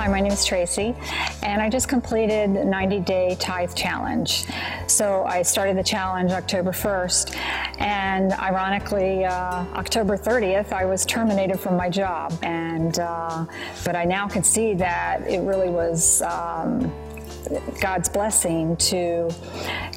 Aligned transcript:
Hi, 0.00 0.08
my 0.08 0.22
name 0.22 0.32
is 0.32 0.46
Tracy, 0.46 0.94
and 1.42 1.60
I 1.60 1.68
just 1.68 1.86
completed 1.86 2.54
the 2.54 2.64
90 2.64 3.00
day 3.00 3.36
tithe 3.38 3.74
challenge. 3.74 4.46
So 4.86 5.24
I 5.24 5.42
started 5.42 5.76
the 5.76 5.82
challenge 5.82 6.30
October 6.32 6.72
1st, 6.72 7.36
and 7.82 8.32
ironically, 8.32 9.26
uh, 9.26 9.66
October 9.74 10.16
30th, 10.16 10.72
I 10.72 10.86
was 10.86 11.04
terminated 11.04 11.60
from 11.60 11.76
my 11.76 11.90
job. 11.90 12.32
And 12.42 12.98
uh, 12.98 13.44
but 13.84 13.94
I 13.94 14.06
now 14.06 14.26
can 14.26 14.42
see 14.42 14.72
that 14.72 15.20
it 15.28 15.40
really 15.42 15.68
was. 15.68 16.22
Um, 16.22 16.90
God's 17.80 18.08
blessing 18.08 18.76
to 18.76 19.30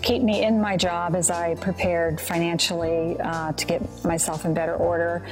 keep 0.02 0.22
me 0.22 0.44
in 0.44 0.60
my 0.60 0.78
job 0.78 1.16
as 1.16 1.30
I 1.30 1.56
prepared 1.56 2.20
financially 2.20 3.20
uh, 3.20 3.54
to 3.54 3.66
get 3.66 4.04
myself 4.04 4.46
in 4.46 4.54
better 4.54 4.76
order. 4.76 5.26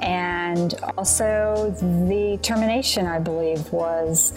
And 0.00 0.74
also, 0.96 1.74
the 2.06 2.38
termination, 2.42 3.06
I 3.06 3.18
believe, 3.18 3.72
was 3.72 4.32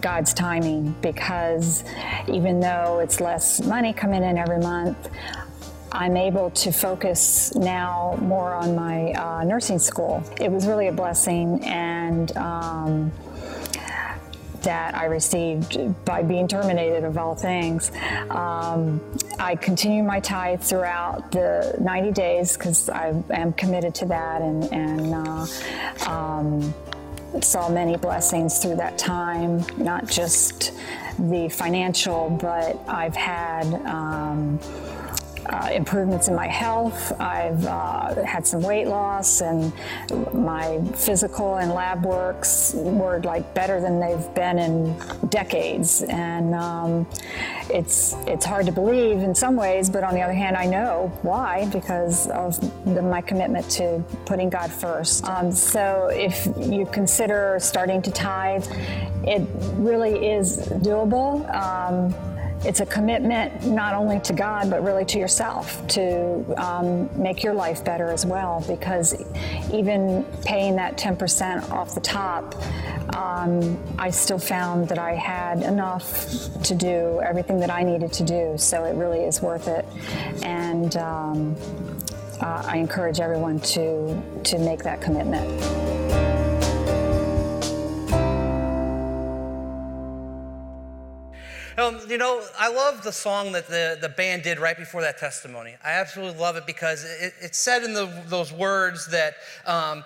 God's 0.00 0.34
timing 0.34 0.94
because 1.00 1.84
even 2.28 2.60
though 2.60 3.00
it's 3.00 3.20
less 3.20 3.60
money 3.60 3.92
coming 3.92 4.22
in 4.22 4.36
every 4.36 4.60
month, 4.60 5.10
I'm 5.94 6.16
able 6.16 6.50
to 6.50 6.72
focus 6.72 7.54
now 7.54 8.16
more 8.22 8.54
on 8.54 8.74
my 8.74 9.12
uh, 9.12 9.44
nursing 9.44 9.78
school. 9.78 10.24
It 10.40 10.50
was 10.50 10.66
really 10.66 10.88
a 10.88 10.92
blessing, 10.92 11.62
and 11.64 12.34
um, 12.38 13.12
that 14.62 14.94
I 14.94 15.06
received 15.06 16.04
by 16.04 16.22
being 16.22 16.48
terminated, 16.48 17.04
of 17.04 17.18
all 17.18 17.34
things. 17.34 17.90
Um, 18.30 19.00
I 19.38 19.56
continue 19.56 20.02
my 20.02 20.20
tithe 20.20 20.62
throughout 20.62 21.32
the 21.32 21.76
90 21.80 22.12
days 22.12 22.56
because 22.56 22.88
I 22.88 23.14
am 23.30 23.52
committed 23.52 23.94
to 23.96 24.06
that 24.06 24.42
and, 24.42 24.72
and 24.72 25.14
uh, 25.14 26.10
um, 26.10 26.74
saw 27.40 27.68
many 27.68 27.96
blessings 27.96 28.58
through 28.58 28.76
that 28.76 28.98
time, 28.98 29.64
not 29.76 30.06
just 30.06 30.72
the 31.18 31.48
financial, 31.48 32.30
but 32.30 32.78
I've 32.88 33.16
had. 33.16 33.66
Um, 33.86 34.58
uh, 35.46 35.70
improvements 35.72 36.28
in 36.28 36.34
my 36.34 36.46
health. 36.46 37.12
I've 37.20 37.64
uh, 37.64 38.24
had 38.24 38.46
some 38.46 38.62
weight 38.62 38.86
loss, 38.86 39.40
and 39.40 39.72
my 40.32 40.80
physical 40.94 41.56
and 41.56 41.72
lab 41.72 42.04
works 42.04 42.74
were 42.74 43.20
like 43.20 43.54
better 43.54 43.80
than 43.80 44.00
they've 44.00 44.34
been 44.34 44.58
in 44.58 44.96
decades. 45.28 46.02
And 46.02 46.54
um, 46.54 47.06
it's 47.70 48.14
it's 48.26 48.44
hard 48.44 48.66
to 48.66 48.72
believe 48.72 49.18
in 49.18 49.34
some 49.34 49.56
ways, 49.56 49.90
but 49.90 50.04
on 50.04 50.14
the 50.14 50.20
other 50.20 50.32
hand, 50.32 50.56
I 50.56 50.66
know 50.66 51.12
why 51.22 51.68
because 51.72 52.28
of 52.28 52.60
the, 52.84 53.02
my 53.02 53.20
commitment 53.20 53.68
to 53.72 54.04
putting 54.26 54.50
God 54.50 54.70
first. 54.70 55.24
Um, 55.24 55.52
so 55.52 56.10
if 56.12 56.46
you 56.58 56.86
consider 56.86 57.58
starting 57.60 58.02
to 58.02 58.10
tithe, 58.10 58.66
it 59.24 59.46
really 59.74 60.30
is 60.30 60.58
doable. 60.68 61.48
Um, 61.54 62.14
it's 62.64 62.80
a 62.80 62.86
commitment 62.86 63.66
not 63.66 63.94
only 63.94 64.20
to 64.20 64.32
God, 64.32 64.70
but 64.70 64.84
really 64.84 65.04
to 65.06 65.18
yourself 65.18 65.84
to 65.88 66.44
um, 66.56 67.10
make 67.20 67.42
your 67.42 67.54
life 67.54 67.84
better 67.84 68.08
as 68.08 68.24
well. 68.24 68.64
Because 68.68 69.14
even 69.72 70.24
paying 70.44 70.76
that 70.76 70.96
10% 70.96 71.70
off 71.70 71.94
the 71.94 72.00
top, 72.00 72.54
um, 73.16 73.82
I 73.98 74.10
still 74.10 74.38
found 74.38 74.88
that 74.88 74.98
I 74.98 75.14
had 75.14 75.62
enough 75.62 76.28
to 76.62 76.74
do 76.74 77.20
everything 77.20 77.58
that 77.60 77.70
I 77.70 77.82
needed 77.82 78.12
to 78.14 78.22
do. 78.22 78.54
So 78.56 78.84
it 78.84 78.94
really 78.94 79.24
is 79.24 79.42
worth 79.42 79.66
it. 79.66 79.84
And 80.44 80.96
um, 80.96 81.56
uh, 82.40 82.62
I 82.66 82.76
encourage 82.78 83.20
everyone 83.20 83.60
to, 83.60 84.22
to 84.44 84.58
make 84.58 84.82
that 84.84 85.00
commitment. 85.00 86.31
Um, 91.82 91.98
you 92.08 92.16
know, 92.16 92.46
I 92.56 92.72
love 92.72 93.02
the 93.02 93.10
song 93.10 93.50
that 93.52 93.66
the, 93.66 93.98
the 94.00 94.08
band 94.08 94.44
did 94.44 94.60
right 94.60 94.76
before 94.76 95.00
that 95.00 95.18
testimony. 95.18 95.74
I 95.84 95.92
absolutely 95.92 96.38
love 96.38 96.54
it 96.54 96.64
because 96.64 97.02
it, 97.02 97.32
it 97.42 97.54
said 97.56 97.82
in 97.82 97.92
the, 97.92 98.22
those 98.26 98.52
words 98.52 99.08
that 99.08 99.34
um, 99.66 100.04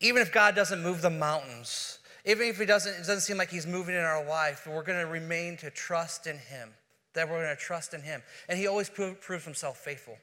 even 0.00 0.22
if 0.22 0.32
God 0.32 0.54
doesn't 0.54 0.80
move 0.80 1.02
the 1.02 1.10
mountains, 1.10 1.98
even 2.24 2.46
if 2.46 2.58
he 2.58 2.66
doesn't, 2.66 2.92
it 2.92 2.98
doesn't 2.98 3.22
seem 3.22 3.36
like 3.36 3.50
he's 3.50 3.66
moving 3.66 3.96
in 3.96 4.02
our 4.02 4.24
life, 4.24 4.64
we're 4.64 4.84
going 4.84 5.00
to 5.00 5.10
remain 5.10 5.56
to 5.56 5.70
trust 5.70 6.28
in 6.28 6.38
him, 6.38 6.70
that 7.14 7.28
we're 7.28 7.42
going 7.42 7.56
to 7.56 7.60
trust 7.60 7.94
in 7.94 8.02
him. 8.02 8.22
And 8.48 8.56
he 8.56 8.68
always 8.68 8.88
proves 8.88 9.44
himself 9.44 9.78
faithful. 9.78 10.16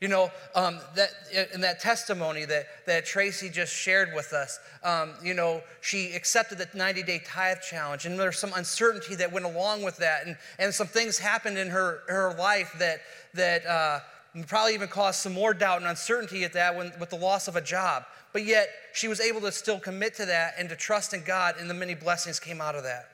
You 0.00 0.06
know, 0.06 0.30
um, 0.54 0.78
that 0.94 1.10
in 1.52 1.60
that 1.62 1.80
testimony 1.80 2.44
that, 2.44 2.66
that 2.86 3.04
Tracy 3.04 3.50
just 3.50 3.72
shared 3.74 4.10
with 4.14 4.32
us, 4.32 4.60
um, 4.84 5.14
you 5.24 5.34
know, 5.34 5.60
she 5.80 6.12
accepted 6.12 6.58
the 6.58 6.68
90 6.72 7.02
day 7.02 7.20
tithe 7.26 7.58
challenge, 7.68 8.06
and 8.06 8.18
there's 8.18 8.38
some 8.38 8.52
uncertainty 8.54 9.16
that 9.16 9.32
went 9.32 9.44
along 9.44 9.82
with 9.82 9.96
that, 9.96 10.24
and, 10.26 10.36
and 10.60 10.72
some 10.72 10.86
things 10.86 11.18
happened 11.18 11.58
in 11.58 11.68
her, 11.68 12.02
her 12.06 12.36
life 12.38 12.72
that, 12.78 13.00
that 13.34 13.66
uh, 13.66 13.98
probably 14.46 14.74
even 14.74 14.88
caused 14.88 15.20
some 15.20 15.32
more 15.32 15.52
doubt 15.52 15.80
and 15.80 15.90
uncertainty 15.90 16.44
at 16.44 16.52
that 16.52 16.76
when, 16.76 16.92
with 17.00 17.10
the 17.10 17.16
loss 17.16 17.48
of 17.48 17.56
a 17.56 17.60
job. 17.60 18.04
But 18.32 18.44
yet, 18.44 18.68
she 18.92 19.08
was 19.08 19.20
able 19.20 19.40
to 19.40 19.50
still 19.50 19.80
commit 19.80 20.14
to 20.16 20.26
that 20.26 20.54
and 20.58 20.68
to 20.68 20.76
trust 20.76 21.12
in 21.12 21.24
God, 21.24 21.56
and 21.58 21.68
the 21.68 21.74
many 21.74 21.94
blessings 21.94 22.38
came 22.38 22.60
out 22.60 22.76
of 22.76 22.84
that. 22.84 23.08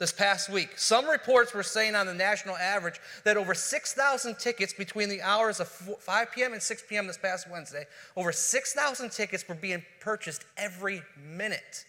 this 0.00 0.12
past 0.12 0.48
week. 0.48 0.70
Some 0.76 1.06
reports 1.06 1.52
were 1.54 1.62
saying 1.62 1.94
on 1.94 2.06
the 2.06 2.14
national 2.14 2.56
average 2.56 2.98
that 3.24 3.36
over 3.36 3.54
6,000 3.54 4.38
tickets 4.38 4.72
between 4.72 5.10
the 5.10 5.20
hours 5.20 5.60
of 5.60 5.68
5 5.68 6.32
p.m. 6.32 6.54
and 6.54 6.62
6 6.62 6.84
p.m. 6.88 7.06
this 7.06 7.18
past 7.18 7.48
Wednesday, 7.48 7.84
over 8.16 8.32
6,000 8.32 9.10
tickets 9.10 9.46
were 9.46 9.54
being 9.54 9.84
purchased 10.00 10.44
every 10.56 11.02
minute. 11.22 11.84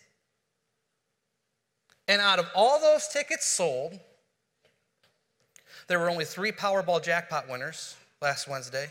And 2.10 2.22
out 2.22 2.38
of 2.38 2.50
all 2.54 2.82
those 2.82 3.08
tickets 3.08 3.46
sold, 3.46 3.98
there 5.88 5.98
were 5.98 6.10
only 6.10 6.26
three 6.26 6.52
Powerball 6.52 7.02
jackpot 7.02 7.50
winners 7.50 7.96
last 8.22 8.48
Wednesday. 8.48 8.90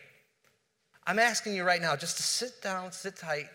I'm 1.08 1.20
asking 1.20 1.54
you 1.54 1.64
right 1.64 1.82
now 1.82 1.96
just 1.96 2.18
to 2.18 2.24
sit 2.24 2.62
down, 2.62 2.92
sit 2.92 3.16
tight, 3.16 3.46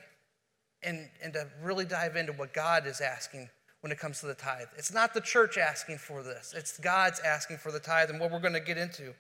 and, 0.83 1.11
and 1.23 1.35
to 1.35 1.47
really 1.63 1.85
dive 1.85 2.17
into 2.17 2.33
what 2.33 2.55
God 2.55 2.87
is 2.87 3.03
asking 3.03 3.51
when 3.81 3.93
it 3.93 3.99
comes 3.99 4.21
to 4.21 4.27
the 4.27 4.35
tithe. 4.35 4.67
It's 4.77 4.93
not 4.93 5.15
the 5.15 5.21
church 5.21 5.59
asking 5.59 5.99
for 5.99 6.23
this, 6.23 6.55
it's 6.57 6.79
God's 6.79 7.21
asking 7.21 7.59
for 7.59 7.73
the 7.73 7.81
tithe 7.81 8.11
and 8.11 8.21
what 8.21 8.31
we're 8.31 8.41
going 8.41 8.55
to 8.55 8.61
get 8.61 8.79
into. 8.79 9.15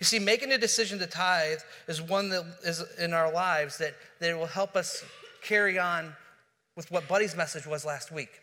You 0.00 0.04
see, 0.04 0.18
making 0.18 0.52
a 0.52 0.58
decision 0.58 0.98
to 0.98 1.06
tithe 1.06 1.60
is 1.86 2.02
one 2.02 2.28
that 2.30 2.44
is 2.64 2.82
in 2.98 3.12
our 3.12 3.32
lives 3.32 3.78
that, 3.78 3.94
that 4.18 4.36
will 4.36 4.46
help 4.46 4.74
us 4.74 5.04
carry 5.42 5.78
on 5.78 6.12
with 6.74 6.90
what 6.90 7.06
Buddy's 7.08 7.36
message 7.36 7.66
was 7.66 7.84
last 7.84 8.10
week. 8.10 8.40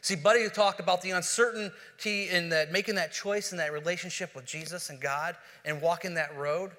See, 0.00 0.16
Buddy 0.16 0.48
talked 0.48 0.80
about 0.80 1.02
the 1.02 1.10
uncertainty 1.10 2.28
in 2.28 2.48
that 2.50 2.72
making 2.72 2.94
that 2.96 3.12
choice 3.12 3.52
in 3.52 3.58
that 3.58 3.72
relationship 3.72 4.34
with 4.34 4.44
Jesus 4.44 4.90
and 4.90 5.00
God 5.00 5.36
and 5.64 5.80
walking 5.80 6.14
that 6.14 6.36
road. 6.36 6.72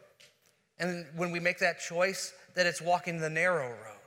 And 0.80 1.06
when 1.16 1.32
we 1.32 1.40
make 1.40 1.60
that 1.60 1.80
choice, 1.80 2.34
that 2.56 2.66
it's 2.66 2.82
walking 2.82 3.20
the 3.20 3.30
narrow 3.30 3.70
road. 3.70 4.05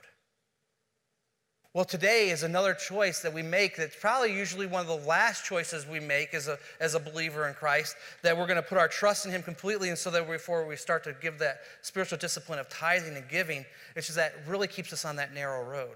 Well, 1.79 1.85
today 1.85 2.29
is 2.29 2.43
another 2.43 2.73
choice 2.73 3.21
that 3.21 3.33
we 3.33 3.41
make 3.41 3.77
that's 3.77 3.95
probably 3.95 4.35
usually 4.35 4.67
one 4.67 4.81
of 4.81 4.87
the 4.87 5.07
last 5.07 5.45
choices 5.45 5.87
we 5.87 6.01
make 6.01 6.33
as 6.33 6.49
a, 6.49 6.59
as 6.81 6.93
a 6.93 6.99
believer 6.99 7.47
in 7.47 7.53
Christ, 7.53 7.95
that 8.21 8.37
we're 8.37 8.47
going 8.47 8.61
to 8.61 8.61
put 8.61 8.77
our 8.77 8.89
trust 8.89 9.25
in 9.25 9.31
Him 9.31 9.41
completely, 9.41 9.87
and 9.87 9.97
so 9.97 10.11
that 10.11 10.29
before 10.29 10.67
we 10.67 10.75
start 10.75 11.05
to 11.05 11.15
give 11.21 11.39
that 11.39 11.61
spiritual 11.81 12.17
discipline 12.17 12.59
of 12.59 12.67
tithing 12.67 13.15
and 13.15 13.29
giving, 13.29 13.63
it's 13.95 14.07
just 14.07 14.17
that 14.17 14.33
really 14.45 14.67
keeps 14.67 14.91
us 14.91 15.05
on 15.05 15.15
that 15.15 15.33
narrow 15.33 15.63
road. 15.63 15.95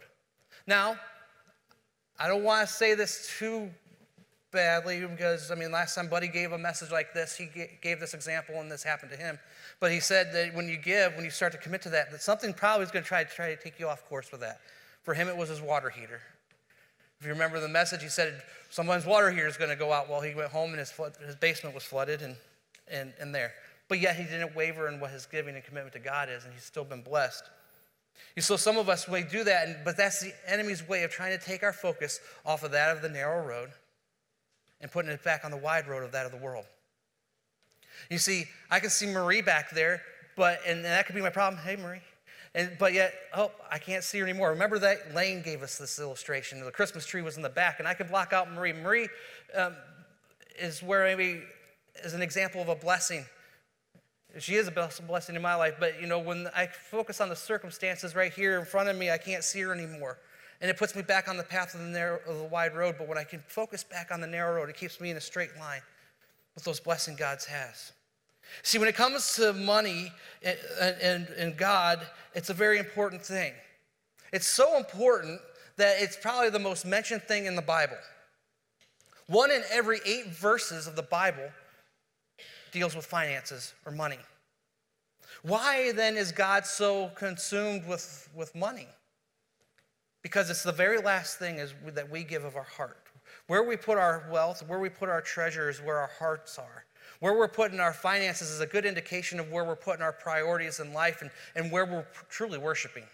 Now, 0.68 0.96
I 2.18 2.30
don't 2.30 2.46
want 2.46 2.66
to 2.66 2.74
say 2.74 2.96
this 2.96 3.30
too 3.38 3.70
badly 4.54 5.06
because, 5.06 5.52
I 5.52 5.56
mean, 5.56 5.74
last 5.74 5.96
time 5.96 6.08
Buddy 6.08 6.30
gave 6.30 6.54
a 6.54 6.58
message 6.58 6.92
like 6.92 7.14
this, 7.14 7.36
he 7.36 7.50
gave 7.82 8.00
this 8.00 8.14
example 8.14 8.56
and 8.62 8.72
this 8.72 8.84
happened 8.84 9.12
to 9.12 9.18
him. 9.18 9.38
But 9.82 9.92
he 9.92 10.00
said 10.00 10.32
that 10.32 10.56
when 10.56 10.70
you 10.70 10.78
give, 10.78 11.14
when 11.16 11.26
you 11.26 11.32
start 11.32 11.52
to 11.52 11.58
commit 11.58 11.82
to 11.82 11.90
that, 11.90 12.10
that 12.12 12.22
something 12.22 12.54
probably 12.54 12.86
is 12.86 12.92
going 12.92 13.04
to 13.04 13.08
try 13.10 13.26
to 13.26 13.30
try 13.30 13.54
to 13.54 13.62
take 13.62 13.82
you 13.82 13.90
off 13.90 14.08
course 14.08 14.32
with 14.32 14.40
that. 14.40 14.62
For 15.04 15.14
him, 15.14 15.28
it 15.28 15.38
was 15.38 15.50
his 15.50 15.62
water 15.62 15.90
heater. 15.90 16.22
If 17.20 17.28
you 17.28 17.34
remember 17.34 17.60
the 17.60 17.70
message, 17.70 18.02
he 18.02 18.10
said 18.10 18.42
someone's 18.70 19.06
water 19.06 19.32
heater 19.32 19.48
is 19.48 19.58
going 19.58 19.70
to 19.70 19.76
go 19.76 19.94
out 19.94 20.10
while 20.10 20.22
he 20.22 20.34
went 20.34 20.52
home 20.52 20.72
and 20.72 20.80
his, 20.80 20.92
flood, 20.92 21.14
his 21.26 21.36
basement 21.36 21.76
was 21.76 21.84
flooded 21.84 22.22
and, 22.22 22.36
and, 22.90 23.14
and 23.20 23.34
there. 23.34 23.54
But 23.88 24.00
yet 24.00 24.16
he 24.16 24.24
didn't 24.24 24.56
waver 24.56 24.88
in 24.88 25.00
what 25.00 25.12
his 25.12 25.26
giving 25.26 25.56
and 25.56 25.64
commitment 25.64 25.94
to 25.94 26.00
God 26.00 26.30
is, 26.30 26.46
and 26.46 26.54
he's 26.54 26.64
still 26.64 26.84
been 26.84 27.02
blessed. 27.02 27.44
You 28.36 28.42
so 28.42 28.58
some 28.58 28.78
of 28.78 28.90
us 28.90 29.08
may 29.08 29.24
do 29.24 29.44
that, 29.44 29.86
but 29.86 29.96
that's 29.96 30.22
the 30.22 30.34
enemy's 30.48 30.88
way 30.88 31.04
of 31.04 31.12
trying 31.12 31.38
to 31.38 31.44
take 31.44 31.64
our 31.64 31.74
focus 31.74 32.20
off 32.46 32.64
of 32.64 32.72
that 32.72 32.96
of 32.96 33.02
the 33.02 33.10
narrow 33.10 33.46
road 33.46 33.70
and 34.82 34.92
putting 34.92 35.12
it 35.12 35.24
back 35.24 35.46
on 35.46 35.52
the 35.52 35.58
wide 35.58 35.88
road 35.88 36.04
of 36.04 36.12
that 36.14 36.26
of 36.26 36.32
the 36.32 36.38
world. 36.38 36.66
You 38.10 38.18
see, 38.18 38.46
I 38.70 38.80
can 38.80 38.90
see 38.90 39.06
Marie 39.06 39.42
back 39.42 39.72
there, 39.72 40.02
but 40.36 40.60
and 40.68 40.84
that 40.84 41.06
could 41.06 41.16
be 41.16 41.22
my 41.22 41.30
problem. 41.30 41.62
Hey, 41.64 41.76
Marie. 41.76 42.02
And, 42.56 42.72
but 42.78 42.94
yet, 42.94 43.14
oh, 43.36 43.52
I 43.72 43.80
can't 43.80 44.04
see 44.04 44.20
her 44.20 44.26
anymore. 44.26 44.50
Remember 44.52 44.78
that 44.80 45.16
Lane 45.16 45.42
gave 45.42 45.64
us 45.64 45.78
this 45.78 46.00
illustration. 46.00 46.64
The 46.64 46.72
Christmas 46.72 47.06
tree 47.06 47.24
was 47.24 47.36
in 47.36 47.42
the 47.42 47.50
back, 47.50 47.80
and 47.80 47.88
I 47.88 47.96
can 47.96 48.08
block 48.08 48.32
out 48.32 48.52
Marie. 48.52 48.74
Marie 48.74 49.10
um, 49.56 49.76
is 50.60 50.84
where 50.84 51.04
maybe 51.04 51.42
is 52.04 52.14
an 52.14 52.22
example 52.22 52.62
of 52.62 52.70
a 52.70 52.76
blessing. 52.76 53.26
She 54.40 54.56
is 54.56 54.68
a 54.68 54.72
blessing 54.72 55.36
in 55.36 55.42
my 55.42 55.56
life, 55.56 55.76
but 55.80 56.00
you 56.02 56.08
know, 56.08 56.20
when 56.20 56.48
I 56.56 56.68
focus 56.68 57.22
on 57.22 57.30
the 57.30 57.36
circumstances 57.36 58.16
right 58.16 58.34
here 58.34 58.60
in 58.60 58.66
front 58.66 58.90
of 58.90 58.98
me, 58.98 59.12
I 59.12 59.18
can't 59.18 59.44
see 59.44 59.62
her 59.62 59.74
anymore. 59.74 60.20
And 60.62 60.70
it 60.70 60.78
puts 60.78 60.96
me 60.96 61.02
back 61.02 61.28
on 61.28 61.38
the 61.38 61.44
path 61.44 61.74
of 61.76 61.82
the, 61.82 61.88
narrow, 61.88 62.20
of 62.26 62.38
the 62.38 62.46
wide 62.46 62.76
road. 62.76 62.96
But 62.98 63.08
when 63.08 63.18
I 63.18 63.24
can 63.24 63.44
focus 63.48 63.84
back 63.84 64.12
on 64.12 64.22
the 64.22 64.28
narrow 64.28 64.56
road, 64.56 64.70
it 64.70 64.78
keeps 64.78 65.00
me 65.00 65.12
in 65.12 65.18
a 65.18 65.22
straight 65.22 65.56
line 65.60 65.82
with 66.56 66.64
those 66.64 66.80
blessings 66.80 67.20
God 67.20 67.40
has. 67.50 67.92
See, 68.62 68.78
when 68.78 68.88
it 68.88 68.96
comes 68.96 69.34
to 69.36 69.54
money 69.54 70.12
and, 70.44 70.58
and, 71.02 71.28
and 71.30 71.58
God, 71.58 72.06
it's 72.34 72.50
a 72.50 72.54
very 72.54 72.78
important 72.78 73.24
thing. 73.24 73.54
It's 74.32 74.48
so 74.48 74.78
important 74.78 75.42
that 75.78 76.02
it's 76.02 76.16
probably 76.16 76.50
the 76.50 76.60
most 76.60 76.86
mentioned 76.86 77.24
thing 77.24 77.46
in 77.46 77.56
the 77.56 77.62
Bible. 77.62 77.98
One 79.28 79.52
in 79.52 79.64
every 79.72 80.00
eight 80.06 80.28
verses 80.28 80.88
of 80.88 80.96
the 80.96 81.04
Bible 81.04 81.50
deals 82.72 82.96
with 82.96 83.06
finances 83.06 83.74
or 83.86 83.92
money. 83.92 84.20
Why 85.44 85.92
then 85.92 86.16
is 86.16 86.32
God 86.32 86.66
so 86.66 87.10
consumed 87.16 87.88
with, 87.88 88.30
with 88.36 88.54
money? 88.56 88.88
Because 90.22 90.50
it's 90.50 90.64
the 90.64 90.72
very 90.72 91.00
last 91.00 91.38
thing 91.38 91.58
is 91.58 91.74
that 91.86 92.10
we 92.10 92.24
give 92.24 92.46
of 92.46 92.56
our 92.56 92.64
heart. 92.64 92.98
Where 93.48 93.64
we 93.64 93.76
put 93.76 93.98
our 93.98 94.28
wealth, 94.32 94.64
where 94.68 94.80
we 94.80 94.90
put 94.90 95.10
our 95.10 95.22
treasure 95.22 95.70
is 95.70 95.82
where 95.82 95.98
our 95.98 96.12
hearts 96.18 96.58
are. 96.58 96.86
Where 97.24 97.34
we're 97.34 97.48
putting 97.48 97.80
our 97.80 97.94
finances 97.94 98.52
is 98.52 98.60
a 98.60 98.66
good 98.66 98.86
indication 98.86 99.40
of 99.40 99.50
where 99.50 99.64
we're 99.64 99.78
putting 99.78 100.02
our 100.02 100.12
priorities 100.12 100.82
in 100.82 100.92
life 100.92 101.22
and, 101.22 101.32
and 101.56 101.72
where 101.72 101.86
we're 101.86 102.06
truly 102.28 102.58
worshiping. 102.58 103.06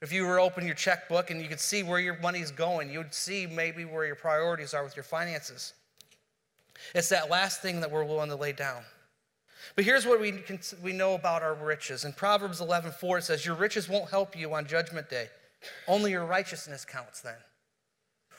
If 0.00 0.12
you 0.12 0.24
were 0.24 0.38
open 0.38 0.64
your 0.64 0.76
checkbook 0.76 1.32
and 1.32 1.40
you 1.40 1.48
could 1.48 1.58
see 1.58 1.82
where 1.82 1.98
your 1.98 2.16
money's 2.20 2.52
going, 2.52 2.92
you 2.92 2.98
would 2.98 3.12
see 3.12 3.48
maybe 3.48 3.84
where 3.84 4.06
your 4.06 4.14
priorities 4.14 4.72
are 4.72 4.84
with 4.84 4.94
your 4.94 5.02
finances. 5.02 5.72
It's 6.94 7.08
that 7.08 7.28
last 7.28 7.60
thing 7.60 7.80
that 7.80 7.90
we're 7.90 8.04
willing 8.04 8.30
to 8.30 8.36
lay 8.36 8.52
down. 8.52 8.84
But 9.74 9.84
here's 9.84 10.06
what 10.06 10.20
we, 10.20 10.30
can, 10.30 10.60
we 10.80 10.92
know 10.92 11.14
about 11.14 11.42
our 11.42 11.54
riches. 11.54 12.04
In 12.04 12.12
Proverbs 12.12 12.60
11:4 12.60 13.18
it 13.18 13.24
says, 13.24 13.44
Your 13.44 13.56
riches 13.56 13.88
won't 13.88 14.10
help 14.10 14.38
you 14.38 14.54
on 14.54 14.64
judgment 14.64 15.10
day, 15.10 15.28
only 15.88 16.12
your 16.12 16.24
righteousness 16.24 16.84
counts 16.84 17.20
then. 17.20 17.34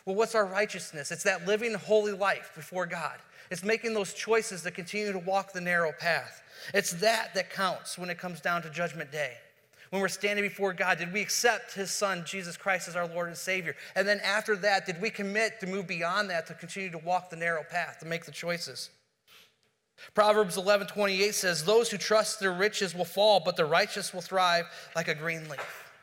Well, 0.06 0.16
what's 0.16 0.36
our 0.36 0.46
righteousness? 0.46 1.12
It's 1.12 1.24
that 1.24 1.48
living 1.48 1.74
holy 1.74 2.12
life 2.12 2.52
before 2.56 2.86
God. 2.86 3.18
It's 3.50 3.64
making 3.64 3.94
those 3.94 4.14
choices 4.14 4.62
to 4.64 4.72
continue 4.72 5.12
to 5.12 5.20
walk 5.20 5.52
the 5.52 5.62
narrow 5.62 5.92
path. 5.92 6.44
It's 6.74 6.92
that 6.94 7.34
that 7.34 7.52
counts 7.52 7.98
when 7.98 8.10
it 8.10 8.18
comes 8.18 8.42
down 8.42 8.62
to 8.64 8.70
Judgment 8.70 9.12
Day. 9.12 9.34
When 9.90 10.02
we're 10.02 10.08
standing 10.08 10.44
before 10.44 10.74
God, 10.74 10.98
did 10.98 11.14
we 11.14 11.22
accept 11.22 11.74
His 11.74 11.92
Son, 11.92 12.24
Jesus 12.26 12.58
Christ, 12.58 12.88
as 12.88 12.96
our 12.96 13.08
Lord 13.08 13.28
and 13.28 13.38
Savior? 13.38 13.76
And 13.96 14.08
then 14.08 14.20
after 14.22 14.56
that, 14.58 14.86
did 14.86 15.00
we 15.02 15.10
commit 15.10 15.60
to 15.60 15.68
move 15.68 15.88
beyond 15.88 16.30
that 16.32 16.48
to 16.48 16.54
continue 16.54 16.90
to 16.92 16.98
walk 17.00 17.30
the 17.30 17.36
narrow 17.36 17.64
path, 17.64 18.00
to 18.00 18.06
make 18.06 18.26
the 18.26 18.32
choices? 18.32 18.90
Proverbs 20.14 20.58
11 20.58 20.88
28 20.88 21.34
says, 21.34 21.64
Those 21.64 21.90
who 21.90 21.98
trust 21.98 22.40
their 22.40 22.52
riches 22.52 22.94
will 22.94 23.06
fall, 23.06 23.42
but 23.44 23.56
the 23.56 23.66
righteous 23.66 24.14
will 24.14 24.22
thrive 24.22 24.66
like 24.96 25.08
a 25.08 25.16
green 25.16 25.48
leaf. 25.50 25.94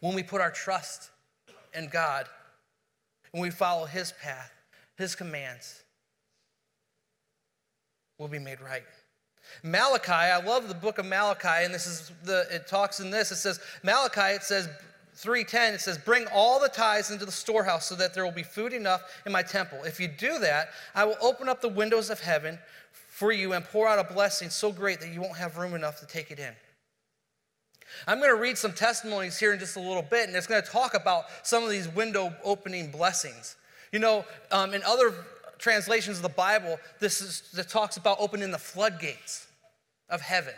When 0.00 0.14
we 0.14 0.22
put 0.22 0.40
our 0.40 0.50
trust 0.50 1.10
in 1.74 1.88
God, 1.88 2.26
when 3.36 3.42
we 3.42 3.50
follow 3.50 3.84
His 3.84 4.14
path, 4.22 4.50
His 4.96 5.14
commands, 5.14 5.82
will 8.18 8.28
be 8.28 8.38
made 8.38 8.62
right. 8.62 8.82
Malachi, 9.62 10.10
I 10.10 10.42
love 10.42 10.68
the 10.68 10.74
book 10.74 10.96
of 10.96 11.04
Malachi, 11.04 11.62
and 11.64 11.74
this 11.74 11.86
is 11.86 12.12
the 12.24 12.46
it 12.50 12.66
talks 12.66 12.98
in 12.98 13.10
this. 13.10 13.30
It 13.30 13.36
says, 13.36 13.60
Malachi, 13.82 14.36
it 14.36 14.42
says 14.42 14.70
310, 15.16 15.74
it 15.74 15.80
says, 15.82 15.98
Bring 15.98 16.26
all 16.32 16.58
the 16.58 16.70
tithes 16.70 17.10
into 17.10 17.26
the 17.26 17.32
storehouse 17.32 17.84
so 17.84 17.94
that 17.96 18.14
there 18.14 18.24
will 18.24 18.32
be 18.32 18.42
food 18.42 18.72
enough 18.72 19.02
in 19.26 19.32
my 19.32 19.42
temple. 19.42 19.84
If 19.84 20.00
you 20.00 20.08
do 20.08 20.38
that, 20.38 20.70
I 20.94 21.04
will 21.04 21.18
open 21.20 21.46
up 21.46 21.60
the 21.60 21.68
windows 21.68 22.08
of 22.08 22.20
heaven 22.20 22.58
for 22.90 23.32
you 23.32 23.52
and 23.52 23.62
pour 23.66 23.86
out 23.86 23.98
a 23.98 24.14
blessing 24.14 24.48
so 24.48 24.72
great 24.72 24.98
that 25.00 25.12
you 25.12 25.20
won't 25.20 25.36
have 25.36 25.58
room 25.58 25.74
enough 25.74 26.00
to 26.00 26.06
take 26.06 26.30
it 26.30 26.38
in. 26.38 26.54
I'm 28.06 28.18
going 28.18 28.30
to 28.30 28.40
read 28.40 28.58
some 28.58 28.72
testimonies 28.72 29.38
here 29.38 29.52
in 29.52 29.58
just 29.58 29.76
a 29.76 29.80
little 29.80 30.02
bit, 30.02 30.28
and 30.28 30.36
it's 30.36 30.46
going 30.46 30.62
to 30.62 30.68
talk 30.68 30.94
about 30.94 31.24
some 31.42 31.62
of 31.62 31.70
these 31.70 31.88
window 31.88 32.34
opening 32.44 32.90
blessings. 32.90 33.56
You 33.92 33.98
know, 33.98 34.24
um, 34.52 34.74
in 34.74 34.82
other 34.82 35.14
translations 35.58 36.18
of 36.18 36.22
the 36.22 36.28
Bible, 36.28 36.78
this 37.00 37.20
is 37.20 37.50
that 37.54 37.68
talks 37.68 37.96
about 37.96 38.18
opening 38.20 38.50
the 38.50 38.58
floodgates 38.58 39.46
of 40.10 40.20
heaven. 40.20 40.54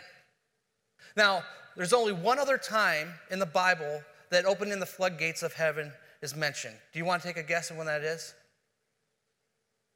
Now, 1.15 1.43
there's 1.77 1.93
only 1.93 2.13
one 2.13 2.39
other 2.39 2.57
time 2.57 3.13
in 3.31 3.39
the 3.39 3.45
Bible 3.45 4.03
that 4.29 4.45
opening 4.45 4.79
the 4.79 4.85
floodgates 4.85 5.41
of 5.41 5.53
heaven 5.53 5.93
is 6.21 6.35
mentioned. 6.35 6.75
Do 6.91 6.99
you 6.99 7.05
want 7.05 7.21
to 7.21 7.27
take 7.27 7.37
a 7.37 7.43
guess 7.43 7.71
at 7.71 7.77
when 7.77 7.87
that 7.87 8.01
is? 8.01 8.33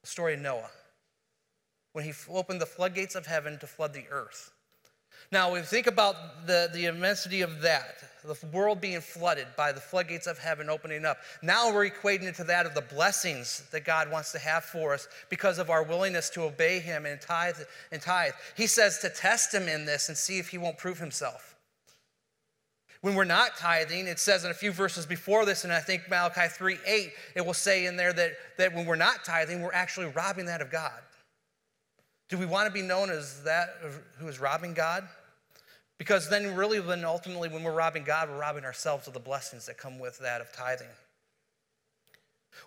The 0.02 0.08
story 0.08 0.36
of 0.36 0.40
Noah. 0.40 0.70
when 1.94 2.06
he 2.06 2.13
opened 2.30 2.60
the 2.62 2.66
floodgates 2.66 3.16
of 3.16 3.25
heaven 3.25 3.60
to 3.60 3.68
flood 3.68 3.94
the 3.94 4.06
earth. 4.10 4.52
Now, 5.32 5.53
we 5.53 5.62
think 5.62 5.88
about 5.88 6.48
the, 6.48 6.70
the 6.74 6.86
immensity 6.86 7.42
of 7.42 7.62
that, 7.62 8.03
the 8.24 8.38
world 8.48 8.80
being 8.80 9.01
flooded 9.01 9.48
by 9.58 9.72
the 9.72 9.82
floodgates 9.82 10.27
of 10.27 10.38
heaven 10.38 10.70
opening 10.70 11.06
up. 11.06 11.18
Now 11.42 11.74
we're 11.74 11.89
equating 11.89 12.24
it 12.24 12.36
to 12.36 12.44
that 12.46 12.65
of 12.65 12.74
the 12.74 12.82
blessings 12.82 13.63
that 13.72 13.84
God 13.84 14.10
wants 14.12 14.32
to 14.32 14.39
have 14.39 14.63
for 14.63 14.94
us 14.94 15.08
because 15.30 15.60
of 15.60 15.70
our 15.70 15.84
willingness 15.84 16.30
to 16.32 16.44
obey 16.44 16.80
Him 16.80 17.06
and 17.06 17.20
tithe. 17.20 17.58
And 17.92 18.01
tithe. 18.01 18.34
He 18.56 18.68
says 18.68 19.00
to 19.00 19.10
test 19.10 19.53
Him 19.53 19.68
in 19.68 19.86
this 19.86 20.08
and 20.10 20.18
see 20.18 20.39
if 20.39 20.50
He 20.50 20.58
won't 20.58 20.77
prove 20.77 21.00
Himself. 21.00 21.53
When 23.03 23.15
we're 23.15 23.25
not 23.25 23.58
tithing, 23.58 24.08
it 24.08 24.18
says 24.18 24.46
in 24.46 24.51
a 24.51 24.53
few 24.53 24.72
verses 24.72 25.06
before 25.06 25.46
this, 25.46 25.65
and 25.65 25.74
I 25.74 25.82
think 25.82 26.10
Malachi 26.10 26.48
3 26.48 26.77
8, 26.88 27.12
it 27.36 27.46
will 27.46 27.53
say 27.53 27.86
in 27.86 27.98
there 27.98 28.13
that, 28.13 28.32
that 28.58 28.74
when 28.74 28.86
we're 28.86 28.96
not 28.96 29.25
tithing, 29.25 29.62
we're 29.62 29.74
actually 29.74 30.06
robbing 30.08 30.46
that 30.46 30.62
of 30.62 30.72
God. 30.72 31.01
Do 32.34 32.40
we 32.40 32.48
want 32.48 32.66
to 32.66 32.74
be 32.74 32.82
known 32.82 33.12
as 33.12 33.44
that 33.44 33.75
who 34.18 34.28
is 34.28 34.40
robbing 34.40 34.74
God? 34.74 35.08
Because 36.00 36.32
then, 36.32 36.56
really, 36.56 36.80
then 36.80 37.06
ultimately, 37.06 37.48
when 37.48 37.62
we're 37.62 37.75
robbing 37.75 38.04
God, 38.04 38.28
we're 38.28 38.40
robbing 38.40 38.66
ourselves 38.66 39.08
of 39.08 39.13
the 39.13 39.20
blessings 39.20 39.68
that 39.68 39.78
come 39.78 40.00
with 40.00 40.18
that 40.18 40.42
of 40.42 40.52
tithing. 40.52 40.88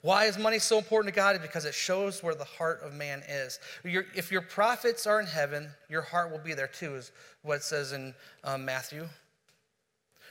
Why 0.03 0.27
is 0.27 0.39
money 0.39 0.61
so 0.61 0.79
important 0.79 1.13
to 1.13 1.21
God? 1.21 1.43
Because 1.43 1.65
it 1.65 1.75
shows 1.75 2.23
where 2.23 2.37
the 2.37 2.45
heart 2.45 2.81
of 2.85 2.95
man 2.95 3.25
is. 3.29 3.59
Your, 3.83 4.05
if 4.15 4.31
your 4.31 4.43
profits 4.43 5.05
are 5.05 5.19
in 5.19 5.27
heaven, 5.27 5.67
your 5.91 6.03
heart 6.03 6.31
will 6.31 6.39
be 6.39 6.55
there 6.55 6.69
too, 6.69 6.95
is 6.95 7.11
what 7.43 7.57
it 7.57 7.65
says 7.65 7.91
in 7.91 8.15
um, 8.45 8.65
Matthew. 8.65 9.09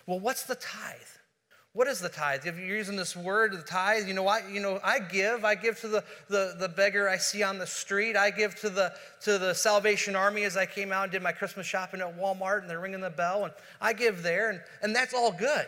Well, 0.08 0.22
what's 0.22 0.44
the 0.44 0.56
tithe? 0.56 0.96
What 1.76 1.90
is 1.90 2.00
the 2.00 2.08
tithe? 2.08 2.46
If 2.46 2.58
you're 2.58 2.78
using 2.78 2.96
this 2.96 3.18
word, 3.18 3.52
the 3.52 3.62
tithe, 3.62 4.08
you 4.08 4.14
know 4.14 4.24
what? 4.24 4.50
You 4.50 4.62
know, 4.62 4.80
I 4.82 4.98
give. 4.98 5.44
I 5.44 5.56
give 5.56 5.78
to 5.82 5.90
the, 5.90 6.06
the, 6.30 6.56
the 6.58 6.70
beggar 6.70 7.10
I 7.10 7.18
see 7.18 7.44
on 7.44 7.58
the 7.58 7.68
street. 7.68 8.16
I 8.16 8.32
give 8.32 8.56
to 8.62 8.70
the 8.70 8.94
to 9.24 9.38
the 9.38 9.54
Salvation 9.54 10.16
Army 10.16 10.44
as 10.44 10.56
I 10.56 10.66
came 10.66 10.94
out 10.94 11.04
and 11.04 11.12
did 11.12 11.22
my 11.22 11.34
Christmas 11.34 11.68
shopping 11.68 12.00
at 12.00 12.18
Walmart 12.18 12.62
and 12.62 12.70
they're 12.70 12.80
ringing 12.80 13.02
the 13.02 13.10
bell. 13.10 13.44
And 13.44 13.54
I 13.82 13.92
give 13.92 14.24
there, 14.24 14.52
and, 14.52 14.62
and 14.84 14.96
that's 14.96 15.14
all 15.14 15.34
good. 15.34 15.66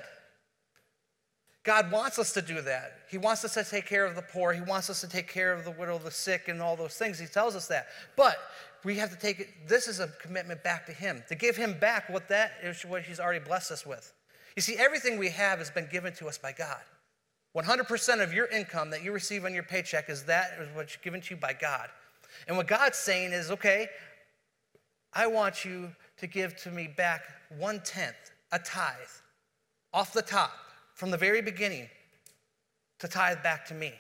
God 1.66 1.92
wants 1.92 2.18
us 2.20 2.32
to 2.36 2.42
do 2.42 2.62
that. 2.62 3.00
He 3.12 3.18
wants 3.18 3.44
us 3.44 3.56
to 3.56 3.66
take 3.66 3.86
care 3.86 4.06
of 4.06 4.16
the 4.16 4.22
poor. 4.22 4.54
He 4.54 4.62
wants 4.62 4.90
us 4.90 5.02
to 5.02 5.10
take 5.10 5.28
care 5.28 5.52
of 5.52 5.66
the 5.66 5.72
widow, 5.72 5.98
the 5.98 6.10
sick, 6.10 6.48
and 6.48 6.62
all 6.62 6.78
those 6.78 6.96
things. 6.96 7.20
He 7.20 7.28
tells 7.28 7.54
us 7.54 7.68
that. 7.68 7.88
But 8.16 8.38
we 8.86 8.96
have 8.96 9.10
to 9.10 9.18
take 9.18 9.42
it, 9.42 9.50
this 9.68 9.90
is 9.90 10.00
a 10.00 10.08
commitment 10.22 10.64
back 10.64 10.86
to 10.86 10.94
Him, 10.94 11.22
to 11.28 11.36
give 11.36 11.58
Him 11.58 11.78
back 11.78 12.08
what 12.08 12.30
that 12.30 12.54
is 12.64 12.84
what 12.84 13.02
He's 13.02 13.20
already 13.20 13.44
blessed 13.44 13.74
us 13.74 13.86
with. 13.86 14.14
You 14.58 14.62
see, 14.64 14.76
everything 14.76 15.20
we 15.20 15.30
have 15.30 15.60
has 15.60 15.70
been 15.70 15.88
given 15.92 16.14
to 16.14 16.28
us 16.28 16.40
by 16.40 16.52
God. 16.52 16.82
100% 17.56 18.24
of 18.24 18.34
your 18.34 18.48
income 18.48 18.90
that 18.90 19.04
you 19.04 19.12
receive 19.12 19.46
on 19.46 19.54
your 19.54 19.62
paycheck 19.62 20.10
is 20.10 20.24
that 20.24 20.58
is 20.60 20.68
what's 20.76 20.96
given 20.96 21.22
to 21.22 21.36
you 21.36 21.40
by 21.40 21.54
God. 21.54 21.90
And 22.48 22.58
what 22.58 22.66
God's 22.66 22.98
saying 22.98 23.34
is, 23.34 23.52
okay, 23.52 23.88
I 25.14 25.28
want 25.28 25.64
you 25.64 25.92
to 26.18 26.26
give 26.26 26.58
to 26.64 26.72
me 26.72 26.88
back 26.88 27.22
one 27.60 27.82
tenth, 27.86 28.16
a 28.52 28.58
tithe, 28.58 28.96
off 29.94 30.12
the 30.12 30.24
top, 30.24 30.54
from 30.96 31.12
the 31.12 31.18
very 31.18 31.44
beginning, 31.44 31.88
to 32.98 33.08
tithe 33.08 33.44
back 33.44 33.64
to 33.68 33.76
me. 33.76 33.94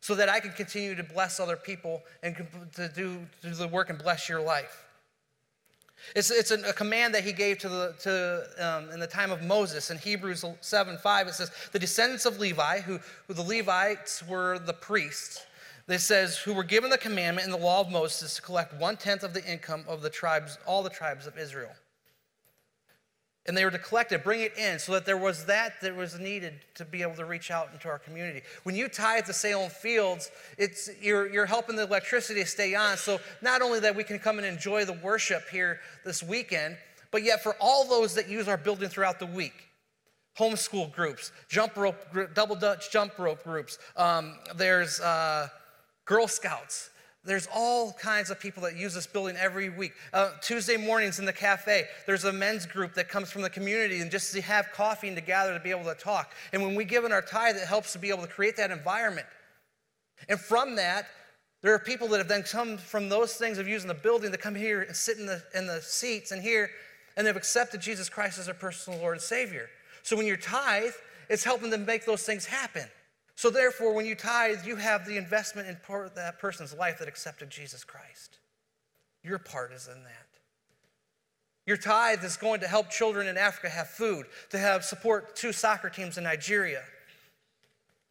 So 0.00 0.14
that 0.14 0.28
I 0.28 0.38
can 0.38 0.52
continue 0.52 0.94
to 0.94 1.02
bless 1.02 1.40
other 1.40 1.56
people 1.56 2.04
and 2.22 2.36
to 2.76 2.88
do, 2.94 3.26
to 3.42 3.48
do 3.48 3.54
the 3.56 3.66
work 3.66 3.90
and 3.90 3.98
bless 3.98 4.28
your 4.28 4.40
life. 4.40 4.84
It's, 6.14 6.30
it's 6.30 6.50
a, 6.50 6.60
a 6.68 6.72
command 6.72 7.14
that 7.14 7.24
he 7.24 7.32
gave 7.32 7.58
to 7.58 7.68
the, 7.68 7.94
to, 8.00 8.66
um, 8.66 8.90
in 8.90 9.00
the 9.00 9.06
time 9.06 9.30
of 9.30 9.42
Moses. 9.42 9.90
In 9.90 9.98
Hebrews 9.98 10.44
7 10.60 10.98
5, 10.98 11.28
it 11.28 11.34
says, 11.34 11.50
The 11.72 11.78
descendants 11.78 12.26
of 12.26 12.38
Levi, 12.38 12.80
who, 12.80 12.98
who 13.26 13.34
the 13.34 13.42
Levites 13.42 14.26
were 14.26 14.58
the 14.58 14.72
priests, 14.72 15.46
it 15.88 16.00
says, 16.00 16.36
who 16.36 16.52
were 16.52 16.64
given 16.64 16.90
the 16.90 16.98
commandment 16.98 17.46
in 17.46 17.50
the 17.50 17.58
law 17.58 17.80
of 17.80 17.90
Moses 17.90 18.36
to 18.36 18.42
collect 18.42 18.74
one 18.74 18.96
tenth 18.96 19.22
of 19.22 19.32
the 19.32 19.44
income 19.50 19.84
of 19.88 20.02
the 20.02 20.10
tribes, 20.10 20.58
all 20.66 20.82
the 20.82 20.90
tribes 20.90 21.26
of 21.26 21.38
Israel 21.38 21.70
and 23.48 23.56
they 23.56 23.64
were 23.64 23.70
to 23.70 23.78
collect 23.78 24.12
it, 24.12 24.22
bring 24.22 24.42
it 24.42 24.56
in, 24.58 24.78
so 24.78 24.92
that 24.92 25.06
there 25.06 25.16
was 25.16 25.46
that 25.46 25.80
that 25.80 25.96
was 25.96 26.18
needed 26.18 26.52
to 26.74 26.84
be 26.84 27.00
able 27.00 27.14
to 27.14 27.24
reach 27.24 27.50
out 27.50 27.70
into 27.72 27.88
our 27.88 27.98
community. 27.98 28.42
When 28.62 28.76
you 28.76 28.88
tie 28.88 29.18
it 29.18 29.26
to 29.26 29.32
Salem 29.32 29.70
Fields, 29.70 30.30
it's 30.58 30.90
you're, 31.00 31.32
you're 31.32 31.46
helping 31.46 31.74
the 31.74 31.84
electricity 31.84 32.44
stay 32.44 32.74
on. 32.74 32.98
So 32.98 33.18
not 33.40 33.62
only 33.62 33.80
that 33.80 33.96
we 33.96 34.04
can 34.04 34.18
come 34.18 34.36
and 34.38 34.46
enjoy 34.46 34.84
the 34.84 34.92
worship 34.92 35.48
here 35.50 35.80
this 36.04 36.22
weekend, 36.22 36.76
but 37.10 37.22
yet 37.22 37.42
for 37.42 37.56
all 37.58 37.88
those 37.88 38.14
that 38.16 38.28
use 38.28 38.48
our 38.48 38.58
building 38.58 38.90
throughout 38.90 39.18
the 39.18 39.26
week, 39.26 39.54
homeschool 40.38 40.92
groups, 40.92 41.32
jump 41.48 41.74
rope, 41.74 41.96
double 42.34 42.54
dutch 42.54 42.92
jump 42.92 43.18
rope 43.18 43.42
groups. 43.44 43.78
Um, 43.96 44.36
there's 44.56 45.00
uh, 45.00 45.48
Girl 46.04 46.28
Scouts. 46.28 46.90
There's 47.24 47.48
all 47.52 47.92
kinds 47.92 48.30
of 48.30 48.40
people 48.40 48.62
that 48.62 48.76
use 48.76 48.94
this 48.94 49.06
building 49.06 49.36
every 49.36 49.68
week. 49.68 49.92
Uh, 50.12 50.30
Tuesday 50.40 50.76
mornings 50.76 51.18
in 51.18 51.24
the 51.24 51.32
cafe, 51.32 51.84
there's 52.06 52.24
a 52.24 52.32
men's 52.32 52.64
group 52.64 52.94
that 52.94 53.08
comes 53.08 53.30
from 53.30 53.42
the 53.42 53.50
community 53.50 54.00
and 54.00 54.10
just 54.10 54.32
to 54.34 54.40
have 54.40 54.70
coffee 54.72 55.08
and 55.08 55.16
to 55.16 55.22
gather 55.22 55.52
to 55.52 55.60
be 55.60 55.70
able 55.70 55.84
to 55.84 55.94
talk. 55.94 56.34
And 56.52 56.62
when 56.62 56.74
we 56.74 56.84
give 56.84 57.04
in 57.04 57.12
our 57.12 57.22
tithe, 57.22 57.56
it 57.56 57.66
helps 57.66 57.92
to 57.92 57.98
be 57.98 58.08
able 58.08 58.22
to 58.22 58.28
create 58.28 58.56
that 58.56 58.70
environment. 58.70 59.26
And 60.28 60.40
from 60.40 60.76
that, 60.76 61.06
there 61.60 61.74
are 61.74 61.78
people 61.78 62.08
that 62.08 62.18
have 62.18 62.28
then 62.28 62.44
come 62.44 62.78
from 62.78 63.08
those 63.08 63.34
things 63.34 63.58
of 63.58 63.66
using 63.66 63.88
the 63.88 63.94
building 63.94 64.30
to 64.30 64.38
come 64.38 64.54
here 64.54 64.82
and 64.82 64.94
sit 64.94 65.18
in 65.18 65.26
the, 65.26 65.42
in 65.54 65.66
the 65.66 65.82
seats 65.82 66.30
and 66.30 66.40
here 66.40 66.70
and 67.18 67.26
they've 67.26 67.36
accepted 67.36 67.80
Jesus 67.80 68.08
Christ 68.08 68.38
as 68.38 68.46
their 68.46 68.54
personal 68.54 69.00
Lord 69.00 69.14
and 69.14 69.22
Savior. 69.22 69.68
So 70.04 70.16
when 70.16 70.24
you're 70.24 70.36
tithe, 70.36 70.92
it's 71.28 71.42
helping 71.42 71.68
them 71.68 71.84
make 71.84 72.06
those 72.06 72.22
things 72.22 72.46
happen. 72.46 72.84
So, 73.38 73.50
therefore, 73.50 73.94
when 73.94 74.04
you 74.04 74.16
tithe, 74.16 74.66
you 74.66 74.74
have 74.74 75.06
the 75.06 75.16
investment 75.16 75.68
in 75.68 75.76
that 76.16 76.40
person's 76.40 76.74
life 76.74 76.98
that 76.98 77.06
accepted 77.06 77.50
Jesus 77.50 77.84
Christ. 77.84 78.40
Your 79.22 79.38
part 79.38 79.70
is 79.70 79.86
in 79.86 80.02
that. 80.02 80.26
Your 81.64 81.76
tithe 81.76 82.24
is 82.24 82.36
going 82.36 82.58
to 82.62 82.66
help 82.66 82.90
children 82.90 83.28
in 83.28 83.38
Africa 83.38 83.68
have 83.68 83.90
food, 83.90 84.26
to 84.50 84.58
have 84.58 84.84
support 84.84 85.36
two 85.36 85.52
soccer 85.52 85.88
teams 85.88 86.18
in 86.18 86.24
Nigeria. 86.24 86.82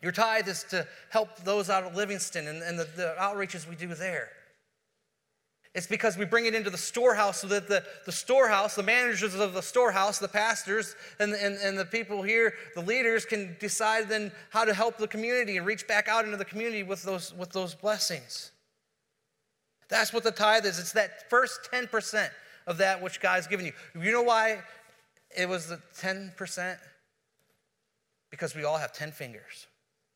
Your 0.01 0.13
tithe 0.13 0.47
is 0.47 0.63
to 0.69 0.87
help 1.09 1.35
those 1.39 1.69
out 1.69 1.83
of 1.83 1.93
Livingston 1.93 2.47
and, 2.47 2.63
and 2.63 2.79
the, 2.79 2.87
the 2.95 3.13
outreaches 3.19 3.67
we 3.67 3.75
do 3.75 3.93
there. 3.93 4.29
It's 5.77 5.85
because 5.85 6.17
we 6.17 6.25
bring 6.25 6.47
it 6.47 6.55
into 6.55 6.71
the 6.71 6.77
storehouse 6.77 7.41
so 7.41 7.47
that 7.49 7.67
the, 7.67 7.83
the 8.07 8.11
storehouse, 8.11 8.73
the 8.73 8.81
managers 8.81 9.35
of 9.35 9.53
the 9.53 9.61
storehouse, 9.61 10.17
the 10.17 10.27
pastors, 10.27 10.95
and, 11.19 11.35
and, 11.35 11.55
and 11.57 11.77
the 11.77 11.85
people 11.85 12.23
here, 12.23 12.55
the 12.73 12.81
leaders, 12.81 13.25
can 13.25 13.55
decide 13.59 14.09
then 14.09 14.31
how 14.49 14.65
to 14.65 14.73
help 14.73 14.97
the 14.97 15.07
community 15.07 15.55
and 15.55 15.67
reach 15.67 15.87
back 15.87 16.07
out 16.07 16.25
into 16.25 16.35
the 16.35 16.45
community 16.45 16.81
with 16.81 17.03
those, 17.03 17.31
with 17.35 17.51
those 17.51 17.75
blessings. 17.75 18.49
That's 19.87 20.11
what 20.11 20.23
the 20.23 20.31
tithe 20.31 20.65
is. 20.65 20.79
It's 20.79 20.93
that 20.93 21.29
first 21.29 21.69
10% 21.71 22.27
of 22.65 22.79
that 22.79 22.99
which 22.99 23.21
God's 23.21 23.45
given 23.45 23.67
you. 23.67 23.73
You 24.01 24.11
know 24.11 24.23
why 24.23 24.63
it 25.37 25.47
was 25.47 25.67
the 25.67 25.79
10%? 25.99 26.75
Because 28.31 28.55
we 28.55 28.63
all 28.63 28.77
have 28.77 28.93
10 28.93 29.11
fingers. 29.11 29.67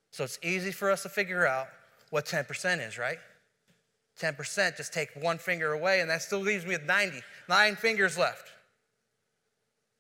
So 0.10 0.24
it's 0.24 0.40
easy 0.42 0.72
for 0.72 0.90
us 0.90 1.04
to 1.04 1.10
figure 1.10 1.46
out 1.46 1.68
what 2.10 2.26
10% 2.26 2.88
is, 2.88 2.98
right? 2.98 3.20
10%, 4.22 4.78
just 4.78 4.94
take 4.94 5.10
one 5.22 5.38
finger 5.38 5.74
away, 5.74 6.02
and 6.02 6.10
that 6.10 6.22
still 6.22 6.40
leaves 6.40 6.66
me 6.66 6.72
with 6.76 6.86
90, 6.86 7.22
nine 7.50 7.76
fingers 7.76 8.18
left. 8.18 8.52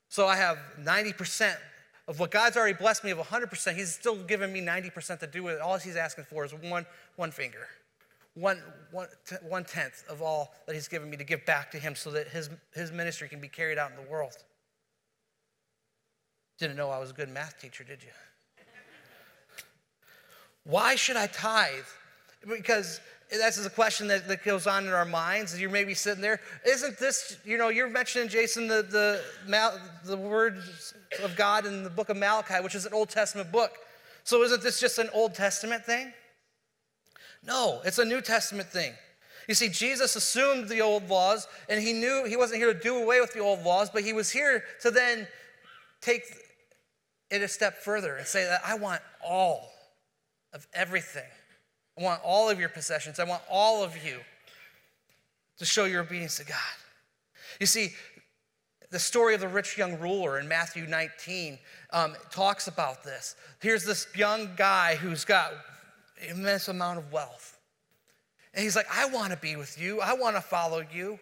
So 0.10 0.28
I 0.28 0.36
have 0.36 0.58
90% 0.80 1.56
of 2.08 2.20
what 2.20 2.32
God's 2.32 2.58
already 2.58 2.78
blessed 2.78 3.04
me 3.04 3.12
of 3.12 3.18
100%. 3.18 3.75
He's 3.75 3.94
still 3.94 4.16
giving 4.16 4.51
me 4.51 4.62
90% 4.62 5.20
to 5.20 5.28
do 5.28 5.44
with 5.44 5.56
it. 5.56 5.62
All 5.62 5.78
he's 5.78 5.96
asking 5.96 6.25
for 6.25 6.44
is 6.44 6.54
one, 6.54 6.86
one 7.16 7.32
finger, 7.32 7.68
one, 8.34 8.62
one, 8.92 9.08
one 9.48 9.63
tenth 9.63 10.04
of 10.10 10.22
all 10.22 10.54
that 10.68 10.75
he's 10.75 10.88
given 10.88 11.10
me 11.10 11.18
to 11.18 11.24
give 11.24 11.46
back 11.46 11.72
to 11.72 11.78
him 11.78 11.96
so 11.96 12.12
that 12.12 12.28
his, 12.28 12.50
his 12.74 12.92
ministry 12.92 13.30
can 13.30 13.40
be 13.40 13.48
carried 13.48 13.78
out 13.78 13.92
in 13.92 14.04
the 14.04 14.12
world. 14.12 14.34
Didn't 16.60 16.75
know 16.75 16.90
I 16.90 17.00
was 17.00 17.12
a 17.12 17.13
good 17.13 17.30
math 17.30 17.60
teacher, 17.60 17.84
did 17.84 18.04
you? 18.04 18.10
Why 20.63 20.96
should 20.96 21.16
I 21.16 21.28
tithe? 21.28 21.86
Because 22.48 23.00
that's 23.40 23.64
a 23.66 23.70
question 23.70 24.08
that, 24.08 24.28
that 24.28 24.44
goes 24.44 24.68
on 24.68 24.86
in 24.86 24.92
our 24.92 25.06
minds. 25.06 25.60
You're 25.60 25.70
maybe 25.70 25.94
sitting 25.94 26.22
there. 26.22 26.42
Isn't 26.66 27.00
this, 27.00 27.38
you 27.46 27.58
know, 27.58 27.70
you're 27.70 27.90
mentioning, 27.90 28.28
Jason, 28.28 28.68
the, 28.68 28.84
the, 28.84 29.22
the 30.06 30.18
words 30.18 30.94
of 31.24 31.36
God 31.36 31.66
in 31.66 31.84
the 31.84 31.90
book 31.90 32.10
of 32.10 32.18
Malachi, 32.18 32.56
which 32.62 32.76
is 32.76 32.86
an 32.86 32.94
Old 32.94 33.10
Testament 33.10 33.52
book. 33.52 33.72
So 34.24 34.44
isn't 34.44 34.62
this 34.62 34.80
just 34.80 35.00
an 35.00 35.10
Old 35.14 35.34
Testament 35.34 35.86
thing? 35.86 36.12
No, 37.44 37.82
it's 37.86 37.98
a 37.98 38.06
New 38.06 38.22
Testament 38.22 38.70
thing. 38.70 38.94
You 39.48 39.56
see, 39.56 39.70
Jesus 39.70 40.16
assumed 40.16 40.70
the 40.70 40.82
old 40.82 41.10
laws, 41.10 41.48
and 41.68 41.82
he 41.82 41.94
knew 41.94 42.26
he 42.28 42.38
wasn't 42.38 42.60
here 42.60 42.74
to 42.74 42.80
do 42.80 43.02
away 43.02 43.20
with 43.20 43.34
the 43.34 43.40
old 43.40 43.64
laws, 43.64 43.90
but 43.90 44.04
he 44.04 44.14
was 44.14 44.30
here 44.30 44.64
to 44.82 44.92
then 44.92 45.28
take 46.02 46.22
it 47.32 47.42
a 47.42 47.48
step 47.48 47.78
further 47.78 48.16
and 48.16 48.28
say 48.28 48.44
that 48.44 48.62
I 48.66 48.76
want 48.76 49.02
all 49.26 49.70
of 50.54 50.68
everything. 50.74 51.24
I 51.98 52.04
want 52.04 52.22
all 52.24 52.50
of 52.50 52.60
your 52.60 52.70
possessions. 52.70 53.20
I 53.20 53.24
want 53.24 53.42
all 53.50 53.84
of 53.84 53.96
you 54.04 54.18
to 55.58 55.66
show 55.66 55.86
your 55.86 56.02
obedience 56.02 56.38
to 56.38 56.46
God. 56.46 56.58
You 57.60 57.66
see, 57.66 57.94
the 58.90 59.00
story 59.00 59.34
of 59.34 59.42
the 59.42 59.48
rich 59.48 59.78
young 59.78 60.00
ruler 60.00 60.40
in 60.40 60.48
Matthew 60.48 60.86
19 60.86 61.58
um, 61.92 62.16
talks 62.30 62.68
about 62.68 63.04
this. 63.04 63.36
Here's 63.62 63.86
this 63.86 64.08
young 64.16 64.50
guy 64.56 64.96
who's 64.96 65.24
got 65.24 65.54
immense 66.28 66.68
amount 66.68 67.00
of 67.00 67.12
wealth. 67.12 67.58
And 68.54 68.64
he's 68.64 68.76
like, 68.76 68.88
I 68.92 69.06
want 69.06 69.32
to 69.32 69.38
be 69.38 69.56
with 69.56 69.80
you. 69.80 70.02
I 70.02 70.14
want 70.14 70.36
to 70.36 70.42
follow 70.42 70.84
you. 70.94 71.20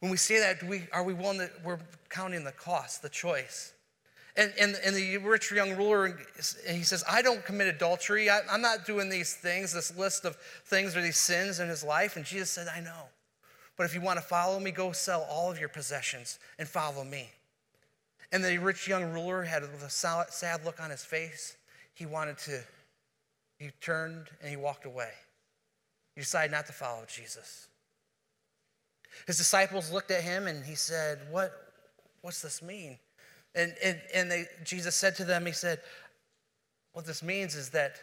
When 0.00 0.10
we 0.10 0.16
say 0.16 0.38
that, 0.40 0.62
we, 0.62 0.82
are 0.92 1.02
we 1.04 1.12
willing 1.12 1.38
to, 1.38 1.50
we're 1.64 1.78
counting 2.08 2.44
the 2.44 2.52
cost, 2.52 3.02
the 3.02 3.08
choice. 3.08 3.72
And, 4.36 4.52
and, 4.58 4.76
and 4.82 4.96
the 4.96 5.18
rich 5.18 5.52
young 5.52 5.76
ruler, 5.76 6.18
he 6.66 6.82
says, 6.82 7.04
I 7.08 7.20
don't 7.20 7.44
commit 7.44 7.66
adultery. 7.66 8.30
I, 8.30 8.40
I'm 8.50 8.62
not 8.62 8.86
doing 8.86 9.10
these 9.10 9.34
things, 9.34 9.72
this 9.72 9.96
list 9.96 10.24
of 10.24 10.36
things 10.64 10.96
or 10.96 11.02
these 11.02 11.18
sins 11.18 11.60
in 11.60 11.68
his 11.68 11.84
life. 11.84 12.16
And 12.16 12.24
Jesus 12.24 12.50
said, 12.50 12.66
I 12.74 12.80
know. 12.80 13.08
But 13.76 13.84
if 13.84 13.94
you 13.94 14.00
want 14.00 14.18
to 14.18 14.24
follow 14.24 14.58
me, 14.58 14.70
go 14.70 14.92
sell 14.92 15.26
all 15.30 15.50
of 15.50 15.60
your 15.60 15.68
possessions 15.68 16.38
and 16.58 16.66
follow 16.66 17.04
me. 17.04 17.28
And 18.30 18.42
the 18.42 18.56
rich 18.56 18.88
young 18.88 19.12
ruler 19.12 19.42
had 19.42 19.62
a 19.62 19.90
sad 19.90 20.64
look 20.64 20.80
on 20.80 20.88
his 20.88 21.04
face. 21.04 21.56
He 21.94 22.06
wanted 22.06 22.38
to, 22.38 22.60
he 23.58 23.70
turned 23.82 24.28
and 24.40 24.48
he 24.48 24.56
walked 24.56 24.86
away. 24.86 25.10
He 26.14 26.22
decided 26.22 26.52
not 26.52 26.66
to 26.66 26.72
follow 26.72 27.04
Jesus. 27.06 27.68
His 29.26 29.36
disciples 29.36 29.92
looked 29.92 30.10
at 30.10 30.22
him 30.22 30.46
and 30.46 30.64
he 30.64 30.74
said, 30.74 31.18
What, 31.30 31.52
What's 32.22 32.40
this 32.40 32.62
mean? 32.62 32.98
And, 33.54 33.74
and, 33.82 34.00
and 34.14 34.30
they, 34.30 34.46
Jesus 34.64 34.94
said 34.94 35.16
to 35.16 35.24
them, 35.24 35.46
He 35.46 35.52
said, 35.52 35.80
What 36.92 37.06
this 37.06 37.22
means 37.22 37.54
is 37.54 37.70
that 37.70 37.96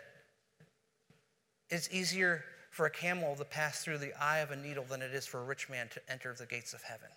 it's 1.70 1.90
easier 1.92 2.44
for 2.70 2.86
a 2.86 2.90
camel 2.90 3.36
to 3.36 3.46
pass 3.46 3.84
through 3.84 3.98
the 3.98 4.14
eye 4.22 4.40
of 4.40 4.52
a 4.52 4.56
needle 4.56 4.86
than 4.88 5.02
it 5.02 5.14
is 5.14 5.26
for 5.26 5.40
a 5.40 5.44
rich 5.44 5.70
man 5.70 5.88
to 5.90 6.02
enter 6.10 6.34
the 6.38 6.46
gates 6.46 6.74
of 6.74 6.82
heaven. 6.84 7.10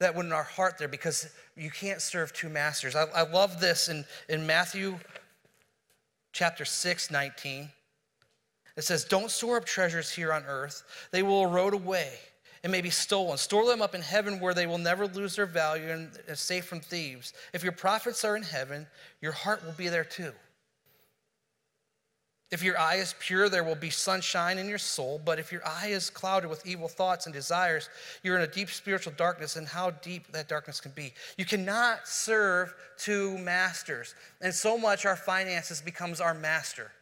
That 0.00 0.16
went 0.16 0.26
in 0.26 0.32
our 0.32 0.42
heart 0.42 0.78
there 0.78 0.88
because 0.88 1.28
you 1.56 1.70
can't 1.70 2.02
serve 2.02 2.32
two 2.32 2.48
masters. 2.48 2.96
I, 2.96 3.04
I 3.14 3.22
love 3.22 3.60
this 3.60 3.88
in, 3.88 4.04
in 4.28 4.46
Matthew 4.46 4.98
chapter 6.32 6.64
6, 6.64 7.10
19. 7.10 7.70
It 8.76 8.82
says, 8.82 9.04
Don't 9.04 9.30
store 9.30 9.58
up 9.58 9.64
treasures 9.64 10.10
here 10.10 10.32
on 10.32 10.44
earth, 10.44 10.82
they 11.12 11.22
will 11.22 11.44
erode 11.44 11.74
away 11.74 12.14
and 12.62 12.70
may 12.70 12.80
be 12.80 12.90
stolen. 12.90 13.36
Store 13.38 13.66
them 13.66 13.82
up 13.82 13.94
in 13.94 14.02
heaven 14.02 14.38
where 14.38 14.54
they 14.54 14.66
will 14.66 14.78
never 14.78 15.06
lose 15.06 15.36
their 15.36 15.46
value 15.46 15.90
and 15.90 16.10
are 16.28 16.34
safe 16.34 16.64
from 16.64 16.80
thieves. 16.80 17.32
If 17.52 17.62
your 17.62 17.72
profits 17.72 18.24
are 18.24 18.36
in 18.36 18.42
heaven, 18.42 18.86
your 19.20 19.32
heart 19.32 19.64
will 19.64 19.72
be 19.72 19.88
there 19.88 20.04
too. 20.04 20.32
If 22.52 22.62
your 22.62 22.78
eye 22.78 22.96
is 22.96 23.14
pure, 23.18 23.48
there 23.48 23.64
will 23.64 23.74
be 23.74 23.88
sunshine 23.88 24.58
in 24.58 24.68
your 24.68 24.76
soul. 24.76 25.18
But 25.24 25.38
if 25.38 25.50
your 25.50 25.66
eye 25.66 25.88
is 25.88 26.10
clouded 26.10 26.50
with 26.50 26.66
evil 26.66 26.86
thoughts 26.86 27.24
and 27.24 27.34
desires, 27.34 27.88
you're 28.22 28.36
in 28.36 28.42
a 28.42 28.46
deep 28.46 28.68
spiritual 28.68 29.14
darkness, 29.16 29.56
and 29.56 29.66
how 29.66 29.90
deep 29.90 30.30
that 30.32 30.50
darkness 30.50 30.78
can 30.78 30.92
be. 30.92 31.14
You 31.38 31.46
cannot 31.46 32.06
serve 32.06 32.74
two 32.98 33.38
masters. 33.38 34.14
And 34.42 34.52
so 34.52 34.76
much 34.76 35.06
our 35.06 35.16
finances 35.16 35.80
becomes 35.80 36.20
our 36.20 36.34
master. 36.34 36.92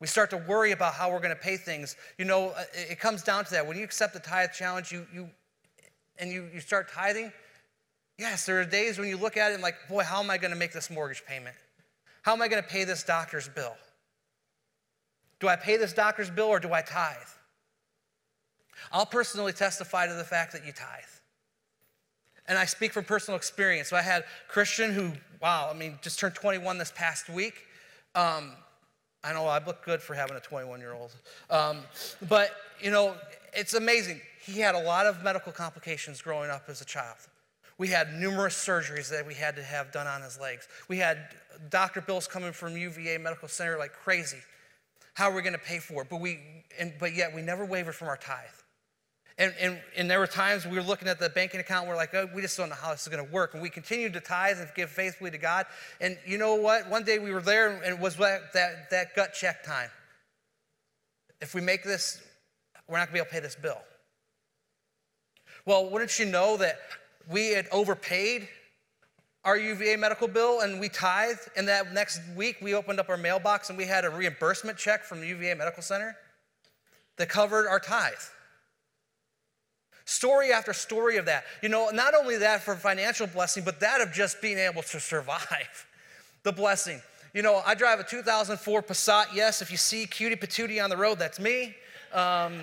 We 0.00 0.06
start 0.06 0.30
to 0.30 0.38
worry 0.38 0.72
about 0.72 0.94
how 0.94 1.10
we're 1.10 1.20
going 1.20 1.34
to 1.34 1.40
pay 1.40 1.58
things. 1.58 1.96
You 2.18 2.24
know, 2.24 2.48
uh, 2.50 2.64
it 2.72 2.98
comes 2.98 3.22
down 3.22 3.44
to 3.44 3.50
that. 3.52 3.66
When 3.66 3.76
you 3.76 3.84
accept 3.84 4.14
the 4.14 4.20
tithe 4.20 4.52
challenge, 4.52 4.90
you, 4.90 5.06
you 5.12 5.28
and 6.18 6.30
you, 6.30 6.48
you 6.52 6.60
start 6.60 6.90
tithing, 6.90 7.32
yes, 8.18 8.46
there 8.46 8.60
are 8.60 8.64
days 8.64 8.98
when 8.98 9.08
you 9.08 9.18
look 9.18 9.36
at 9.36 9.50
it 9.50 9.54
and 9.54 9.62
like, 9.62 9.74
boy, 9.88 10.02
how 10.02 10.20
am 10.20 10.30
I 10.30 10.38
going 10.38 10.52
to 10.52 10.56
make 10.56 10.72
this 10.72 10.90
mortgage 10.90 11.24
payment? 11.26 11.56
How 12.22 12.32
am 12.32 12.42
I 12.42 12.48
going 12.48 12.62
to 12.62 12.68
pay 12.68 12.84
this 12.84 13.02
doctor's 13.02 13.48
bill? 13.48 13.74
Do 15.38 15.48
I 15.48 15.56
pay 15.56 15.76
this 15.76 15.92
doctor's 15.92 16.30
bill 16.30 16.48
or 16.48 16.60
do 16.60 16.72
I 16.72 16.82
tithe? 16.82 17.16
I'll 18.92 19.06
personally 19.06 19.52
testify 19.52 20.06
to 20.06 20.14
the 20.14 20.24
fact 20.24 20.52
that 20.52 20.64
you 20.64 20.72
tithe. 20.72 21.04
And 22.46 22.58
I 22.58 22.64
speak 22.64 22.92
from 22.92 23.04
personal 23.04 23.36
experience. 23.36 23.88
So 23.88 23.96
I 23.96 24.02
had 24.02 24.24
Christian 24.48 24.92
who, 24.92 25.12
wow, 25.40 25.70
I 25.72 25.76
mean, 25.76 25.98
just 26.02 26.18
turned 26.18 26.34
21 26.34 26.78
this 26.78 26.92
past 26.94 27.28
week. 27.28 27.54
Um, 28.14 28.52
I 29.22 29.32
know 29.32 29.46
I 29.46 29.64
look 29.64 29.84
good 29.84 30.00
for 30.00 30.14
having 30.14 30.36
a 30.36 30.40
21 30.40 30.80
year 30.80 30.94
old. 30.94 31.14
Um, 31.50 31.80
but, 32.28 32.50
you 32.80 32.90
know, 32.90 33.14
it's 33.52 33.74
amazing. 33.74 34.20
He 34.40 34.60
had 34.60 34.74
a 34.74 34.80
lot 34.80 35.06
of 35.06 35.22
medical 35.22 35.52
complications 35.52 36.22
growing 36.22 36.50
up 36.50 36.64
as 36.68 36.80
a 36.80 36.84
child. 36.84 37.18
We 37.76 37.88
had 37.88 38.14
numerous 38.14 38.54
surgeries 38.54 39.10
that 39.10 39.26
we 39.26 39.34
had 39.34 39.56
to 39.56 39.62
have 39.62 39.90
done 39.92 40.06
on 40.06 40.22
his 40.22 40.38
legs. 40.38 40.68
We 40.88 40.98
had 40.98 41.28
doctor 41.70 42.00
bills 42.00 42.26
coming 42.26 42.52
from 42.52 42.76
UVA 42.76 43.18
Medical 43.18 43.48
Center 43.48 43.78
like 43.78 43.92
crazy. 43.92 44.38
How 45.14 45.30
are 45.30 45.34
we 45.34 45.42
going 45.42 45.54
to 45.54 45.58
pay 45.58 45.78
for 45.78 46.02
it? 46.02 46.08
But, 46.10 46.20
we, 46.20 46.40
and, 46.78 46.92
but 46.98 47.14
yet 47.14 47.34
we 47.34 47.42
never 47.42 47.64
wavered 47.64 47.94
from 47.94 48.08
our 48.08 48.16
tithe. 48.16 48.48
And, 49.38 49.54
and, 49.58 49.80
and, 49.96 50.10
there 50.10 50.18
were 50.18 50.26
times 50.26 50.66
we 50.66 50.76
were 50.76 50.82
looking 50.82 51.08
at 51.08 51.18
the 51.18 51.30
banking 51.30 51.60
account, 51.60 51.88
we're 51.88 51.96
like, 51.96 52.14
oh, 52.14 52.28
we 52.34 52.42
just 52.42 52.56
don't 52.58 52.68
know 52.68 52.74
how 52.74 52.90
this 52.90 53.02
is 53.02 53.08
going 53.08 53.24
to 53.24 53.32
work. 53.32 53.54
And 53.54 53.62
we 53.62 53.70
continued 53.70 54.12
to 54.12 54.20
tithe 54.20 54.58
and 54.58 54.68
give 54.74 54.90
faithfully 54.90 55.30
to 55.30 55.38
God. 55.38 55.64
And 56.00 56.18
you 56.26 56.36
know 56.36 56.56
what? 56.56 56.90
One 56.90 57.04
day 57.04 57.18
we 57.18 57.32
were 57.32 57.40
there 57.40 57.70
and 57.70 57.94
it 57.94 57.98
was 57.98 58.16
that, 58.16 58.52
that, 58.52 58.90
that 58.90 59.14
gut 59.14 59.32
check 59.32 59.64
time. 59.64 59.88
If 61.40 61.54
we 61.54 61.62
make 61.62 61.84
this, 61.84 62.22
we're 62.86 62.98
not 62.98 63.06
going 63.06 63.06
to 63.08 63.12
be 63.12 63.18
able 63.20 63.26
to 63.26 63.32
pay 63.32 63.40
this 63.40 63.56
bill. 63.56 63.80
Well, 65.64 65.88
wouldn't 65.90 66.18
you 66.18 66.26
know 66.26 66.56
that 66.58 66.78
we 67.30 67.52
had 67.52 67.66
overpaid 67.72 68.48
our 69.44 69.56
UVA 69.56 69.96
medical 69.96 70.28
bill 70.28 70.60
and 70.60 70.80
we 70.80 70.88
tithed, 70.88 71.48
and 71.56 71.66
that 71.68 71.92
next 71.94 72.20
week 72.36 72.56
we 72.60 72.74
opened 72.74 73.00
up 73.00 73.08
our 73.08 73.16
mailbox 73.16 73.70
and 73.70 73.78
we 73.78 73.86
had 73.86 74.04
a 74.04 74.10
reimbursement 74.10 74.76
check 74.76 75.04
from 75.04 75.20
the 75.20 75.26
UVA 75.28 75.54
Medical 75.54 75.82
Center 75.82 76.16
that 77.16 77.28
covered 77.28 77.66
our 77.66 77.80
tithe. 77.80 78.12
Story 80.10 80.52
after 80.52 80.72
story 80.72 81.18
of 81.18 81.26
that. 81.26 81.44
You 81.62 81.68
know, 81.68 81.90
not 81.90 82.14
only 82.16 82.36
that 82.38 82.64
for 82.64 82.74
financial 82.74 83.28
blessing, 83.28 83.62
but 83.62 83.78
that 83.78 84.00
of 84.00 84.12
just 84.12 84.42
being 84.42 84.58
able 84.58 84.82
to 84.82 84.98
survive 84.98 85.86
the 86.42 86.50
blessing. 86.50 87.00
You 87.32 87.42
know, 87.42 87.62
I 87.64 87.76
drive 87.76 88.00
a 88.00 88.02
2004 88.02 88.82
Passat. 88.82 89.26
Yes, 89.32 89.62
if 89.62 89.70
you 89.70 89.76
see 89.76 90.06
cutie 90.06 90.34
patootie 90.34 90.82
on 90.82 90.90
the 90.90 90.96
road, 90.96 91.20
that's 91.20 91.38
me. 91.38 91.76
Um, 92.12 92.62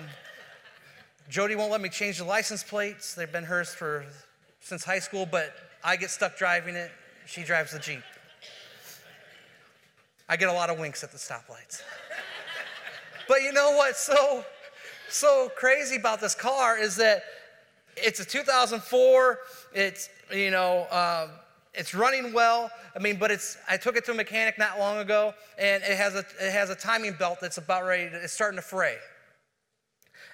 Jody 1.30 1.56
won't 1.56 1.72
let 1.72 1.80
me 1.80 1.88
change 1.88 2.18
the 2.18 2.24
license 2.24 2.62
plates. 2.62 3.14
They've 3.14 3.32
been 3.32 3.44
hers 3.44 3.72
for 3.72 4.04
since 4.60 4.84
high 4.84 4.98
school, 4.98 5.24
but 5.24 5.54
I 5.82 5.96
get 5.96 6.10
stuck 6.10 6.36
driving 6.36 6.74
it. 6.74 6.90
She 7.24 7.44
drives 7.44 7.72
the 7.72 7.78
Jeep. 7.78 8.02
I 10.28 10.36
get 10.36 10.50
a 10.50 10.52
lot 10.52 10.68
of 10.68 10.78
winks 10.78 11.02
at 11.02 11.12
the 11.12 11.18
stoplights. 11.18 11.80
but 13.26 13.40
you 13.40 13.54
know 13.54 13.70
what? 13.70 13.96
so 13.96 14.44
so 15.08 15.50
crazy 15.56 15.96
about 15.96 16.20
this 16.20 16.34
car 16.34 16.78
is 16.78 16.96
that 16.96 17.22
it's 17.96 18.20
a 18.20 18.24
2004. 18.24 19.38
It's, 19.74 20.08
you 20.32 20.50
know, 20.50 20.86
uh, 20.90 21.28
it's 21.74 21.94
running 21.94 22.32
well. 22.32 22.70
I 22.94 22.98
mean, 22.98 23.16
but 23.18 23.30
it's, 23.30 23.56
I 23.68 23.76
took 23.76 23.96
it 23.96 24.04
to 24.06 24.12
a 24.12 24.14
mechanic 24.14 24.58
not 24.58 24.78
long 24.78 24.98
ago 24.98 25.34
and 25.58 25.82
it 25.82 25.96
has 25.96 26.14
a, 26.14 26.24
it 26.40 26.52
has 26.52 26.70
a 26.70 26.74
timing 26.74 27.14
belt 27.14 27.38
that's 27.40 27.58
about 27.58 27.84
ready 27.84 28.10
to, 28.10 28.16
it's 28.16 28.32
starting 28.32 28.58
to 28.58 28.62
fray. 28.62 28.96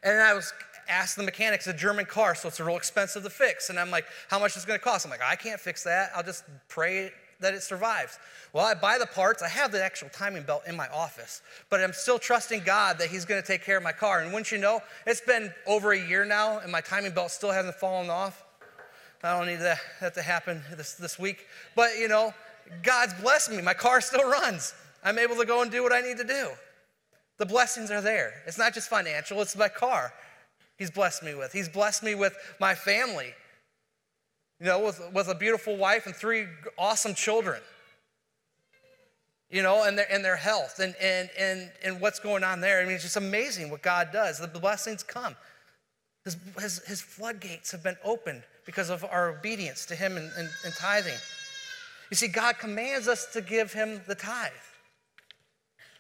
And 0.03 0.21
I 0.21 0.35
was 0.35 0.53
asked 0.89 1.17
the 1.17 1.23
mechanic, 1.23 1.61
it's 1.61 1.67
a 1.67 1.73
German 1.73 2.05
car, 2.05 2.35
so 2.35 2.49
it's 2.49 2.61
real 2.61 2.77
expensive 2.77 3.23
to 3.23 3.31
fix. 3.31 3.71
And 3.71 3.79
I'm 3.79 3.91
like, 3.91 4.05
how 4.29 4.39
much 4.39 4.57
is 4.57 4.65
it 4.65 4.67
going 4.67 4.79
to 4.79 4.85
cost? 4.85 5.07
I'm 5.07 5.11
like, 5.11 5.23
I 5.23 5.37
can't 5.37 5.61
fix 5.61 5.83
that. 5.85 6.11
I'll 6.15 6.23
just 6.23 6.45
pray 6.69 7.11
that 7.40 7.55
it 7.55 7.62
survives. 7.62 8.18
Well, 8.53 8.64
I 8.64 8.75
buy 8.75 8.99
the 8.99 9.07
parts. 9.07 9.42
I 9.42 9.49
have 9.49 9.73
the 9.73 9.83
actual 9.83 10.09
timing 10.11 10.44
belt 10.44 10.62
in 10.66 10.77
my 10.77 10.88
office, 10.88 11.42
but 11.70 11.81
I'm 11.81 11.92
still 11.92 12.18
trusting 12.18 12.62
God 12.64 12.99
that 12.99 13.09
He's 13.09 13.25
going 13.25 13.40
to 13.40 13.47
take 13.47 13.64
care 13.64 13.77
of 13.77 13.83
my 13.83 13.92
car. 13.92 14.20
And 14.20 14.33
wouldn't 14.33 14.53
you 14.53 14.59
know, 14.59 14.81
it's 15.07 15.20
been 15.20 15.53
over 15.66 15.92
a 15.92 15.99
year 15.99 16.25
now, 16.25 16.59
and 16.59 16.70
my 16.70 16.81
timing 16.81 17.12
belt 17.12 17.31
still 17.31 17.51
hasn't 17.51 17.75
fallen 17.77 18.11
off. 18.11 18.44
I 19.23 19.38
don't 19.38 19.47
need 19.47 19.61
that, 19.61 19.79
that 20.01 20.14
to 20.14 20.23
happen 20.23 20.62
this, 20.77 20.94
this 20.94 21.18
week. 21.18 21.47
But, 21.75 21.99
you 21.99 22.09
know, 22.09 22.35
God's 22.83 23.14
blessed 23.14 23.53
me. 23.53 23.62
My 23.62 23.73
car 23.73 24.03
still 24.03 24.29
runs. 24.29 24.75
I'm 25.03 25.18
able 25.18 25.37
to 25.37 25.47
go 25.47 25.62
and 25.62 25.70
do 25.70 25.83
what 25.83 25.92
I 25.92 26.03
need 26.03 26.18
to 26.18 26.25
do. 26.25 26.51
The 27.38 27.47
blessings 27.47 27.90
are 27.90 28.01
there. 28.01 28.35
It's 28.47 28.59
not 28.59 28.75
just 28.75 28.88
financial, 28.88 29.40
it's 29.40 29.57
my 29.57 29.68
car. 29.68 30.12
He's 30.77 30.90
blessed 30.90 31.23
me 31.23 31.35
with. 31.35 31.53
He's 31.53 31.68
blessed 31.68 32.03
me 32.03 32.14
with 32.14 32.37
my 32.61 32.75
family 32.75 33.33
you 34.61 34.67
know, 34.67 34.85
with, 34.85 35.01
with 35.12 35.29
a 35.29 35.35
beautiful 35.35 35.77
wife 35.77 36.07
and 36.07 36.14
three 36.14 36.47
awesome 36.79 37.14
children. 37.14 37.61
You 39.51 39.62
know, 39.62 39.85
and 39.85 39.97
their, 39.99 40.11
and 40.11 40.25
their 40.25 40.37
health 40.37 40.81
and, 40.81 40.97
and, 41.01 41.31
and, 41.38 41.71
and 41.85 42.01
what's 42.01 42.19
going 42.19 42.43
on 42.43 42.61
there. 42.61 42.81
I 42.81 42.85
mean, 42.85 42.95
it's 42.95 43.05
just 43.05 43.17
amazing 43.17 43.71
what 43.71 43.83
God 43.83 44.09
does. 44.12 44.38
The 44.38 44.49
blessings 44.49 45.03
come. 45.03 45.37
His, 46.25 46.37
his, 46.59 46.79
his 46.87 47.01
floodgates 47.01 47.71
have 47.71 47.83
been 47.83 47.99
opened 48.03 48.43
because 48.64 48.90
of 48.90 49.05
our 49.05 49.29
obedience 49.29 49.85
to 49.87 49.95
Him 49.95 50.17
and, 50.17 50.31
and, 50.38 50.49
and 50.64 50.75
tithing. 50.75 51.19
You 52.11 52.17
see, 52.17 52.29
God 52.29 52.59
commands 52.59 53.09
us 53.09 53.27
to 53.33 53.43
give 53.43 53.73
Him 53.73 54.01
the 54.09 54.14
tithe. 54.14 54.53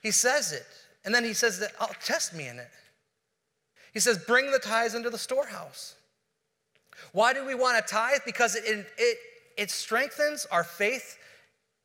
He 0.02 0.10
says 0.10 0.52
it. 0.52 0.66
And 1.04 1.14
then 1.14 1.24
He 1.24 1.34
says 1.34 1.58
that, 1.60 1.72
I'll 1.78 1.94
test 2.02 2.34
me 2.34 2.48
in 2.48 2.58
it. 2.58 2.70
He 3.92 4.00
says, 4.00 4.18
bring 4.18 4.50
the 4.50 4.58
tithes 4.58 4.94
into 4.94 5.10
the 5.10 5.18
storehouse. 5.18 5.94
Why 7.12 7.32
do 7.32 7.44
we 7.44 7.54
want 7.54 7.84
to 7.84 7.92
tithe? 7.92 8.20
Because 8.24 8.56
it, 8.56 8.86
it, 8.98 9.18
it 9.56 9.70
strengthens 9.70 10.46
our 10.50 10.64
faith 10.64 11.18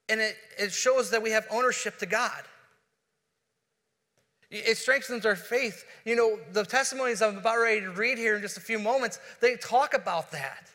and 0.09 0.19
it, 0.19 0.35
it 0.57 0.71
shows 0.71 1.11
that 1.11 1.21
we 1.21 1.31
have 1.31 1.45
ownership 1.51 1.97
to 1.99 2.05
God. 2.05 2.43
It 4.51 4.77
strengthens 4.77 5.25
our 5.27 5.35
faith. 5.35 5.85
You 6.05 6.15
know, 6.15 6.39
the 6.53 6.65
testimonies 6.65 7.21
I'm 7.21 7.37
about 7.37 7.59
ready 7.59 7.81
to 7.81 7.91
read 7.91 8.17
here 8.17 8.35
in 8.35 8.41
just 8.41 8.57
a 8.57 8.61
few 8.61 8.79
moments, 8.79 9.19
they 9.41 9.55
talk 9.55 9.93
about 9.93 10.31
that. 10.31 10.71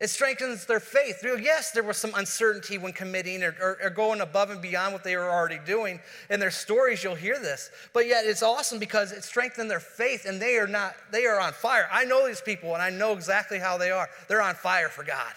It 0.00 0.10
strengthens 0.10 0.66
their 0.66 0.80
faith. 0.80 1.24
Yes, 1.24 1.70
there 1.70 1.84
was 1.84 1.96
some 1.96 2.12
uncertainty 2.16 2.78
when 2.78 2.92
committing 2.92 3.44
or, 3.44 3.54
or, 3.60 3.78
or, 3.80 3.90
going 3.90 4.20
above 4.20 4.50
and 4.50 4.60
beyond 4.60 4.92
what 4.92 5.04
they 5.04 5.16
were 5.16 5.30
already 5.30 5.60
doing. 5.64 6.00
In 6.30 6.40
their 6.40 6.50
stories, 6.50 7.04
you'll 7.04 7.14
hear 7.14 7.38
this. 7.38 7.70
But 7.92 8.08
yet, 8.08 8.24
it's 8.26 8.42
awesome 8.42 8.80
because 8.80 9.12
it 9.12 9.22
strengthened 9.22 9.70
their 9.70 9.80
faith, 9.80 10.26
and 10.26 10.42
they 10.42 10.56
are 10.56 10.66
not. 10.66 10.96
They 11.12 11.26
are 11.26 11.38
on 11.38 11.52
fire. 11.52 11.88
I 11.92 12.04
know 12.04 12.26
these 12.26 12.40
people, 12.40 12.74
and 12.74 12.82
I 12.82 12.90
know 12.90 13.12
exactly 13.12 13.60
how 13.60 13.78
they 13.78 13.92
are. 13.92 14.08
They're 14.28 14.42
on 14.42 14.56
fire 14.56 14.88
for 14.88 15.04
God. 15.04 15.32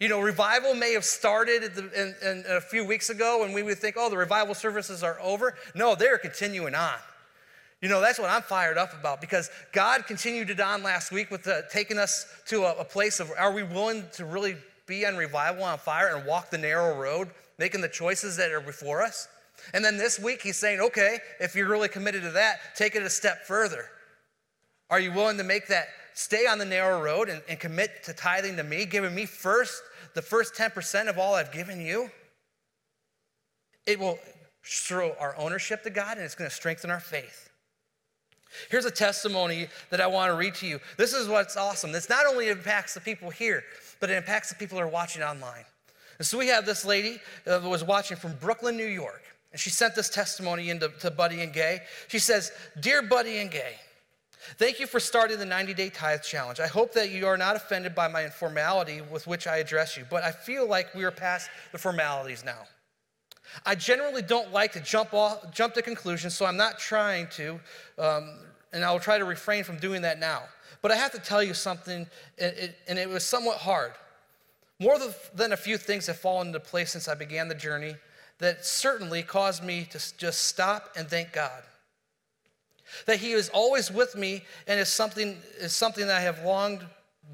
You 0.00 0.08
know, 0.08 0.20
revival 0.20 0.74
may 0.74 0.92
have 0.94 1.04
started 1.04 1.72
the, 1.76 1.82
in, 1.94 2.14
in 2.28 2.44
a 2.48 2.60
few 2.60 2.84
weeks 2.84 3.10
ago, 3.10 3.44
and 3.44 3.54
we 3.54 3.62
would 3.62 3.78
think, 3.78 3.94
"Oh, 3.96 4.10
the 4.10 4.16
revival 4.16 4.56
services 4.56 5.04
are 5.04 5.20
over." 5.20 5.54
No, 5.76 5.94
they're 5.94 6.18
continuing 6.18 6.74
on. 6.74 6.98
You 7.84 7.90
know, 7.90 8.00
that's 8.00 8.18
what 8.18 8.30
I'm 8.30 8.40
fired 8.40 8.78
up 8.78 8.98
about 8.98 9.20
because 9.20 9.50
God 9.70 10.06
continued 10.06 10.48
it 10.48 10.58
on 10.58 10.82
last 10.82 11.12
week 11.12 11.30
with 11.30 11.42
the, 11.42 11.66
taking 11.70 11.98
us 11.98 12.26
to 12.46 12.62
a, 12.62 12.76
a 12.76 12.84
place 12.84 13.20
of 13.20 13.30
are 13.36 13.52
we 13.52 13.62
willing 13.62 14.04
to 14.14 14.24
really 14.24 14.56
be 14.86 15.04
on 15.04 15.18
revival 15.18 15.64
on 15.64 15.76
fire 15.76 16.16
and 16.16 16.26
walk 16.26 16.48
the 16.48 16.56
narrow 16.56 16.98
road, 16.98 17.28
making 17.58 17.82
the 17.82 17.88
choices 17.90 18.38
that 18.38 18.52
are 18.52 18.62
before 18.62 19.02
us? 19.02 19.28
And 19.74 19.84
then 19.84 19.98
this 19.98 20.18
week, 20.18 20.40
he's 20.40 20.56
saying, 20.56 20.80
okay, 20.80 21.18
if 21.40 21.54
you're 21.54 21.68
really 21.68 21.90
committed 21.90 22.22
to 22.22 22.30
that, 22.30 22.74
take 22.74 22.94
it 22.94 23.02
a 23.02 23.10
step 23.10 23.44
further. 23.44 23.84
Are 24.88 24.98
you 24.98 25.12
willing 25.12 25.36
to 25.36 25.44
make 25.44 25.66
that 25.66 25.88
stay 26.14 26.46
on 26.46 26.56
the 26.56 26.64
narrow 26.64 27.02
road 27.02 27.28
and, 27.28 27.42
and 27.50 27.60
commit 27.60 28.02
to 28.04 28.14
tithing 28.14 28.56
to 28.56 28.64
me, 28.64 28.86
giving 28.86 29.14
me 29.14 29.26
first 29.26 29.82
the 30.14 30.22
first 30.22 30.54
10% 30.54 31.10
of 31.10 31.18
all 31.18 31.34
I've 31.34 31.52
given 31.52 31.82
you? 31.82 32.10
It 33.86 33.98
will 33.98 34.18
show 34.62 35.14
our 35.20 35.36
ownership 35.36 35.82
to 35.82 35.90
God 35.90 36.16
and 36.16 36.24
it's 36.24 36.34
going 36.34 36.48
to 36.48 36.56
strengthen 36.56 36.90
our 36.90 36.98
faith. 36.98 37.50
Here's 38.70 38.84
a 38.84 38.90
testimony 38.90 39.68
that 39.90 40.00
I 40.00 40.06
want 40.06 40.30
to 40.30 40.36
read 40.36 40.54
to 40.56 40.66
you. 40.66 40.80
This 40.96 41.12
is 41.12 41.28
what's 41.28 41.56
awesome. 41.56 41.92
This 41.92 42.08
not 42.08 42.26
only 42.26 42.48
impacts 42.48 42.94
the 42.94 43.00
people 43.00 43.30
here, 43.30 43.64
but 44.00 44.10
it 44.10 44.16
impacts 44.16 44.50
the 44.50 44.54
people 44.54 44.78
who 44.78 44.84
are 44.84 44.88
watching 44.88 45.22
online. 45.22 45.64
And 46.18 46.26
so 46.26 46.38
we 46.38 46.48
have 46.48 46.66
this 46.66 46.84
lady 46.84 47.20
uh, 47.46 47.58
that 47.58 47.68
was 47.68 47.84
watching 47.84 48.16
from 48.16 48.34
Brooklyn, 48.34 48.76
New 48.76 48.86
York, 48.86 49.22
and 49.52 49.60
she 49.60 49.70
sent 49.70 49.94
this 49.94 50.08
testimony 50.08 50.70
into 50.70 50.88
to 51.00 51.10
Buddy 51.10 51.40
and 51.42 51.52
Gay. 51.52 51.80
She 52.08 52.18
says, 52.18 52.52
Dear 52.80 53.02
Buddy 53.02 53.38
and 53.38 53.50
Gay, 53.50 53.74
Thank 54.58 54.78
you 54.78 54.86
for 54.86 55.00
starting 55.00 55.38
the 55.38 55.46
90 55.46 55.72
day 55.74 55.88
tithe 55.88 56.22
challenge. 56.22 56.60
I 56.60 56.66
hope 56.66 56.92
that 56.92 57.10
you 57.10 57.26
are 57.26 57.38
not 57.38 57.56
offended 57.56 57.94
by 57.94 58.08
my 58.08 58.24
informality 58.24 59.00
with 59.00 59.26
which 59.26 59.46
I 59.46 59.56
address 59.56 59.96
you, 59.96 60.04
but 60.10 60.22
I 60.22 60.32
feel 60.32 60.68
like 60.68 60.94
we 60.94 61.04
are 61.04 61.10
past 61.10 61.48
the 61.72 61.78
formalities 61.78 62.44
now. 62.44 62.66
I 63.64 63.74
generally 63.74 64.22
don't 64.22 64.52
like 64.52 64.72
to 64.72 64.80
jump 64.80 65.14
off, 65.14 65.52
jump 65.52 65.74
to 65.74 65.82
conclusions, 65.82 66.34
so 66.34 66.46
I'm 66.46 66.56
not 66.56 66.78
trying 66.78 67.28
to, 67.32 67.60
um, 67.98 68.38
and 68.72 68.84
I'll 68.84 69.00
try 69.00 69.18
to 69.18 69.24
refrain 69.24 69.64
from 69.64 69.78
doing 69.78 70.02
that 70.02 70.18
now. 70.18 70.42
But 70.82 70.90
I 70.90 70.96
have 70.96 71.12
to 71.12 71.18
tell 71.18 71.42
you 71.42 71.54
something, 71.54 72.06
and 72.38 72.56
it, 72.56 72.78
and 72.88 72.98
it 72.98 73.08
was 73.08 73.24
somewhat 73.24 73.58
hard. 73.58 73.92
More 74.80 74.98
than 75.34 75.52
a 75.52 75.56
few 75.56 75.78
things 75.78 76.06
have 76.08 76.18
fallen 76.18 76.48
into 76.48 76.60
place 76.60 76.90
since 76.90 77.08
I 77.08 77.14
began 77.14 77.48
the 77.48 77.54
journey 77.54 77.96
that 78.38 78.66
certainly 78.66 79.22
caused 79.22 79.62
me 79.62 79.86
to 79.90 80.18
just 80.18 80.46
stop 80.46 80.90
and 80.96 81.08
thank 81.08 81.32
God. 81.32 81.62
That 83.06 83.18
He 83.18 83.32
is 83.32 83.48
always 83.50 83.90
with 83.90 84.16
me 84.16 84.44
and 84.66 84.78
is 84.78 84.88
something, 84.88 85.38
is 85.58 85.72
something 85.72 86.06
that 86.06 86.16
I 86.16 86.20
have 86.20 86.44
long 86.44 86.80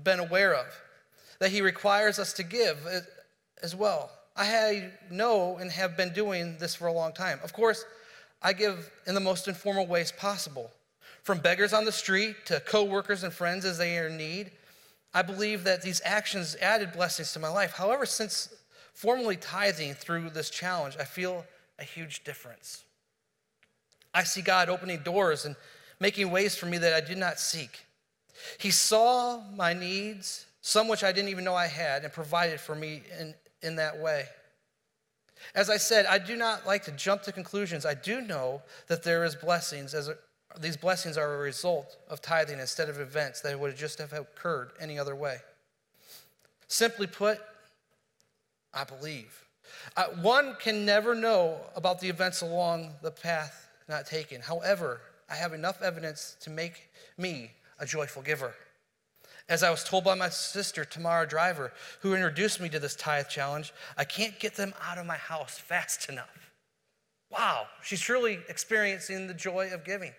been 0.05 0.21
aware 0.21 0.55
of. 0.55 0.67
That 1.39 1.51
He 1.51 1.63
requires 1.63 2.19
us 2.19 2.33
to 2.35 2.43
give 2.43 2.87
as 3.63 3.75
well. 3.75 4.11
I 4.41 4.91
know 5.11 5.59
and 5.59 5.71
have 5.71 5.99
been 5.99 6.15
doing 6.15 6.57
this 6.59 6.75
for 6.75 6.87
a 6.87 6.93
long 6.93 7.13
time. 7.13 7.39
Of 7.45 7.53
course, 7.53 7.85
I 8.41 8.55
give 8.55 8.91
in 9.07 9.15
the 9.15 9.21
most 9.21 9.49
informal 9.49 9.87
ways 9.87 10.13
possible. 10.13 10.71
From 11.23 11.41
beggars 11.41 11.75
on 11.75 11.85
the 11.85 11.93
street 11.93 12.47
to 12.47 12.59
co-workers 12.61 13.23
and 13.23 13.35
friends 13.35 13.67
as 13.67 13.77
they 13.77 13.99
are 13.99 14.07
in 14.07 14.17
need. 14.17 14.53
I 15.13 15.21
believe 15.21 15.65
that 15.65 15.83
these 15.83 16.01
actions 16.07 16.57
added 16.63 16.93
blessings 16.93 17.35
to 17.35 17.39
my 17.39 17.49
life. 17.49 17.73
However, 17.73 18.07
since 18.07 18.55
formally 18.95 19.37
tithing 19.37 19.93
through 19.93 20.31
this 20.31 20.49
challenge, 20.49 20.97
I 20.99 21.05
feel 21.05 21.45
a 21.79 21.85
huge 21.85 22.25
difference. 22.25 22.85
I 24.15 24.23
see 24.25 24.41
God 24.41 24.71
opening 24.71 25.01
doors 25.01 25.45
and 25.45 25.55
making 26.01 26.31
ways 26.31 26.57
for 26.57 26.65
me 26.65 26.79
that 26.79 26.95
I 26.95 27.07
did 27.07 27.19
not 27.19 27.39
seek. 27.39 27.85
He 28.59 28.71
saw 28.71 29.43
my 29.55 29.75
needs, 29.75 30.47
some 30.63 30.89
which 30.89 31.05
I 31.05 31.13
didn't 31.13 31.29
even 31.29 31.45
know 31.45 31.55
I 31.55 31.67
had, 31.67 32.05
and 32.05 32.13
provided 32.13 32.59
for 32.59 32.75
me 32.75 33.03
in 33.19 33.35
in 33.63 33.77
that 33.77 33.99
way. 33.99 34.27
As 35.55 35.71
I 35.71 35.77
said, 35.79 36.07
I 36.07 36.19
do 36.19 36.37
not 36.37 36.67
like 36.67 36.85
to 36.85 36.93
jump 36.93 37.23
to 37.23 37.33
conclusions. 37.33 37.87
I 37.87 37.95
do 37.95 38.21
know 38.21 38.63
that 38.89 39.03
there 39.03 39.25
is 39.25 39.35
blessings 39.35 39.95
as 39.95 40.09
a, 40.09 40.17
these 40.59 40.77
blessings 40.77 41.17
are 41.17 41.35
a 41.35 41.39
result 41.39 41.97
of 42.09 42.21
tithing 42.21 42.59
instead 42.59 42.89
of 42.89 43.01
events 43.01 43.41
that 43.43 43.59
would 43.59 43.77
just 43.77 43.99
have 43.99 44.13
occurred 44.13 44.73
any 44.81 44.99
other 44.99 45.15
way. 45.15 45.39
Simply 46.67 47.07
put, 47.07 47.39
I 48.75 48.85
believe. 48.85 49.47
Uh, 49.97 50.07
one 50.21 50.57
can 50.61 50.85
never 50.85 51.15
know 51.15 51.61
about 51.77 52.01
the 52.01 52.09
events 52.09 52.43
along 52.43 52.95
the 53.03 53.11
path 53.11 53.69
not 53.89 54.07
taken. 54.07 54.41
However, 54.41 55.01
I 55.29 55.35
have 55.35 55.53
enough 55.53 55.83
evidence 55.83 56.37
to 56.41 56.51
make 56.51 56.91
me 57.17 57.53
a 57.79 57.87
joyful 57.87 58.23
giver. 58.23 58.55
As 59.51 59.65
I 59.65 59.71
was 59.71 59.83
told 59.83 60.05
by 60.05 60.15
my 60.15 60.29
sister, 60.29 60.85
Tamara 60.85 61.27
Driver, 61.27 61.73
who 62.03 62.15
introduced 62.15 62.61
me 62.61 62.69
to 62.69 62.79
this 62.79 62.95
tithe 62.95 63.27
challenge, 63.29 63.73
I 63.99 64.05
can't 64.05 64.39
get 64.39 64.55
them 64.55 64.73
out 64.81 64.97
of 64.97 65.07
my 65.07 65.17
house 65.17 65.59
fast 65.67 66.09
enough. 66.09 66.53
Wow, 67.31 67.67
she's 67.83 68.01
truly 68.01 68.39
experiencing 68.49 69.27
the 69.27 69.35
joy 69.35 69.71
of 69.73 69.85
giving. 69.85 70.13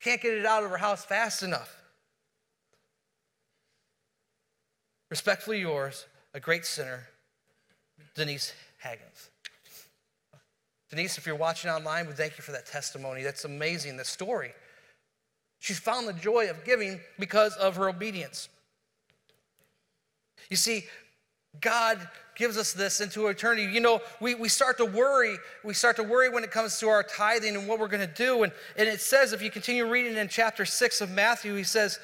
Can't 0.00 0.22
get 0.22 0.34
it 0.34 0.46
out 0.46 0.62
of 0.62 0.70
her 0.70 0.76
house 0.76 1.04
fast 1.04 1.42
enough. 1.42 1.76
Respectfully 5.10 5.60
yours, 5.60 6.06
a 6.32 6.40
great 6.40 6.64
sinner, 6.64 7.08
Denise 8.14 8.54
Haggins. 8.78 9.30
Denise, 10.88 11.18
if 11.18 11.26
you're 11.26 11.36
watching 11.36 11.70
online, 11.70 12.06
we 12.06 12.12
thank 12.12 12.38
you 12.38 12.42
for 12.42 12.52
that 12.52 12.66
testimony. 12.66 13.22
That's 13.22 13.44
amazing, 13.44 13.96
the 13.96 14.04
story. 14.04 14.52
She's 15.62 15.78
found 15.78 16.08
the 16.08 16.12
joy 16.12 16.50
of 16.50 16.64
giving 16.64 17.00
because 17.20 17.54
of 17.54 17.76
her 17.76 17.88
obedience. 17.88 18.48
You 20.52 20.56
see, 20.56 20.84
God 21.62 21.98
gives 22.34 22.58
us 22.58 22.74
this 22.74 23.00
into 23.00 23.28
eternity. 23.28 23.72
You 23.72 23.80
know, 23.80 24.02
we, 24.20 24.34
we 24.34 24.50
start 24.50 24.76
to 24.76 24.84
worry. 24.84 25.38
We 25.64 25.72
start 25.72 25.96
to 25.96 26.02
worry 26.02 26.28
when 26.28 26.44
it 26.44 26.50
comes 26.50 26.78
to 26.80 26.88
our 26.88 27.02
tithing 27.02 27.56
and 27.56 27.66
what 27.66 27.78
we're 27.78 27.88
going 27.88 28.06
to 28.06 28.14
do. 28.14 28.42
And, 28.42 28.52
and 28.76 28.86
it 28.86 29.00
says, 29.00 29.32
if 29.32 29.40
you 29.40 29.50
continue 29.50 29.88
reading 29.88 30.18
in 30.18 30.28
chapter 30.28 30.66
6 30.66 31.00
of 31.00 31.10
Matthew, 31.10 31.54
he 31.56 31.62
says, 31.62 31.98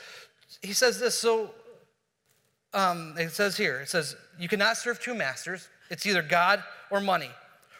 he 0.62 0.72
says 0.72 0.98
this. 0.98 1.14
So 1.14 1.50
um, 2.72 3.16
it 3.18 3.32
says 3.32 3.58
here, 3.58 3.80
it 3.80 3.90
says, 3.90 4.16
you 4.38 4.48
cannot 4.48 4.78
serve 4.78 4.98
two 4.98 5.14
masters. 5.14 5.68
It's 5.90 6.06
either 6.06 6.22
God 6.22 6.64
or 6.90 7.02
money, 7.02 7.30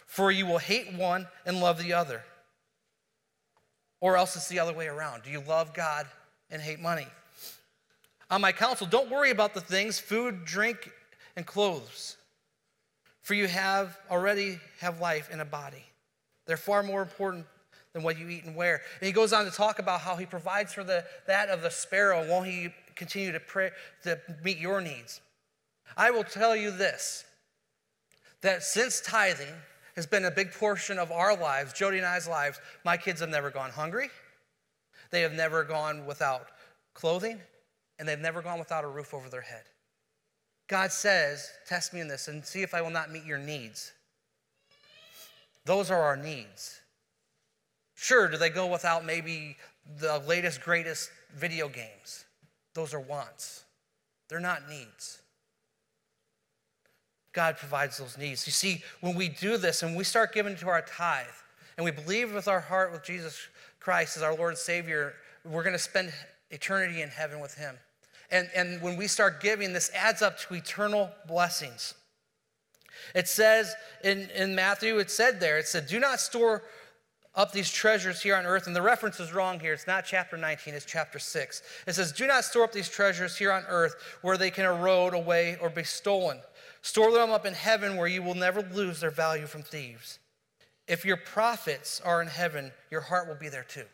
for 0.05 0.31
you 0.31 0.45
will 0.45 0.59
hate 0.59 0.93
one 0.93 1.29
and 1.47 1.63
love 1.63 1.83
the 1.83 1.95
other. 1.95 2.23
Or 4.03 4.19
else 4.19 4.37
it's 4.37 4.49
the 4.49 4.59
other 4.59 4.75
way 4.75 4.87
around. 4.87 5.23
Do 5.23 5.31
you 5.31 5.41
love 5.41 5.73
God 5.73 6.07
and 6.51 6.61
hate 6.61 6.79
money? 6.79 7.07
On 8.31 8.41
my 8.41 8.53
counsel, 8.53 8.87
don't 8.87 9.11
worry 9.11 9.31
about 9.31 9.55
the 9.55 9.61
things 9.61 9.99
food, 9.99 10.45
drink, 10.45 10.91
and 11.37 11.47
clothes, 11.47 12.17
for 13.23 13.35
you 13.35 13.47
have 13.47 13.99
already 14.11 14.59
have 14.81 15.01
life 15.01 15.31
in 15.33 15.41
a 15.41 15.45
body. 15.45 15.85
They're 16.47 16.57
far 16.57 16.83
more 16.83 17.03
important 17.03 17.47
than 17.93 18.03
what 18.03 18.19
you 18.19 18.29
eat 18.29 18.45
and 18.45 18.55
wear. 18.55 18.83
And 19.01 19.07
he 19.07 19.13
goes 19.13 19.33
on 19.33 19.45
to 19.45 19.51
talk 19.51 19.79
about 19.79 20.01
how 20.01 20.17
he 20.17 20.27
provides 20.27 20.73
for 20.73 20.85
the, 20.85 21.05
that 21.27 21.49
of 21.49 21.63
the 21.63 21.71
sparrow. 21.71 22.29
Won't 22.29 22.47
he 22.47 22.69
continue 22.95 23.33
to 23.33 23.41
pray 23.41 23.71
to 24.03 24.19
meet 24.43 24.59
your 24.59 24.81
needs? 24.81 25.21
I 25.97 26.11
will 26.11 26.25
tell 26.25 26.55
you 26.55 26.71
this 26.71 27.25
that 28.41 28.63
since 28.63 29.01
tithing, 29.01 29.55
has 29.99 30.07
been 30.07 30.27
a 30.27 30.31
big 30.31 30.53
portion 30.53 30.97
of 30.97 31.11
our 31.11 31.37
lives, 31.37 31.73
Jody 31.73 31.99
and 31.99 32.07
I's 32.07 32.29
lives. 32.29 32.61
My 32.85 32.97
kids 32.97 33.19
have 33.19 33.31
never 33.31 33.51
gone 33.51 33.71
hungry. 33.71 34.11
They 35.11 35.23
have 35.23 35.33
never 35.33 35.65
gone 35.65 36.07
without 36.07 36.47
clothing, 36.95 37.41
and 37.99 38.09
they've 38.09 38.19
never 38.19 38.43
gone 38.43 38.59
without 38.59 38.85
a 38.85 38.89
roof 38.89 39.15
over 39.15 39.29
their 39.29 39.41
head. 39.41 39.65
God 40.69 40.93
says, 40.93 41.51
Test 41.67 41.93
me 41.93 42.01
in 42.01 42.09
this 42.09 42.29
and 42.29 42.45
see 42.45 42.63
if 42.63 42.75
I 42.75 42.83
will 42.83 42.91
not 42.91 43.11
meet 43.11 43.25
your 43.25 43.39
needs. 43.39 43.93
Those 45.65 45.91
are 45.91 46.01
our 46.01 46.17
needs. 46.17 46.81
Sure, 47.95 48.29
do 48.29 48.37
they 48.37 48.51
go 48.51 48.67
without 48.67 49.05
maybe 49.05 49.57
the 49.99 50.23
latest, 50.27 50.61
greatest 50.61 51.11
video 51.35 51.69
games? 51.69 52.25
Those 52.75 52.95
are 52.95 53.01
wants, 53.01 53.65
they're 54.29 54.41
not 54.41 54.69
needs. 54.69 55.21
God 57.33 57.57
provides 57.57 57.99
those 57.99 58.17
needs. 58.19 58.47
You 58.47 58.53
see, 58.53 58.83
when 59.01 59.15
we 59.15 59.29
do 59.29 59.59
this 59.59 59.83
and 59.83 59.97
we 59.97 60.03
start 60.03 60.33
giving 60.33 60.57
to 60.57 60.69
our 60.69 60.83
tithe 60.83 61.27
and 61.77 61.85
we 61.85 61.91
believe 61.91 62.33
with 62.33 62.49
our 62.49 62.61
heart 62.61 62.91
with 62.91 63.05
Jesus 63.05 63.39
Christ 63.79 64.17
as 64.17 64.23
our 64.23 64.35
Lord 64.35 64.51
and 64.51 64.59
Savior, 64.59 65.15
we're 65.45 65.63
going 65.63 65.75
to 65.75 65.79
spend 65.79 66.13
eternity 66.51 67.03
in 67.03 67.11
heaven 67.11 67.39
with 67.39 67.55
Him. 67.55 67.77
And, 68.31 68.51
and 68.55 68.83
when 68.83 68.97
we 68.97 69.07
start 69.07 69.41
giving, 69.41 69.73
this 69.73 69.91
adds 69.95 70.23
up 70.23 70.39
to 70.41 70.55
eternal 70.55 71.11
blessings. 71.27 71.95
It 73.15 73.29
says 73.29 73.75
in, 74.05 74.29
in 74.35 74.55
Matthew, 74.55 74.99
it 74.99 75.11
said 75.11 75.41
there, 75.41 75.59
it 75.59 75.67
said, 75.67 75.87
Do 75.87 75.99
not 75.99 76.21
store 76.21 76.63
up 77.35 77.53
these 77.53 77.71
treasures 77.71 78.21
here 78.21 78.37
on 78.37 78.45
earth. 78.45 78.67
And 78.67 78.75
the 78.75 78.83
reference 78.83 79.21
is 79.21 79.33
wrong 79.33 79.61
here. 79.61 79.73
It's 79.73 79.87
not 79.87 80.05
chapter 80.05 80.37
19, 80.37 80.75
it's 80.75 80.85
chapter 80.85 81.19
6. 81.19 81.63
It 81.87 81.95
says, 81.95 82.13
Do 82.13 82.27
not 82.27 82.45
store 82.45 82.65
up 82.65 82.73
these 82.73 82.89
treasures 82.89 83.37
here 83.37 83.53
on 83.53 83.65
earth 83.69 83.95
where 84.23 84.37
they 84.37 84.51
can 84.51 84.65
erode 84.65 85.15
away 85.15 85.57
or 85.61 85.71
be 85.71 85.85
stolen. 85.85 86.41
Store 86.83 87.13
them 87.13 87.31
up 87.31 87.47
in 87.47 87.55
heaven 87.55 87.97
where 87.97 88.09
you 88.09 88.23
will 88.23 88.35
never 88.35 88.63
lose 88.63 89.01
their 89.01 89.11
value 89.11 89.47
from 89.47 89.63
thieves. 89.63 90.19
If 90.87 91.05
your 91.05 91.17
profits 91.17 92.01
are 92.01 92.21
in 92.21 92.29
heaven, 92.29 92.73
your 92.91 93.03
heart 93.03 93.29
will 93.29 93.35
be 93.35 93.49
there 93.49 93.65
too. 93.65 93.85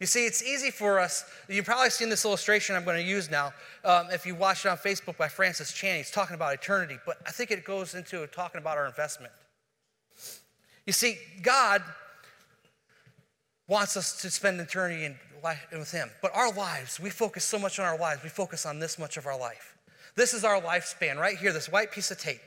You 0.00 0.06
see, 0.06 0.26
it's 0.26 0.42
easy 0.42 0.70
for 0.70 0.98
us. 0.98 1.24
You've 1.48 1.64
probably 1.64 1.90
seen 1.90 2.08
this 2.08 2.24
illustration 2.24 2.76
I'm 2.76 2.84
going 2.84 3.02
to 3.02 3.08
use 3.08 3.30
now. 3.30 3.52
Um, 3.84 4.08
if 4.10 4.26
you 4.26 4.34
watch 4.34 4.64
it 4.64 4.68
on 4.68 4.76
Facebook 4.76 5.16
by 5.16 5.28
Francis 5.28 5.72
Chan, 5.72 5.96
he's 5.96 6.10
talking 6.10 6.34
about 6.34 6.54
eternity, 6.54 6.98
but 7.06 7.16
I 7.26 7.30
think 7.30 7.50
it 7.50 7.64
goes 7.64 7.94
into 7.94 8.26
talking 8.28 8.60
about 8.60 8.78
our 8.78 8.86
investment. 8.86 9.32
You 10.86 10.92
see, 10.92 11.18
God 11.42 11.82
wants 13.68 13.96
us 13.96 14.20
to 14.22 14.30
spend 14.30 14.60
eternity 14.60 15.04
in 15.04 15.16
life 15.42 15.66
with 15.72 15.90
Him, 15.90 16.10
but 16.22 16.34
our 16.34 16.52
lives, 16.52 17.00
we 17.00 17.10
focus 17.10 17.44
so 17.44 17.58
much 17.58 17.78
on 17.78 17.84
our 17.84 17.98
lives, 17.98 18.22
we 18.22 18.28
focus 18.28 18.64
on 18.66 18.78
this 18.78 18.98
much 18.98 19.16
of 19.16 19.26
our 19.26 19.38
life. 19.38 19.76
This 20.14 20.32
is 20.32 20.44
our 20.44 20.60
lifespan 20.60 21.16
right 21.16 21.36
here, 21.36 21.52
this 21.52 21.68
white 21.68 21.92
piece 21.92 22.10
of 22.10 22.18
tape. 22.18 22.40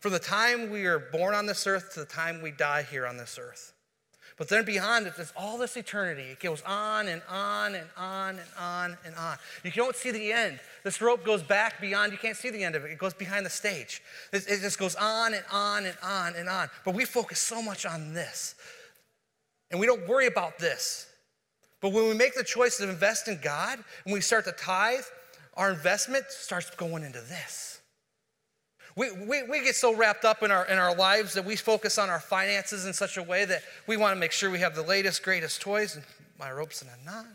From 0.00 0.12
the 0.12 0.18
time 0.18 0.70
we 0.70 0.86
are 0.86 0.98
born 0.98 1.34
on 1.34 1.46
this 1.46 1.66
earth 1.66 1.94
to 1.94 2.00
the 2.00 2.06
time 2.06 2.42
we 2.42 2.50
die 2.50 2.82
here 2.82 3.06
on 3.06 3.16
this 3.16 3.38
earth. 3.40 3.71
But 4.42 4.48
then 4.48 4.64
beyond 4.64 5.06
it, 5.06 5.14
there's 5.14 5.32
all 5.36 5.56
this 5.56 5.76
eternity. 5.76 6.22
It 6.22 6.40
goes 6.40 6.62
on 6.66 7.06
and 7.06 7.22
on 7.30 7.76
and 7.76 7.86
on 7.96 8.30
and 8.30 8.48
on 8.58 8.98
and 9.06 9.14
on. 9.14 9.36
You 9.62 9.70
don't 9.70 9.94
see 9.94 10.10
the 10.10 10.32
end. 10.32 10.58
This 10.82 11.00
rope 11.00 11.24
goes 11.24 11.44
back 11.44 11.80
beyond, 11.80 12.10
you 12.10 12.18
can't 12.18 12.36
see 12.36 12.50
the 12.50 12.64
end 12.64 12.74
of 12.74 12.84
it. 12.84 12.90
It 12.90 12.98
goes 12.98 13.14
behind 13.14 13.46
the 13.46 13.50
stage. 13.50 14.02
It, 14.32 14.44
it 14.48 14.60
just 14.60 14.80
goes 14.80 14.96
on 14.96 15.34
and 15.34 15.44
on 15.52 15.86
and 15.86 15.96
on 16.02 16.34
and 16.34 16.48
on. 16.48 16.68
But 16.84 16.94
we 16.94 17.04
focus 17.04 17.38
so 17.38 17.62
much 17.62 17.86
on 17.86 18.14
this. 18.14 18.56
And 19.70 19.78
we 19.78 19.86
don't 19.86 20.08
worry 20.08 20.26
about 20.26 20.58
this. 20.58 21.06
But 21.80 21.92
when 21.92 22.08
we 22.08 22.14
make 22.14 22.34
the 22.34 22.42
choice 22.42 22.78
to 22.78 22.90
invest 22.90 23.28
in 23.28 23.38
God 23.40 23.78
and 24.04 24.12
we 24.12 24.20
start 24.20 24.44
to 24.46 24.52
tithe, 24.58 25.04
our 25.54 25.70
investment 25.70 26.24
starts 26.30 26.68
going 26.70 27.04
into 27.04 27.20
this. 27.20 27.71
We, 28.94 29.10
we, 29.10 29.42
we 29.44 29.64
get 29.64 29.74
so 29.74 29.94
wrapped 29.94 30.24
up 30.24 30.42
in 30.42 30.50
our, 30.50 30.66
in 30.66 30.78
our 30.78 30.94
lives 30.94 31.32
that 31.34 31.44
we 31.44 31.56
focus 31.56 31.98
on 31.98 32.10
our 32.10 32.20
finances 32.20 32.84
in 32.84 32.92
such 32.92 33.16
a 33.16 33.22
way 33.22 33.44
that 33.46 33.62
we 33.86 33.96
want 33.96 34.14
to 34.14 34.20
make 34.20 34.32
sure 34.32 34.50
we 34.50 34.58
have 34.58 34.74
the 34.74 34.82
latest, 34.82 35.22
greatest 35.22 35.62
toys. 35.62 35.96
And 35.96 36.04
my 36.38 36.52
rope's 36.52 36.82
in 36.82 36.88
a 36.88 37.04
knot. 37.06 37.26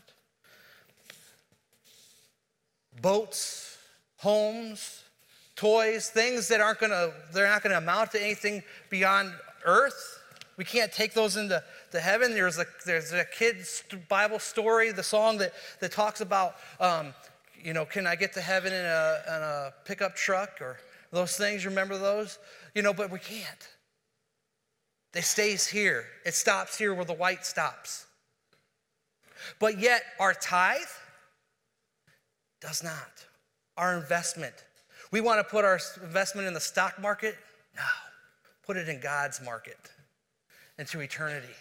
Boats, 3.02 3.78
homes, 4.18 5.04
toys, 5.56 6.10
things 6.10 6.48
that 6.50 6.62
aren't 6.62 6.80
to, 6.80 7.12
they're 7.34 7.48
not 7.48 7.64
to 7.64 7.76
amount 7.78 8.12
to 8.12 8.24
anything 8.24 8.62
beyond 8.90 9.32
earth. 9.66 10.20
We 10.58 10.64
can't 10.64 10.92
take 10.92 11.14
those 11.14 11.38
into 11.38 11.64
to 11.92 12.00
heaven. 12.00 12.34
There's 12.34 12.60
a, 12.60 12.66
there's 12.86 13.14
a 13.14 13.26
kid's 13.26 13.84
Bible 14.10 14.40
story, 14.40 14.92
the 14.92 15.04
song 15.04 15.38
that, 15.40 15.54
that 15.80 15.92
talks 15.92 16.22
about, 16.22 16.56
um, 16.80 17.14
you 17.60 17.74
know, 17.74 17.86
can 17.86 18.06
I 18.08 18.16
get 18.16 18.34
to 18.34 18.42
heaven 18.42 18.74
in 18.74 18.86
a, 18.86 19.18
in 19.28 19.42
a 19.44 19.74
pickup 19.86 20.16
truck 20.16 20.62
or 20.62 20.78
those 21.12 21.38
things, 21.38 21.66
remember 21.66 21.98
those? 21.98 22.40
You 22.76 22.82
know, 22.82 22.94
but 22.94 23.12
we 23.12 23.20
can't. 23.20 23.70
It 25.14 25.24
stays 25.24 25.66
here. 25.66 26.06
It 26.26 26.36
stops 26.36 26.78
here 26.78 26.94
where 26.94 27.06
the 27.06 27.14
white 27.14 27.46
stops. 27.46 28.06
But 29.60 29.80
yet, 29.80 30.04
our 30.20 30.34
tithe 30.34 30.78
does 32.62 32.84
not. 32.84 33.26
Our 33.78 33.98
investment. 33.98 34.54
We 35.12 35.22
want 35.22 35.40
to 35.40 35.44
put 35.44 35.66
our 35.66 35.80
investment 36.04 36.48
in 36.48 36.54
the 36.54 36.60
stock 36.60 37.00
market? 37.02 37.36
No. 37.76 37.84
Put 38.66 38.78
it 38.78 38.90
in 38.90 39.00
God's 39.00 39.42
market, 39.42 39.78
into 40.78 41.00
eternity. 41.00 41.54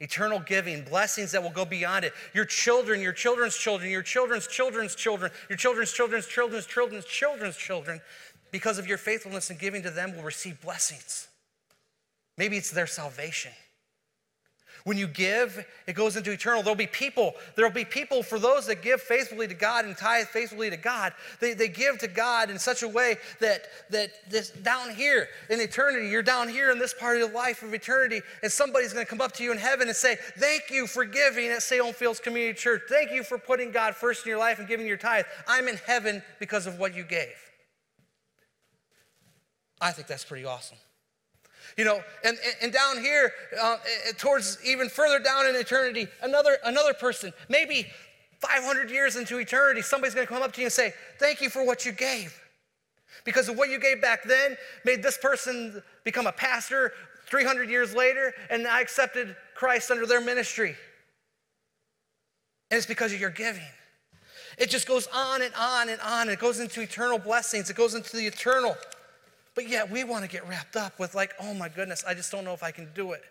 Eternal 0.00 0.40
giving, 0.40 0.82
blessings 0.82 1.30
that 1.32 1.42
will 1.42 1.50
go 1.50 1.66
beyond 1.66 2.06
it. 2.06 2.14
Your 2.32 2.46
children, 2.46 3.00
your 3.00 3.12
children's 3.12 3.54
children, 3.54 3.90
your 3.90 4.02
children's 4.02 4.46
children's 4.46 4.94
children, 4.94 5.30
your 5.50 5.58
children's 5.58 5.92
children's 5.92 6.26
children's 6.26 6.66
children's 6.66 7.04
children's 7.04 7.56
children 7.56 8.00
because 8.50 8.78
of 8.78 8.86
your 8.86 8.98
faithfulness 8.98 9.50
in 9.50 9.56
giving 9.56 9.82
to 9.82 9.90
them, 9.90 10.16
will 10.16 10.22
receive 10.22 10.60
blessings. 10.60 11.28
Maybe 12.36 12.56
it's 12.56 12.70
their 12.70 12.86
salvation. 12.86 13.52
When 14.84 14.96
you 14.96 15.06
give, 15.06 15.66
it 15.86 15.92
goes 15.92 16.16
into 16.16 16.32
eternal. 16.32 16.62
There'll 16.62 16.76
be 16.76 16.86
people, 16.86 17.34
there'll 17.54 17.70
be 17.70 17.84
people 17.84 18.22
for 18.22 18.38
those 18.38 18.66
that 18.66 18.82
give 18.82 19.00
faithfully 19.00 19.46
to 19.46 19.54
God 19.54 19.84
and 19.84 19.96
tithe 19.96 20.26
faithfully 20.28 20.70
to 20.70 20.76
God. 20.76 21.12
They, 21.40 21.52
they 21.52 21.68
give 21.68 21.98
to 21.98 22.08
God 22.08 22.50
in 22.50 22.58
such 22.58 22.82
a 22.82 22.88
way 22.88 23.16
that, 23.40 23.64
that 23.90 24.10
this 24.30 24.50
down 24.50 24.90
here 24.94 25.28
in 25.50 25.60
eternity, 25.60 26.08
you're 26.08 26.22
down 26.22 26.48
here 26.48 26.70
in 26.70 26.78
this 26.78 26.94
part 26.94 27.20
of 27.20 27.30
the 27.30 27.36
life 27.36 27.62
of 27.62 27.74
eternity, 27.74 28.22
and 28.42 28.50
somebody's 28.50 28.92
going 28.92 29.04
to 29.04 29.10
come 29.10 29.20
up 29.20 29.32
to 29.32 29.44
you 29.44 29.52
in 29.52 29.58
heaven 29.58 29.88
and 29.88 29.96
say, 29.96 30.16
Thank 30.38 30.70
you 30.70 30.86
for 30.86 31.04
giving 31.04 31.50
at 31.50 31.62
Salem 31.62 31.92
Fields 31.92 32.20
Community 32.20 32.58
Church. 32.58 32.82
Thank 32.88 33.10
you 33.10 33.22
for 33.22 33.38
putting 33.38 33.70
God 33.72 33.94
first 33.94 34.24
in 34.24 34.30
your 34.30 34.38
life 34.38 34.58
and 34.58 34.68
giving 34.68 34.86
your 34.86 34.96
tithe. 34.96 35.26
I'm 35.46 35.68
in 35.68 35.76
heaven 35.76 36.22
because 36.38 36.66
of 36.66 36.78
what 36.78 36.94
you 36.94 37.04
gave. 37.04 37.49
I 39.80 39.92
think 39.92 40.08
that's 40.08 40.24
pretty 40.24 40.44
awesome. 40.44 40.76
You 41.76 41.84
know, 41.84 42.00
and, 42.24 42.36
and 42.62 42.72
down 42.72 42.98
here, 42.98 43.32
uh, 43.60 43.76
towards 44.18 44.58
even 44.64 44.88
further 44.88 45.18
down 45.18 45.46
in 45.46 45.54
eternity, 45.54 46.08
another, 46.22 46.58
another 46.64 46.92
person, 46.92 47.32
maybe 47.48 47.86
500 48.40 48.90
years 48.90 49.16
into 49.16 49.38
eternity, 49.38 49.82
somebody's 49.82 50.14
gonna 50.14 50.26
come 50.26 50.42
up 50.42 50.52
to 50.52 50.60
you 50.60 50.66
and 50.66 50.72
say, 50.72 50.92
Thank 51.18 51.40
you 51.40 51.48
for 51.48 51.64
what 51.64 51.86
you 51.86 51.92
gave. 51.92 52.38
Because 53.24 53.48
of 53.48 53.56
what 53.56 53.68
you 53.68 53.78
gave 53.78 54.00
back 54.00 54.24
then 54.24 54.56
made 54.84 55.02
this 55.02 55.18
person 55.18 55.82
become 56.04 56.26
a 56.26 56.32
pastor 56.32 56.92
300 57.26 57.68
years 57.68 57.94
later, 57.94 58.32
and 58.48 58.66
I 58.66 58.80
accepted 58.80 59.36
Christ 59.54 59.90
under 59.90 60.06
their 60.06 60.20
ministry. 60.20 60.74
And 62.70 62.78
it's 62.78 62.86
because 62.86 63.12
of 63.12 63.20
your 63.20 63.30
giving. 63.30 63.62
It 64.58 64.70
just 64.70 64.86
goes 64.86 65.06
on 65.14 65.42
and 65.42 65.52
on 65.54 65.88
and 65.88 66.00
on. 66.00 66.28
It 66.28 66.38
goes 66.38 66.60
into 66.60 66.80
eternal 66.80 67.18
blessings, 67.18 67.70
it 67.70 67.76
goes 67.76 67.94
into 67.94 68.16
the 68.16 68.26
eternal. 68.26 68.76
But 69.60 69.68
yet 69.68 69.90
we 69.90 70.04
want 70.04 70.24
to 70.24 70.30
get 70.30 70.48
wrapped 70.48 70.74
up 70.74 70.98
with, 70.98 71.14
like, 71.14 71.34
oh 71.38 71.52
my 71.52 71.68
goodness, 71.68 72.02
I 72.08 72.14
just 72.14 72.32
don't 72.32 72.46
know 72.46 72.54
if 72.54 72.62
I 72.62 72.70
can 72.70 72.88
do 72.94 73.12
it. 73.12 73.22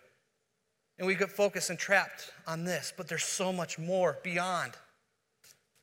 And 0.99 1.07
we 1.07 1.15
get 1.15 1.31
focused 1.31 1.71
and 1.71 1.79
trapped 1.79 2.31
on 2.45 2.65
this, 2.65 2.93
but 2.95 3.07
there's 3.07 3.23
so 3.23 3.51
much 3.51 3.79
more 3.79 4.19
beyond, 4.23 4.73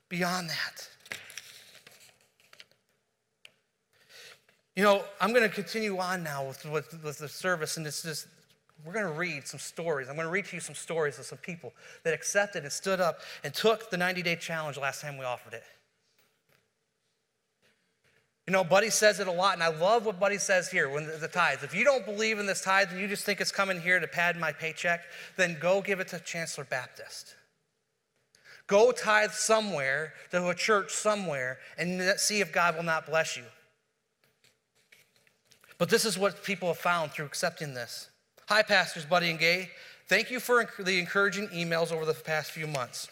beyond 0.09 0.51
that. 0.51 0.89
You 4.77 4.85
know, 4.85 5.03
I'm 5.21 5.33
going 5.33 5.43
to 5.43 5.53
continue 5.53 5.99
on 5.99 6.23
now 6.23 6.47
with, 6.47 6.65
with, 6.67 7.03
with 7.03 7.19
the 7.19 7.29
service, 7.29 7.77
and 7.77 7.85
it's 7.85 8.05
just, 8.05 8.29
we're 8.85 8.93
going 8.93 9.05
to 9.07 9.19
read 9.19 9.49
some 9.49 9.59
stories. 9.59 10.09
I'm 10.09 10.15
going 10.15 10.29
to 10.29 10.33
read 10.33 10.45
to 10.45 10.55
you 10.55 10.61
some 10.61 10.77
stories 10.77 11.19
of 11.19 11.25
some 11.25 11.39
people 11.39 11.73
that 12.05 12.15
accepted 12.15 12.63
and 12.63 12.71
stood 12.71 13.01
up 13.01 13.19
and 13.43 13.53
took 13.53 13.91
the 13.91 13.97
90 13.97 14.23
day 14.23 14.37
challenge 14.37 14.79
last 14.79 15.03
time 15.03 15.19
we 15.19 15.25
offered 15.25 15.55
it. 15.55 15.65
You 18.47 18.53
know, 18.53 18.63
Buddy 18.63 18.91
says 18.91 19.19
it 19.19 19.27
a 19.27 19.33
lot, 19.33 19.55
and 19.55 19.63
I 19.63 19.69
love 19.69 20.07
what 20.07 20.21
Buddy 20.21 20.39
says 20.39 20.71
here 20.71 20.89
when 20.89 21.07
the, 21.07 21.17
the 21.17 21.29
tithes. 21.29 21.65
If 21.65 21.75
you 21.75 21.83
don't 21.83 22.07
believe 22.07 22.39
in 22.39 22.47
this 22.47 22.61
tithe 22.61 22.93
and 22.93 23.01
you 23.01 23.09
just 23.09 23.25
think 23.25 23.41
it's 23.41 23.51
coming 23.51 23.81
here 23.81 23.99
to 23.99 24.07
pad 24.07 24.39
my 24.39 24.53
paycheck, 24.53 25.03
then 25.37 25.57
go 25.61 25.83
give 25.83 25.99
it 25.99 26.09
to 26.09 26.21
Chancellor 26.21 26.65
Baptist. 26.65 27.35
Go 28.69 28.93
tithe 28.93 29.33
somewhere 29.33 30.13
to 30.31 30.49
a 30.49 30.55
church 30.55 30.93
somewhere 30.93 31.59
and 31.77 32.19
see 32.19 32.41
if 32.41 32.53
God 32.53 32.77
will 32.77 32.85
not 32.85 33.07
bless 33.07 33.37
you. 33.37 33.45
But 35.79 35.89
this 35.89 36.05
is 36.05 36.17
what 36.17 36.45
people 36.45 36.69
have 36.69 36.79
found 36.79 37.13
through 37.13 37.27
accepting 37.27 37.75
this. 37.75 38.11
Hi, 38.49 38.63
Pastors 38.63 39.05
Buddy 39.05 39.31
and 39.31 39.39
Gay. 39.39 39.71
Thank 40.09 40.31
you 40.31 40.39
for 40.39 40.69
the 40.79 41.01
encouraging 41.01 41.49
emails 41.49 41.91
over 41.91 42.05
the 42.05 42.15
past 42.15 42.53
few 42.53 42.69
months. 42.69 43.09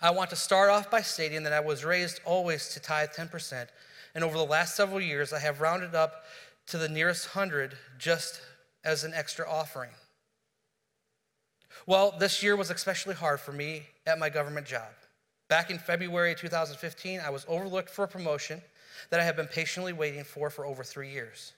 I 0.00 0.10
want 0.10 0.30
to 0.30 0.36
start 0.36 0.70
off 0.70 0.90
by 0.90 1.02
stating 1.02 1.42
that 1.44 1.52
I 1.52 1.60
was 1.60 1.84
raised 1.84 2.20
always 2.24 2.68
to 2.70 2.80
tithe 2.80 3.10
10%, 3.10 3.66
and 4.14 4.24
over 4.24 4.36
the 4.36 4.44
last 4.44 4.76
several 4.76 5.00
years, 5.00 5.32
I 5.32 5.38
have 5.38 5.60
rounded 5.60 5.94
up 5.94 6.24
to 6.68 6.78
the 6.78 6.88
nearest 6.88 7.28
hundred 7.28 7.76
just 7.98 8.40
as 8.84 9.04
an 9.04 9.12
extra 9.14 9.48
offering. 9.48 9.90
Well, 11.86 12.14
this 12.18 12.42
year 12.42 12.56
was 12.56 12.70
especially 12.70 13.14
hard 13.14 13.40
for 13.40 13.52
me 13.52 13.84
at 14.06 14.18
my 14.18 14.28
government 14.28 14.66
job. 14.66 14.88
Back 15.48 15.70
in 15.70 15.78
February 15.78 16.34
2015, 16.34 17.20
I 17.20 17.30
was 17.30 17.46
overlooked 17.48 17.88
for 17.88 18.04
a 18.04 18.08
promotion 18.08 18.60
that 19.10 19.20
I 19.20 19.24
had 19.24 19.36
been 19.36 19.46
patiently 19.46 19.92
waiting 19.92 20.24
for 20.24 20.50
for 20.50 20.66
over 20.66 20.84
three 20.84 21.10
years. 21.10 21.54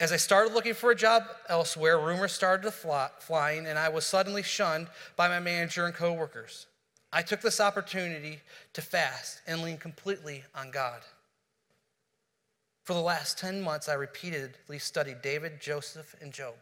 As 0.00 0.12
I 0.12 0.16
started 0.16 0.54
looking 0.54 0.72
for 0.72 0.90
a 0.90 0.96
job 0.96 1.24
elsewhere, 1.50 1.98
rumors 1.98 2.32
started 2.32 2.62
to 2.62 2.70
fly, 2.70 3.10
flying, 3.18 3.66
and 3.66 3.78
I 3.78 3.90
was 3.90 4.06
suddenly 4.06 4.42
shunned 4.42 4.88
by 5.14 5.28
my 5.28 5.40
manager 5.40 5.84
and 5.84 5.94
coworkers. 5.94 6.66
I 7.12 7.22
took 7.22 7.40
this 7.40 7.60
opportunity 7.60 8.40
to 8.72 8.82
fast 8.82 9.40
and 9.46 9.62
lean 9.62 9.78
completely 9.78 10.44
on 10.54 10.70
God. 10.70 11.00
For 12.84 12.94
the 12.94 13.00
last 13.00 13.38
10 13.38 13.60
months, 13.60 13.88
I 13.88 13.94
repeatedly 13.94 14.78
studied 14.78 15.22
David, 15.22 15.60
Joseph, 15.60 16.14
and 16.20 16.32
Job. 16.32 16.54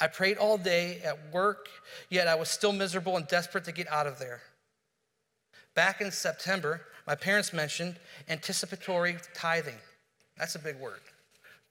I 0.00 0.06
prayed 0.06 0.36
all 0.36 0.58
day 0.58 1.00
at 1.04 1.32
work, 1.32 1.68
yet 2.08 2.28
I 2.28 2.34
was 2.34 2.48
still 2.48 2.72
miserable 2.72 3.16
and 3.16 3.26
desperate 3.26 3.64
to 3.64 3.72
get 3.72 3.90
out 3.90 4.06
of 4.06 4.18
there. 4.18 4.42
Back 5.74 6.00
in 6.00 6.10
September, 6.10 6.82
my 7.06 7.14
parents 7.14 7.52
mentioned 7.52 7.96
anticipatory 8.28 9.16
tithing. 9.34 9.78
That's 10.36 10.54
a 10.54 10.60
big 10.60 10.78
word. 10.78 11.00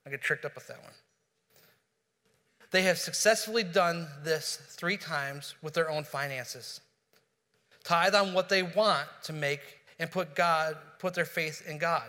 I 0.05 0.09
get 0.09 0.21
tricked 0.21 0.45
up 0.45 0.55
with 0.55 0.67
that 0.67 0.81
one. 0.81 0.93
They 2.71 2.83
have 2.83 2.97
successfully 2.97 3.63
done 3.63 4.07
this 4.23 4.57
three 4.69 4.97
times 4.97 5.55
with 5.61 5.73
their 5.73 5.89
own 5.89 6.03
finances. 6.03 6.81
Tithe 7.87 8.15
on 8.15 8.33
what 8.33 8.49
they 8.49 8.63
want 8.63 9.07
to 9.23 9.31
make 9.31 9.61
and 9.97 10.11
put 10.11 10.35
God, 10.35 10.75
put 10.99 11.13
their 11.13 11.23
faith 11.23 11.65
in 11.65 11.77
God. 11.77 12.03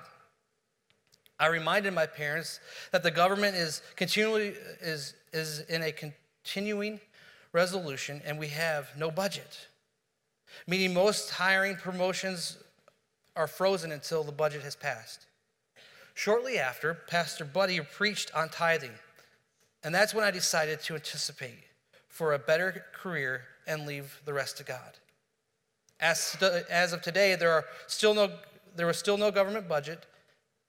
I 1.38 1.47
reminded 1.47 1.95
my 1.95 2.05
parents 2.05 2.59
that 2.91 3.05
the 3.05 3.12
government 3.12 3.55
is 3.55 3.81
continually 3.95 4.55
is, 4.81 5.14
is 5.33 5.61
in 5.69 5.85
a 5.85 5.93
continuing 5.93 6.99
resolution 7.53 8.21
and 8.27 8.41
we 8.41 8.49
have 8.49 8.88
no 8.99 9.12
budget. 9.12 9.69
Meaning 10.67 10.95
most 10.95 11.31
hiring 11.31 11.77
promotions 11.77 12.59
are 13.37 13.47
frozen 13.47 13.93
until 13.93 14.25
the 14.25 14.33
budget 14.33 14.62
has 14.62 14.75
passed. 14.75 15.27
Shortly 16.14 16.59
after, 16.59 16.93
Pastor 16.93 17.45
Buddy 17.45 17.79
preached 17.79 18.35
on 18.35 18.49
tithing. 18.49 18.99
And 19.85 19.95
that's 19.95 20.12
when 20.12 20.25
I 20.25 20.33
decided 20.33 20.81
to 20.81 20.97
anticipate 20.97 21.62
for 22.09 22.35
a 22.35 22.38
better 22.41 22.85
career 22.93 23.43
and 23.64 23.87
leave 23.87 24.21
the 24.25 24.33
rest 24.33 24.57
to 24.57 24.64
God. 24.64 24.99
As, 26.01 26.37
as 26.71 26.93
of 26.93 27.03
today, 27.03 27.35
there, 27.35 27.53
are 27.53 27.65
still 27.87 28.15
no, 28.15 28.31
there 28.77 28.87
was 28.87 28.99
still 28.99 29.17
no 29.17 29.31
government 29.31 29.69
budget, 29.69 30.07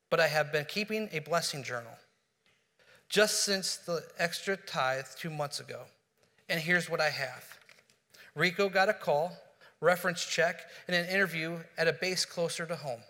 but 0.10 0.20
I 0.20 0.28
have 0.28 0.52
been 0.52 0.66
keeping 0.66 1.10
a 1.12 1.20
blessing 1.20 1.64
journal 1.64 1.94
just 3.10 3.44
since 3.44 3.78
the 3.78 4.04
extra 4.18 4.56
tithe 4.56 5.06
two 5.18 5.30
months 5.30 5.60
ago. 5.60 5.82
And 6.48 6.60
here's 6.60 6.90
what 6.90 7.02
I 7.02 7.10
have 7.10 7.60
Rico 8.36 8.70
got 8.70 8.90
a 8.90 8.94
call, 8.94 9.38
reference 9.82 10.26
check, 10.26 10.62
and 10.88 10.96
an 10.96 11.08
interview 11.08 11.58
at 11.78 11.88
a 11.88 11.94
base 11.94 12.26
closer 12.26 12.66
to 12.66 12.76
home, 12.76 13.02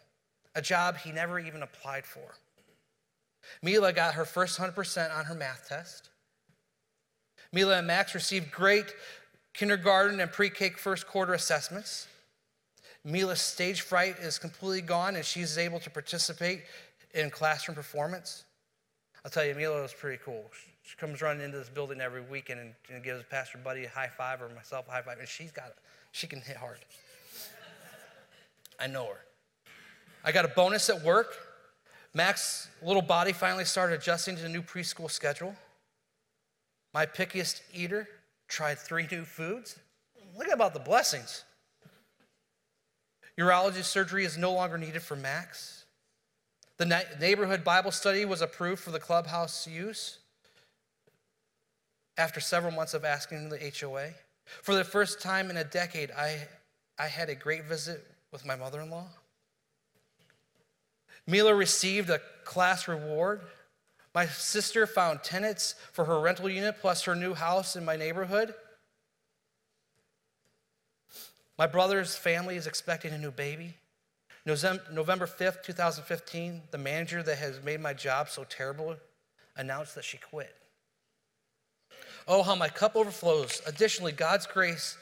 a 0.56 0.62
job 0.62 0.98
he 0.98 1.12
never 1.12 1.40
even 1.40 1.62
applied 1.62 2.06
for. 2.06 2.36
Mila 3.62 3.94
got 3.94 4.16
her 4.16 4.26
first 4.26 4.60
100% 4.60 5.16
on 5.18 5.26
her 5.26 5.36
math 5.36 5.68
test. 5.70 6.10
Mila 7.52 7.80
and 7.80 7.88
Max 7.88 8.14
received 8.14 8.52
great 8.52 8.94
kindergarten 9.54 10.20
and 10.20 10.32
pre 10.32 10.50
K 10.50 10.70
first 10.72 11.08
quarter 11.08 11.34
assessments. 11.34 12.08
Mila's 13.04 13.42
stage 13.42 13.82
fright 13.82 14.18
is 14.20 14.38
completely 14.38 14.82
gone 14.82 15.16
and 15.16 15.26
she's 15.26 15.58
able 15.58 15.80
to 15.80 15.90
participate 15.90 16.64
in 17.14 17.30
classroom 17.30 17.76
performance. 17.76 18.44
I'll 19.24 19.32
tell 19.32 19.46
you, 19.46 19.56
Mila 19.56 19.82
was 19.82 19.94
pretty 19.94 20.22
cool. 20.24 20.46
She 20.84 20.96
comes 20.98 21.22
running 21.22 21.44
into 21.44 21.58
this 21.58 21.70
building 21.70 22.02
every 22.02 22.22
weekend 22.22 22.60
and, 22.60 22.74
and 22.92 23.04
gives 23.04 23.24
Pastor 23.30 23.58
Buddy 23.58 23.86
a 23.86 23.90
high 23.90 24.10
five 24.18 24.42
or 24.42 24.50
myself 24.50 24.88
a 24.88 24.92
high 24.92 25.02
five, 25.02 25.20
and 25.20 25.28
she's 25.28 25.52
got. 25.52 25.74
She 26.12 26.26
can 26.26 26.42
hit 26.42 26.58
hard. 26.58 26.80
I 28.80 28.88
know 28.88 29.06
her. 29.06 29.20
I 30.24 30.32
got 30.32 30.46
a 30.46 30.50
bonus 30.50 30.90
at 30.90 31.04
work. 31.04 31.36
Max's 32.14 32.68
little 32.82 33.02
body 33.02 33.34
finally 33.34 33.66
started 33.66 34.00
adjusting 34.00 34.36
to 34.38 34.42
the 34.42 34.50
new 34.50 34.64
preschool 34.64 35.12
schedule. 35.12 35.56
My 36.94 37.06
pickiest 37.06 37.62
eater 37.74 38.08
tried 38.50 38.78
three 38.78 39.08
new 39.10 39.24
foods. 39.24 39.80
Look 40.38 40.52
about 40.52 40.74
the 40.74 40.80
blessings. 40.80 41.46
Urology 43.40 43.84
surgery 43.84 44.26
is 44.26 44.38
no 44.38 44.52
longer 44.52 44.78
needed 44.78 45.02
for 45.02 45.16
Max. 45.16 45.86
The 46.78 47.06
neighborhood 47.20 47.64
Bible 47.64 47.92
study 47.92 48.26
was 48.26 48.42
approved 48.42 48.82
for 48.82 48.92
the 48.92 49.00
clubhouse 49.00 49.68
use 49.68 50.20
after 52.18 52.40
several 52.40 52.74
months 52.74 52.94
of 52.94 53.06
asking 53.06 53.50
the 53.50 53.72
HOA. 53.80 54.10
For 54.62 54.76
the 54.76 54.84
first 54.84 55.22
time 55.22 55.50
in 55.50 55.58
a 55.58 55.64
decade, 55.64 56.12
I, 56.12 56.48
I 56.98 57.08
had 57.08 57.30
a 57.30 57.36
great 57.36 57.66
visit 57.66 58.06
with 58.32 58.46
my 58.46 58.56
mother 58.56 58.82
in 58.82 58.90
law. 58.90 59.08
Mila 61.28 61.54
received 61.54 62.10
a 62.10 62.20
class 62.44 62.88
reward. 62.88 63.42
My 64.14 64.26
sister 64.26 64.88
found 64.88 65.24
tenants 65.24 65.76
for 65.92 66.06
her 66.06 66.20
rental 66.20 66.50
unit 66.50 66.78
plus 66.82 67.04
her 67.04 67.16
new 67.16 67.34
house 67.34 67.76
in 67.76 67.86
my 67.86 67.96
neighborhood. 67.96 68.54
My 71.58 71.68
brother's 71.68 72.16
family 72.16 72.56
is 72.56 72.68
expecting 72.68 73.14
a 73.14 73.18
new 73.18 73.32
baby. 73.32 73.76
November 74.46 75.28
5th, 75.28 75.62
2015, 75.64 76.62
the 76.72 76.78
manager 76.78 77.22
that 77.22 77.38
has 77.38 77.62
made 77.64 77.82
my 77.82 77.94
job 77.94 78.30
so 78.30 78.44
terrible 78.46 78.96
announced 79.56 79.94
that 79.96 80.06
she 80.06 80.18
quit. 80.18 80.56
Oh, 82.28 82.42
how 82.42 82.56
my 82.56 82.70
cup 82.70 82.96
overflows. 82.96 83.62
Additionally, 83.68 84.12
God's 84.12 84.48
grace 84.48 84.98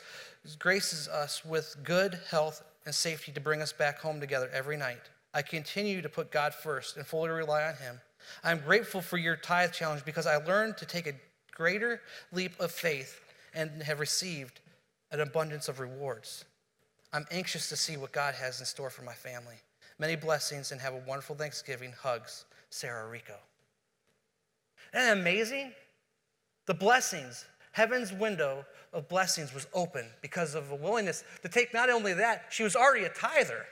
graces 0.60 1.08
us 1.08 1.46
with 1.46 1.78
good 1.84 2.20
health 2.30 2.64
and 2.86 2.94
safety 2.94 3.32
to 3.32 3.40
bring 3.40 3.62
us 3.62 3.72
back 3.72 4.00
home 4.00 4.20
together 4.20 4.50
every 4.52 4.78
night. 4.78 5.02
I 5.34 5.44
continue 5.44 6.02
to 6.02 6.10
put 6.10 6.32
God 6.32 6.54
first 6.54 6.98
and 6.98 7.06
fully 7.06 7.30
rely 7.30 7.64
on 7.64 7.76
Him. 7.76 8.02
I'm 8.44 8.60
grateful 8.60 9.02
for 9.02 9.18
your 9.18 9.36
tithe 9.36 9.72
challenge 9.72 10.06
because 10.06 10.28
I 10.28 10.38
learned 10.38 10.78
to 10.78 10.86
take 10.86 11.08
a 11.08 11.14
greater 11.54 12.02
leap 12.32 12.60
of 12.60 12.72
faith 12.72 13.20
and 13.54 13.82
have 13.84 14.00
received 14.00 14.60
an 15.12 15.20
abundance 15.20 15.68
of 15.68 15.80
rewards. 15.80 16.46
I'm 17.14 17.26
anxious 17.32 17.70
to 17.70 17.76
see 17.76 17.98
what 17.98 18.12
God 18.12 18.36
has 18.36 18.60
in 18.60 18.66
store 18.66 18.90
for 18.90 19.02
my 19.02 19.14
family. 19.14 19.56
Many 20.00 20.16
blessings 20.16 20.72
and 20.72 20.80
have 20.82 20.94
a 20.94 21.02
wonderful 21.08 21.36
Thanksgiving. 21.36 21.94
Hugs, 22.00 22.46
Sarah 22.70 23.10
Rico. 23.10 23.36
Isn't 24.94 25.18
amazing? 25.18 25.72
The 26.66 26.74
blessings, 26.74 27.46
heaven's 27.72 28.14
window 28.14 28.66
of 28.94 29.08
blessings 29.08 29.54
was 29.54 29.68
open 29.74 30.06
because 30.22 30.56
of 30.56 30.72
a 30.72 30.76
willingness 30.76 31.24
to 31.42 31.50
take 31.50 31.74
not 31.74 31.90
only 31.90 32.14
that, 32.14 32.46
she 32.50 32.64
was 32.64 32.76
already 32.76 33.06
a 33.06 33.10
tither, 33.10 33.66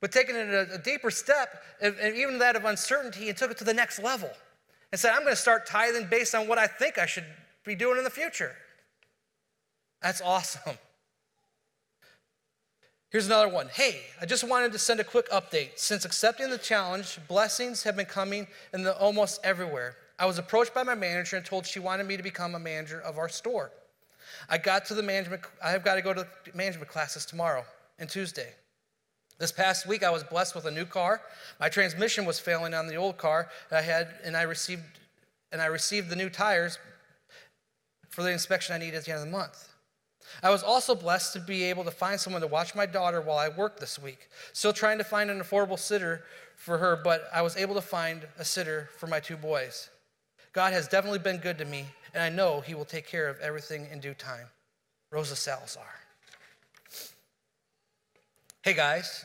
but 0.00 0.12
taking 0.12 0.36
it 0.36 0.48
a, 0.48 0.74
a 0.74 0.78
deeper 0.78 1.10
step, 1.10 1.62
and, 1.80 1.96
even 2.16 2.38
that 2.38 2.56
of 2.56 2.64
uncertainty, 2.64 3.28
and 3.28 3.36
took 3.36 3.50
it 3.50 3.58
to 3.58 3.64
the 3.64 3.74
next 3.74 4.02
level 4.02 4.30
and 4.92 5.00
said, 5.00 5.12
I'm 5.12 5.22
going 5.22 5.32
to 5.32 5.40
start 5.40 5.66
tithing 5.66 6.08
based 6.08 6.34
on 6.34 6.48
what 6.48 6.58
I 6.58 6.66
think 6.66 6.98
I 6.98 7.06
should 7.06 7.24
be 7.64 7.74
doing 7.74 7.98
in 7.98 8.04
the 8.04 8.10
future. 8.10 8.54
That's 10.02 10.20
awesome. 10.20 10.78
Here's 13.10 13.26
another 13.26 13.48
one. 13.48 13.68
Hey, 13.68 14.00
I 14.20 14.26
just 14.26 14.44
wanted 14.44 14.72
to 14.72 14.78
send 14.78 15.00
a 15.00 15.04
quick 15.04 15.30
update. 15.30 15.78
Since 15.78 16.04
accepting 16.04 16.50
the 16.50 16.58
challenge, 16.58 17.18
blessings 17.28 17.82
have 17.84 17.96
been 17.96 18.06
coming 18.06 18.46
in 18.74 18.82
the 18.82 18.96
almost 18.98 19.40
everywhere. 19.44 19.96
I 20.18 20.26
was 20.26 20.38
approached 20.38 20.74
by 20.74 20.82
my 20.82 20.94
manager 20.94 21.36
and 21.36 21.44
told 21.44 21.66
she 21.66 21.78
wanted 21.78 22.06
me 22.06 22.16
to 22.16 22.22
become 22.22 22.54
a 22.54 22.58
manager 22.58 23.00
of 23.00 23.18
our 23.18 23.28
store. 23.28 23.70
I 24.48 24.58
got 24.58 24.84
to 24.86 24.94
the 24.94 25.02
management, 25.02 25.42
I 25.64 25.70
have 25.70 25.84
got 25.84 25.94
to 25.94 26.02
go 26.02 26.14
to 26.14 26.26
management 26.54 26.88
classes 26.88 27.24
tomorrow 27.24 27.64
and 27.98 28.08
Tuesday. 28.08 28.54
This 29.38 29.52
past 29.52 29.86
week, 29.86 30.02
I 30.02 30.10
was 30.10 30.24
blessed 30.24 30.54
with 30.54 30.64
a 30.64 30.70
new 30.70 30.86
car. 30.86 31.20
My 31.60 31.68
transmission 31.68 32.24
was 32.24 32.38
failing 32.38 32.72
on 32.72 32.86
the 32.86 32.96
old 32.96 33.18
car 33.18 33.48
I 33.70 33.82
had, 33.82 34.08
and 34.24 34.36
I 34.36 34.42
received, 34.42 34.82
and 35.52 35.60
I 35.60 35.66
received 35.66 36.08
the 36.08 36.16
new 36.16 36.30
tires 36.30 36.78
for 38.08 38.22
the 38.22 38.30
inspection 38.30 38.74
I 38.74 38.78
needed 38.78 38.94
at 38.94 39.04
the 39.04 39.12
end 39.12 39.20
of 39.20 39.26
the 39.26 39.32
month. 39.32 39.68
I 40.42 40.50
was 40.50 40.62
also 40.62 40.94
blessed 40.94 41.34
to 41.34 41.40
be 41.40 41.64
able 41.64 41.84
to 41.84 41.90
find 41.90 42.18
someone 42.18 42.40
to 42.42 42.48
watch 42.48 42.74
my 42.74 42.86
daughter 42.86 43.20
while 43.20 43.38
I 43.38 43.48
worked 43.48 43.78
this 43.78 43.98
week. 43.98 44.28
Still 44.54 44.72
trying 44.72 44.98
to 44.98 45.04
find 45.04 45.30
an 45.30 45.40
affordable 45.40 45.78
sitter 45.78 46.24
for 46.56 46.78
her, 46.78 46.96
but 46.96 47.28
I 47.32 47.42
was 47.42 47.56
able 47.56 47.74
to 47.74 47.82
find 47.82 48.26
a 48.38 48.44
sitter 48.44 48.88
for 48.96 49.06
my 49.06 49.20
two 49.20 49.36
boys. 49.36 49.90
God 50.52 50.72
has 50.72 50.88
definitely 50.88 51.18
been 51.18 51.36
good 51.36 51.58
to 51.58 51.66
me, 51.66 51.84
and 52.14 52.22
I 52.22 52.30
know 52.30 52.60
He 52.62 52.74
will 52.74 52.86
take 52.86 53.06
care 53.06 53.28
of 53.28 53.38
everything 53.40 53.86
in 53.92 54.00
due 54.00 54.14
time. 54.14 54.46
Rosa 55.10 55.36
Salazar. 55.36 56.05
Hey 58.66 58.74
guys, 58.74 59.24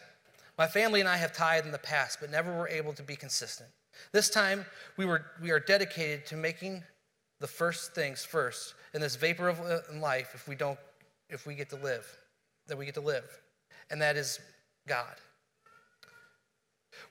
my 0.56 0.67
family 0.67 0.99
and 0.99 1.10
I 1.10 1.17
have 1.17 1.34
tithed 1.34 1.65
in 1.65 1.71
the 1.71 1.80
past, 1.80 2.19
but 2.21 2.30
never 2.30 2.56
were 2.56 2.67
able 2.67 2.93
to 2.93 3.01
be 3.01 3.15
consistent. 3.15 3.71
This 4.12 4.30
time, 4.30 4.67
we, 4.97 5.06
were, 5.06 5.25
we 5.41 5.49
are 5.49 5.60
dedicated 5.60 6.27
to 6.27 6.36
making 6.36 6.84
the 7.39 7.47
first 7.47 7.95
things 7.95 8.23
first 8.23 8.75
in 8.93 9.01
this 9.01 9.15
vapor 9.15 9.49
of 9.49 9.60
uh, 9.60 9.80
life 9.95 10.34
if 10.36 10.47
we 10.47 10.54
don't, 10.54 10.77
if 11.27 11.47
we 11.47 11.56
get 11.56 11.71
to 11.71 11.75
live, 11.77 12.06
that 12.67 12.77
we 12.77 12.86
get 12.86 12.93
to 12.93 13.01
live, 13.01 13.25
and 13.89 13.99
that 13.99 14.15
is 14.15 14.39
God. 14.88 15.15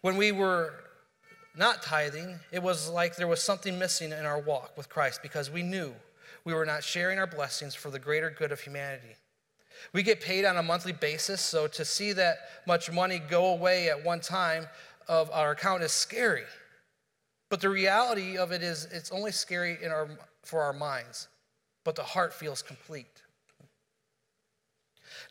When 0.01 0.16
we 0.16 0.31
were 0.31 0.75
not 1.57 1.83
tithing, 1.83 2.38
it 2.53 2.62
was 2.62 2.88
like 2.88 3.16
there 3.16 3.27
was 3.27 3.43
something 3.43 3.77
missing 3.77 4.12
in 4.12 4.25
our 4.25 4.38
walk 4.38 4.77
with 4.77 4.88
Christ 4.88 5.19
because 5.21 5.51
we 5.51 5.64
knew 5.64 5.93
we 6.45 6.55
were 6.55 6.64
not 6.64 6.85
sharing 6.85 7.19
our 7.19 7.27
blessings 7.27 7.75
for 7.75 7.90
the 7.90 7.99
greater 7.99 8.31
good 8.31 8.53
of 8.53 8.61
humanity. 8.61 9.16
We 9.93 10.03
get 10.03 10.21
paid 10.21 10.45
on 10.45 10.57
a 10.57 10.62
monthly 10.62 10.93
basis, 10.93 11.40
so 11.40 11.66
to 11.69 11.85
see 11.85 12.12
that 12.12 12.38
much 12.66 12.90
money 12.90 13.19
go 13.19 13.53
away 13.53 13.88
at 13.88 14.05
one 14.05 14.21
time 14.21 14.66
of 15.09 15.31
our 15.33 15.53
account 15.53 15.83
is 15.83 15.93
scary. 15.93 16.45
But 17.49 17.61
the 17.61 17.69
reality 17.69 18.38
of 18.38 18.53
it 18.53 18.62
is 18.62 18.87
it's 18.93 19.11
only 19.11 19.33
scary 19.33 19.79
in 19.83 19.90
our, 19.90 20.09
for 20.43 20.62
our 20.62 20.72
minds, 20.72 21.28
but 21.85 21.97
the 21.97 22.03
heart 22.03 22.33
feels 22.33 22.62
complete. 22.62 23.07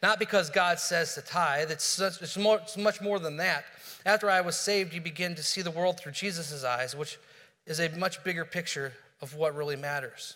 Not 0.01 0.19
because 0.19 0.49
God 0.49 0.79
says 0.79 1.15
to 1.15 1.21
tithe, 1.21 1.71
it's, 1.71 1.83
such, 1.83 2.21
it's, 2.21 2.37
more, 2.37 2.57
it's 2.57 2.77
much 2.77 3.01
more 3.01 3.19
than 3.19 3.37
that. 3.37 3.65
After 4.05 4.29
I 4.29 4.41
was 4.41 4.57
saved, 4.57 4.93
you 4.93 5.01
begin 5.01 5.35
to 5.35 5.43
see 5.43 5.61
the 5.61 5.71
world 5.71 5.99
through 5.99 6.13
Jesus' 6.13 6.63
eyes, 6.63 6.95
which 6.95 7.17
is 7.65 7.79
a 7.79 7.89
much 7.97 8.23
bigger 8.23 8.45
picture 8.45 8.93
of 9.21 9.35
what 9.35 9.55
really 9.55 9.75
matters. 9.75 10.35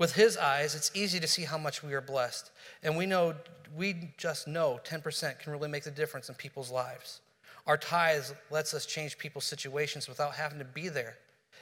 With 0.00 0.14
his 0.14 0.36
eyes, 0.36 0.74
it's 0.74 0.90
easy 0.94 1.20
to 1.20 1.28
see 1.28 1.44
how 1.44 1.58
much 1.58 1.84
we 1.84 1.92
are 1.92 2.00
blessed. 2.00 2.50
And 2.82 2.96
we 2.96 3.06
know, 3.06 3.34
we 3.76 4.10
just 4.16 4.48
know 4.48 4.80
10% 4.84 5.38
can 5.38 5.52
really 5.52 5.68
make 5.68 5.84
the 5.84 5.92
difference 5.92 6.28
in 6.28 6.34
people's 6.34 6.72
lives. 6.72 7.20
Our 7.66 7.76
tithes 7.76 8.34
lets 8.50 8.74
us 8.74 8.86
change 8.86 9.18
people's 9.18 9.44
situations 9.44 10.08
without 10.08 10.34
having 10.34 10.58
to 10.58 10.64
be 10.64 10.88
there. 10.88 11.18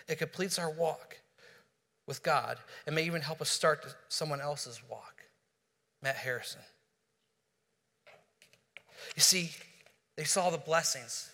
It 0.08 0.18
completes 0.18 0.58
our 0.58 0.70
walk. 0.70 1.18
with 2.08 2.22
God 2.22 2.56
and 2.86 2.96
may 2.96 3.04
even 3.04 3.20
help 3.20 3.40
us 3.40 3.50
start 3.50 3.94
someone 4.08 4.40
else's 4.40 4.80
walk. 4.88 5.22
Matt 6.02 6.16
Harrison. 6.16 6.62
You 9.14 9.20
see, 9.20 9.50
they 10.16 10.24
saw 10.24 10.50
the 10.50 10.58
blessings. 10.58 11.30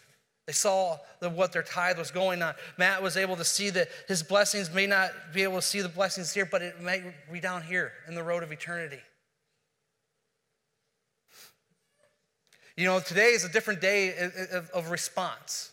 They 0.47 0.53
saw 0.53 0.99
the, 1.21 1.31
what 1.31 1.53
their 1.53 1.63
tithe 1.63 1.99
was 1.99 2.11
going 2.11 2.43
on. 2.43 2.55
Matt 2.77 3.03
was 3.03 3.17
able 3.17 3.37
to 3.37 3.45
see 3.45 3.71
that 3.71 3.89
his 4.09 4.23
blessings 4.23 4.73
may 4.73 4.87
not 4.87 5.11
be 5.33 5.43
able 5.43 5.57
to 5.57 5.63
see 5.63 5.81
the 5.81 5.89
blessings 5.89 6.35
here, 6.35 6.45
but 6.45 6.61
it 6.61 6.81
may 6.81 7.03
be 7.33 7.41
down 7.41 7.63
here 7.63 7.93
in 8.07 8.15
the 8.15 8.23
road 8.23 8.43
of 8.43 8.53
eternity. 8.53 9.01
You 12.77 12.87
know, 12.87 13.01
today 13.01 13.31
is 13.31 13.45
a 13.45 13.49
different 13.49 13.81
day 13.81 14.15
of, 14.53 14.69
of 14.71 14.91
response. 14.91 15.71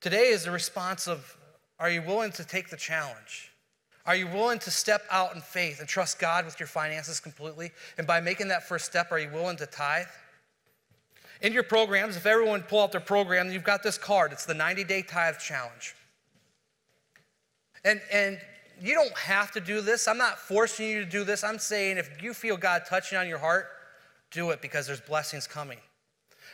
Today 0.00 0.28
is 0.28 0.46
a 0.46 0.50
response 0.50 1.06
of 1.06 1.36
are 1.78 1.90
you 1.90 2.02
willing 2.02 2.32
to 2.32 2.44
take 2.44 2.68
the 2.68 2.76
challenge? 2.76 3.50
Are 4.04 4.16
you 4.16 4.26
willing 4.26 4.58
to 4.60 4.70
step 4.70 5.02
out 5.10 5.34
in 5.34 5.40
faith 5.40 5.78
and 5.78 5.88
trust 5.88 6.18
God 6.18 6.44
with 6.44 6.58
your 6.58 6.66
finances 6.66 7.20
completely? 7.20 7.70
And 7.96 8.06
by 8.06 8.20
making 8.20 8.48
that 8.48 8.66
first 8.66 8.86
step, 8.86 9.12
are 9.12 9.18
you 9.18 9.30
willing 9.30 9.56
to 9.58 9.66
tithe? 9.66 10.06
In 11.40 11.52
your 11.52 11.62
programs, 11.62 12.16
if 12.16 12.26
everyone 12.26 12.62
pull 12.62 12.82
out 12.82 12.92
their 12.92 13.00
program, 13.00 13.50
you've 13.50 13.64
got 13.64 13.82
this 13.82 13.96
card. 13.96 14.32
It's 14.32 14.44
the 14.44 14.54
90 14.54 14.84
day 14.84 15.02
tithe 15.02 15.38
challenge. 15.38 15.94
And, 17.84 18.00
and 18.12 18.38
you 18.80 18.94
don't 18.94 19.16
have 19.16 19.50
to 19.52 19.60
do 19.60 19.80
this. 19.80 20.06
I'm 20.06 20.18
not 20.18 20.38
forcing 20.38 20.88
you 20.88 21.04
to 21.04 21.10
do 21.10 21.24
this. 21.24 21.42
I'm 21.42 21.58
saying 21.58 21.96
if 21.96 22.22
you 22.22 22.34
feel 22.34 22.56
God 22.56 22.82
touching 22.88 23.16
on 23.16 23.26
your 23.26 23.38
heart, 23.38 23.66
do 24.30 24.50
it 24.50 24.60
because 24.60 24.86
there's 24.86 25.00
blessings 25.00 25.46
coming. 25.46 25.78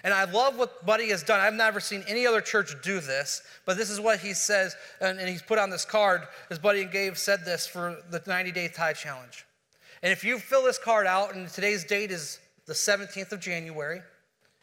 And 0.05 0.13
I 0.15 0.25
love 0.25 0.59
what 0.59 0.85
Buddy 0.85 1.09
has 1.09 1.23
done. 1.23 1.41
I've 1.41 1.55
never 1.55 1.81
seen 1.81 2.05
any 2.07 2.27
other 2.27 2.41
church 2.41 2.75
do 2.83 3.01
this, 3.01 3.43
but 3.65 3.77
this 3.77 3.91
is 3.91 3.99
what 3.99 4.21
he 4.21 4.35
says, 4.35 4.77
and, 5.01 5.19
and 5.19 5.29
he's 5.29 5.43
put 5.43 5.59
on 5.59 5.71
this 5.71 5.85
card. 5.85 6.23
His 6.49 6.59
buddy 6.59 6.83
and 6.83 6.93
Gabe 6.93 7.17
said 7.17 7.45
this 7.45 7.67
for 7.67 7.97
the 8.11 8.23
90 8.27 8.53
day 8.53 8.69
tithe 8.69 8.97
challenge. 8.97 9.47
And 10.03 10.13
if 10.13 10.23
you 10.23 10.39
fill 10.39 10.65
this 10.65 10.79
card 10.79 11.07
out, 11.07 11.35
and 11.35 11.49
today's 11.49 11.85
date 11.85 12.11
is 12.11 12.39
the 12.67 12.75
17th 12.75 13.33
of 13.33 13.41
January, 13.41 14.01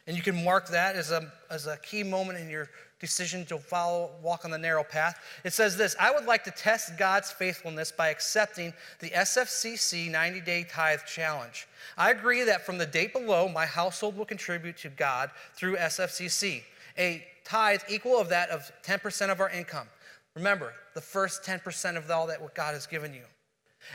and 0.06 0.16
you 0.16 0.22
can 0.22 0.44
mark 0.44 0.68
that 0.68 0.96
as 0.96 1.10
a, 1.10 1.32
as 1.50 1.66
a 1.66 1.76
key 1.78 2.02
moment 2.02 2.38
in 2.38 2.50
your 2.50 2.68
decision 3.00 3.44
to 3.46 3.58
follow, 3.58 4.10
walk 4.22 4.44
on 4.44 4.50
the 4.50 4.58
narrow 4.58 4.84
path. 4.84 5.18
It 5.44 5.52
says 5.52 5.76
this 5.76 5.96
I 5.98 6.10
would 6.10 6.26
like 6.26 6.44
to 6.44 6.50
test 6.50 6.96
God's 6.98 7.30
faithfulness 7.30 7.92
by 7.92 8.08
accepting 8.08 8.72
the 9.00 9.10
SFCC 9.10 10.10
90 10.10 10.40
day 10.40 10.66
tithe 10.70 11.00
challenge. 11.06 11.66
I 11.96 12.10
agree 12.10 12.44
that 12.44 12.64
from 12.64 12.78
the 12.78 12.86
date 12.86 13.12
below, 13.12 13.48
my 13.48 13.66
household 13.66 14.16
will 14.16 14.24
contribute 14.24 14.76
to 14.78 14.88
God 14.88 15.30
through 15.54 15.76
SFCC, 15.76 16.62
a 16.98 17.26
tithe 17.44 17.82
equal 17.88 18.18
of 18.18 18.28
that 18.30 18.50
of 18.50 18.70
10% 18.84 19.30
of 19.30 19.40
our 19.40 19.50
income. 19.50 19.86
Remember, 20.34 20.72
the 20.94 21.00
first 21.00 21.42
10% 21.42 21.96
of 21.96 22.10
all 22.10 22.26
that 22.26 22.54
God 22.54 22.74
has 22.74 22.86
given 22.86 23.14
you. 23.14 23.22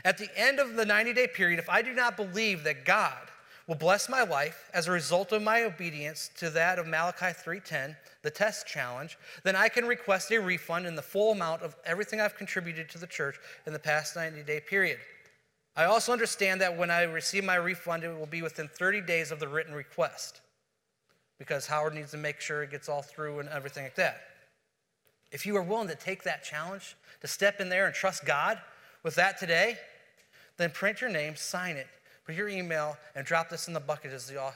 At 0.04 0.18
the 0.18 0.28
end 0.36 0.58
of 0.58 0.76
the 0.76 0.84
90 0.84 1.12
day 1.12 1.26
period, 1.26 1.58
if 1.58 1.68
I 1.68 1.82
do 1.82 1.92
not 1.92 2.16
believe 2.16 2.64
that 2.64 2.84
God 2.84 3.28
will 3.70 3.76
bless 3.76 4.08
my 4.08 4.24
life 4.24 4.68
as 4.74 4.88
a 4.88 4.90
result 4.90 5.30
of 5.30 5.40
my 5.40 5.62
obedience 5.62 6.28
to 6.36 6.50
that 6.50 6.80
of 6.80 6.88
Malachi 6.88 7.26
3:10, 7.26 7.96
the 8.22 8.30
test 8.30 8.66
challenge, 8.66 9.16
then 9.44 9.54
I 9.54 9.68
can 9.68 9.86
request 9.86 10.32
a 10.32 10.40
refund 10.40 10.88
in 10.88 10.96
the 10.96 11.02
full 11.02 11.30
amount 11.30 11.62
of 11.62 11.76
everything 11.84 12.20
I've 12.20 12.34
contributed 12.34 12.88
to 12.90 12.98
the 12.98 13.06
church 13.06 13.38
in 13.66 13.72
the 13.72 13.78
past 13.78 14.16
90-day 14.16 14.62
period. 14.62 14.98
I 15.76 15.84
also 15.84 16.12
understand 16.12 16.60
that 16.60 16.76
when 16.76 16.90
I 16.90 17.02
receive 17.02 17.44
my 17.44 17.54
refund, 17.54 18.02
it 18.02 18.18
will 18.18 18.26
be 18.26 18.42
within 18.42 18.66
30 18.66 19.02
days 19.02 19.30
of 19.30 19.38
the 19.38 19.46
written 19.46 19.72
request 19.72 20.40
because 21.38 21.68
Howard 21.68 21.94
needs 21.94 22.10
to 22.10 22.16
make 22.16 22.40
sure 22.40 22.64
it 22.64 22.72
gets 22.72 22.88
all 22.88 23.02
through 23.02 23.38
and 23.38 23.48
everything 23.50 23.84
like 23.84 23.94
that. 23.94 24.20
If 25.30 25.46
you 25.46 25.56
are 25.56 25.62
willing 25.62 25.86
to 25.86 25.94
take 25.94 26.24
that 26.24 26.42
challenge, 26.42 26.96
to 27.20 27.28
step 27.28 27.60
in 27.60 27.68
there 27.68 27.86
and 27.86 27.94
trust 27.94 28.24
God 28.24 28.60
with 29.04 29.14
that 29.14 29.38
today, 29.38 29.78
then 30.56 30.72
print 30.72 31.00
your 31.00 31.08
name, 31.08 31.36
sign 31.36 31.76
it, 31.76 31.86
put 32.30 32.36
your 32.36 32.48
email, 32.48 32.96
and 33.16 33.26
drop 33.26 33.48
this 33.48 33.66
in 33.66 33.74
the 33.74 33.80
bucket 33.80 34.12
as 34.12 34.28
the, 34.28 34.40
uh, 34.40 34.52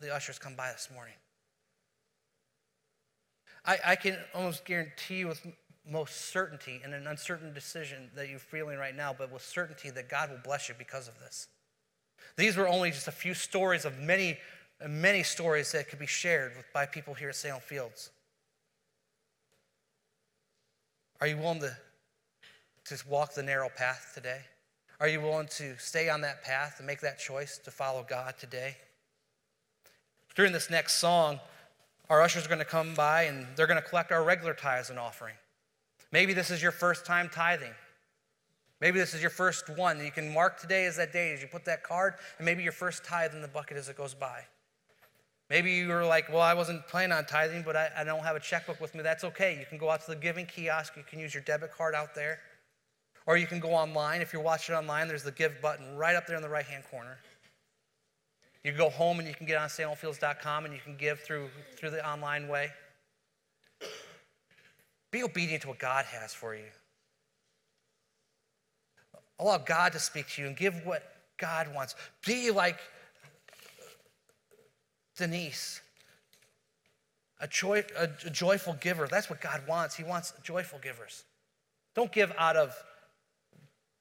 the 0.00 0.14
ushers 0.14 0.38
come 0.38 0.54
by 0.54 0.70
this 0.70 0.90
morning. 0.92 1.14
I, 3.64 3.78
I 3.86 3.96
can 3.96 4.18
almost 4.34 4.66
guarantee 4.66 5.20
you 5.20 5.28
with 5.28 5.46
most 5.90 6.30
certainty 6.30 6.82
in 6.84 6.92
an 6.92 7.06
uncertain 7.06 7.54
decision 7.54 8.10
that 8.16 8.28
you're 8.28 8.38
feeling 8.38 8.76
right 8.76 8.94
now, 8.94 9.14
but 9.16 9.32
with 9.32 9.40
certainty 9.40 9.88
that 9.88 10.10
God 10.10 10.30
will 10.30 10.40
bless 10.44 10.68
you 10.68 10.74
because 10.76 11.08
of 11.08 11.18
this. 11.18 11.48
These 12.36 12.54
were 12.54 12.68
only 12.68 12.90
just 12.90 13.08
a 13.08 13.12
few 13.12 13.32
stories 13.32 13.86
of 13.86 13.98
many, 13.98 14.36
many 14.86 15.22
stories 15.22 15.72
that 15.72 15.88
could 15.88 15.98
be 15.98 16.06
shared 16.06 16.52
by 16.74 16.84
people 16.84 17.14
here 17.14 17.30
at 17.30 17.36
Salem 17.36 17.62
Fields. 17.62 18.10
Are 21.22 21.26
you 21.26 21.38
willing 21.38 21.60
to, 21.60 21.74
to 22.84 23.08
walk 23.08 23.32
the 23.32 23.42
narrow 23.42 23.70
path 23.74 24.12
today? 24.14 24.42
Are 24.98 25.08
you 25.08 25.20
willing 25.20 25.48
to 25.48 25.76
stay 25.78 26.08
on 26.08 26.22
that 26.22 26.42
path 26.42 26.76
and 26.78 26.86
make 26.86 27.00
that 27.00 27.18
choice 27.18 27.58
to 27.58 27.70
follow 27.70 28.04
God 28.08 28.34
today? 28.38 28.76
During 30.34 30.52
this 30.52 30.70
next 30.70 30.94
song, 30.94 31.38
our 32.08 32.22
ushers 32.22 32.46
are 32.46 32.48
going 32.48 32.60
to 32.60 32.64
come 32.64 32.94
by 32.94 33.24
and 33.24 33.46
they're 33.56 33.66
going 33.66 33.82
to 33.82 33.86
collect 33.86 34.10
our 34.10 34.24
regular 34.24 34.54
tithes 34.54 34.88
and 34.88 34.98
offering. 34.98 35.34
Maybe 36.12 36.32
this 36.32 36.50
is 36.50 36.62
your 36.62 36.72
first 36.72 37.04
time 37.04 37.28
tithing. 37.30 37.74
Maybe 38.80 38.98
this 38.98 39.12
is 39.12 39.20
your 39.20 39.30
first 39.30 39.68
one. 39.76 40.02
You 40.02 40.10
can 40.10 40.32
mark 40.32 40.58
today 40.58 40.86
as 40.86 40.96
that 40.96 41.12
day 41.12 41.32
as 41.32 41.42
you 41.42 41.48
put 41.48 41.64
that 41.64 41.82
card, 41.82 42.14
and 42.38 42.44
maybe 42.44 42.62
your 42.62 42.72
first 42.72 43.04
tithe 43.04 43.34
in 43.34 43.42
the 43.42 43.48
bucket 43.48 43.76
as 43.76 43.88
it 43.88 43.96
goes 43.96 44.14
by. 44.14 44.42
Maybe 45.48 45.72
you 45.72 45.88
were 45.88 46.04
like, 46.04 46.28
well, 46.30 46.42
I 46.42 46.54
wasn't 46.54 46.86
planning 46.86 47.12
on 47.12 47.24
tithing, 47.24 47.62
but 47.62 47.76
I, 47.76 47.90
I 47.98 48.04
don't 48.04 48.22
have 48.22 48.36
a 48.36 48.40
checkbook 48.40 48.80
with 48.80 48.94
me. 48.94 49.02
That's 49.02 49.24
okay. 49.24 49.58
You 49.58 49.64
can 49.66 49.78
go 49.78 49.90
out 49.90 50.02
to 50.02 50.10
the 50.10 50.16
giving 50.16 50.44
kiosk. 50.44 50.96
You 50.96 51.04
can 51.08 51.18
use 51.18 51.32
your 51.32 51.42
debit 51.42 51.72
card 51.72 51.94
out 51.94 52.14
there. 52.14 52.40
Or 53.26 53.36
you 53.36 53.46
can 53.46 53.58
go 53.58 53.70
online. 53.74 54.20
If 54.20 54.32
you're 54.32 54.42
watching 54.42 54.74
online, 54.74 55.08
there's 55.08 55.24
the 55.24 55.32
give 55.32 55.60
button 55.60 55.96
right 55.96 56.14
up 56.14 56.26
there 56.26 56.36
in 56.36 56.42
the 56.42 56.48
right 56.48 56.64
hand 56.64 56.84
corner. 56.90 57.18
You 58.62 58.72
can 58.72 58.78
go 58.78 58.90
home 58.90 59.18
and 59.18 59.28
you 59.28 59.34
can 59.34 59.46
get 59.46 59.58
on 59.58 59.68
salemfields.com 59.68 60.64
and 60.64 60.74
you 60.74 60.80
can 60.80 60.96
give 60.96 61.20
through, 61.20 61.48
through 61.76 61.90
the 61.90 62.08
online 62.08 62.48
way. 62.48 62.70
Be 65.10 65.22
obedient 65.22 65.62
to 65.62 65.68
what 65.68 65.78
God 65.78 66.04
has 66.06 66.34
for 66.34 66.54
you. 66.54 66.64
Allow 69.38 69.58
God 69.58 69.92
to 69.92 69.98
speak 69.98 70.28
to 70.30 70.42
you 70.42 70.48
and 70.48 70.56
give 70.56 70.74
what 70.84 71.02
God 71.36 71.72
wants. 71.74 71.94
Be 72.24 72.50
like 72.50 72.78
Denise, 75.16 75.80
a, 77.40 77.46
joy, 77.46 77.84
a, 77.98 78.08
a 78.24 78.30
joyful 78.30 78.74
giver. 78.74 79.06
That's 79.06 79.30
what 79.30 79.40
God 79.40 79.62
wants. 79.68 79.94
He 79.94 80.04
wants 80.04 80.32
joyful 80.42 80.78
givers. 80.78 81.24
Don't 81.94 82.12
give 82.12 82.32
out 82.38 82.56
of 82.56 82.74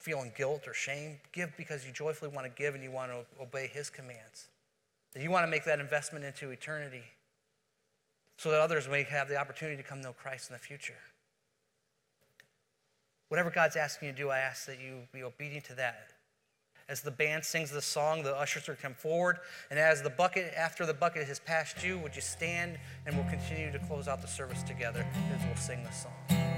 feeling 0.06 0.32
guilt 0.38 0.68
or 0.68 0.74
shame. 0.74 1.18
Give 1.32 1.52
because 1.58 1.84
you 1.84 1.92
joyfully 1.92 2.30
want 2.30 2.46
to 2.46 2.62
give 2.62 2.76
and 2.76 2.84
you 2.84 2.92
want 2.92 3.12
to 3.12 3.26
obey 3.42 3.68
His 3.68 3.90
commands. 3.90 4.50
That 5.14 5.24
you 5.24 5.32
want 5.32 5.46
to 5.46 5.50
make 5.50 5.66
that 5.66 5.80
investment 5.80 6.24
into 6.24 6.52
eternity 6.52 7.04
so 8.38 8.52
that 8.52 8.62
others 8.62 8.88
may 8.88 9.04
have 9.04 9.28
the 9.28 9.38
opportunity 9.38 9.82
to 9.82 9.84
come 9.84 10.02
know 10.02 10.14
Christ 10.14 10.50
in 10.50 10.54
the 10.54 10.60
future. 10.60 10.94
Whatever 13.30 13.50
God's 13.50 13.76
asking 13.76 14.10
you 14.10 14.14
to 14.14 14.18
do, 14.18 14.30
I 14.30 14.40
ask 14.40 14.68
that 14.68 14.80
you 14.80 15.08
be 15.12 15.24
obedient 15.24 15.66
to 15.66 15.74
that. 15.76 16.10
As 16.88 17.02
the 17.02 17.10
band 17.10 17.44
sings 17.44 17.72
the 17.72 17.82
song, 17.82 18.22
the 18.22 18.36
ushers 18.36 18.68
will 18.68 18.76
come 18.76 18.94
forward. 18.94 19.40
And 19.72 19.80
as 19.80 20.04
the 20.04 20.12
bucket, 20.12 20.54
after 20.56 20.86
the 20.86 20.94
bucket 20.94 21.28
has 21.28 21.40
passed 21.40 21.84
you, 21.84 21.98
would 21.98 22.16
you 22.16 22.22
stand 22.22 22.78
and 23.08 23.16
we'll 23.16 23.28
continue 23.30 23.72
to 23.72 23.80
close 23.80 24.08
out 24.08 24.22
the 24.22 24.28
service 24.28 24.62
together 24.62 25.04
as 25.34 25.46
we'll 25.48 25.56
sing 25.56 25.84
the 25.84 25.92
song. 25.92 26.55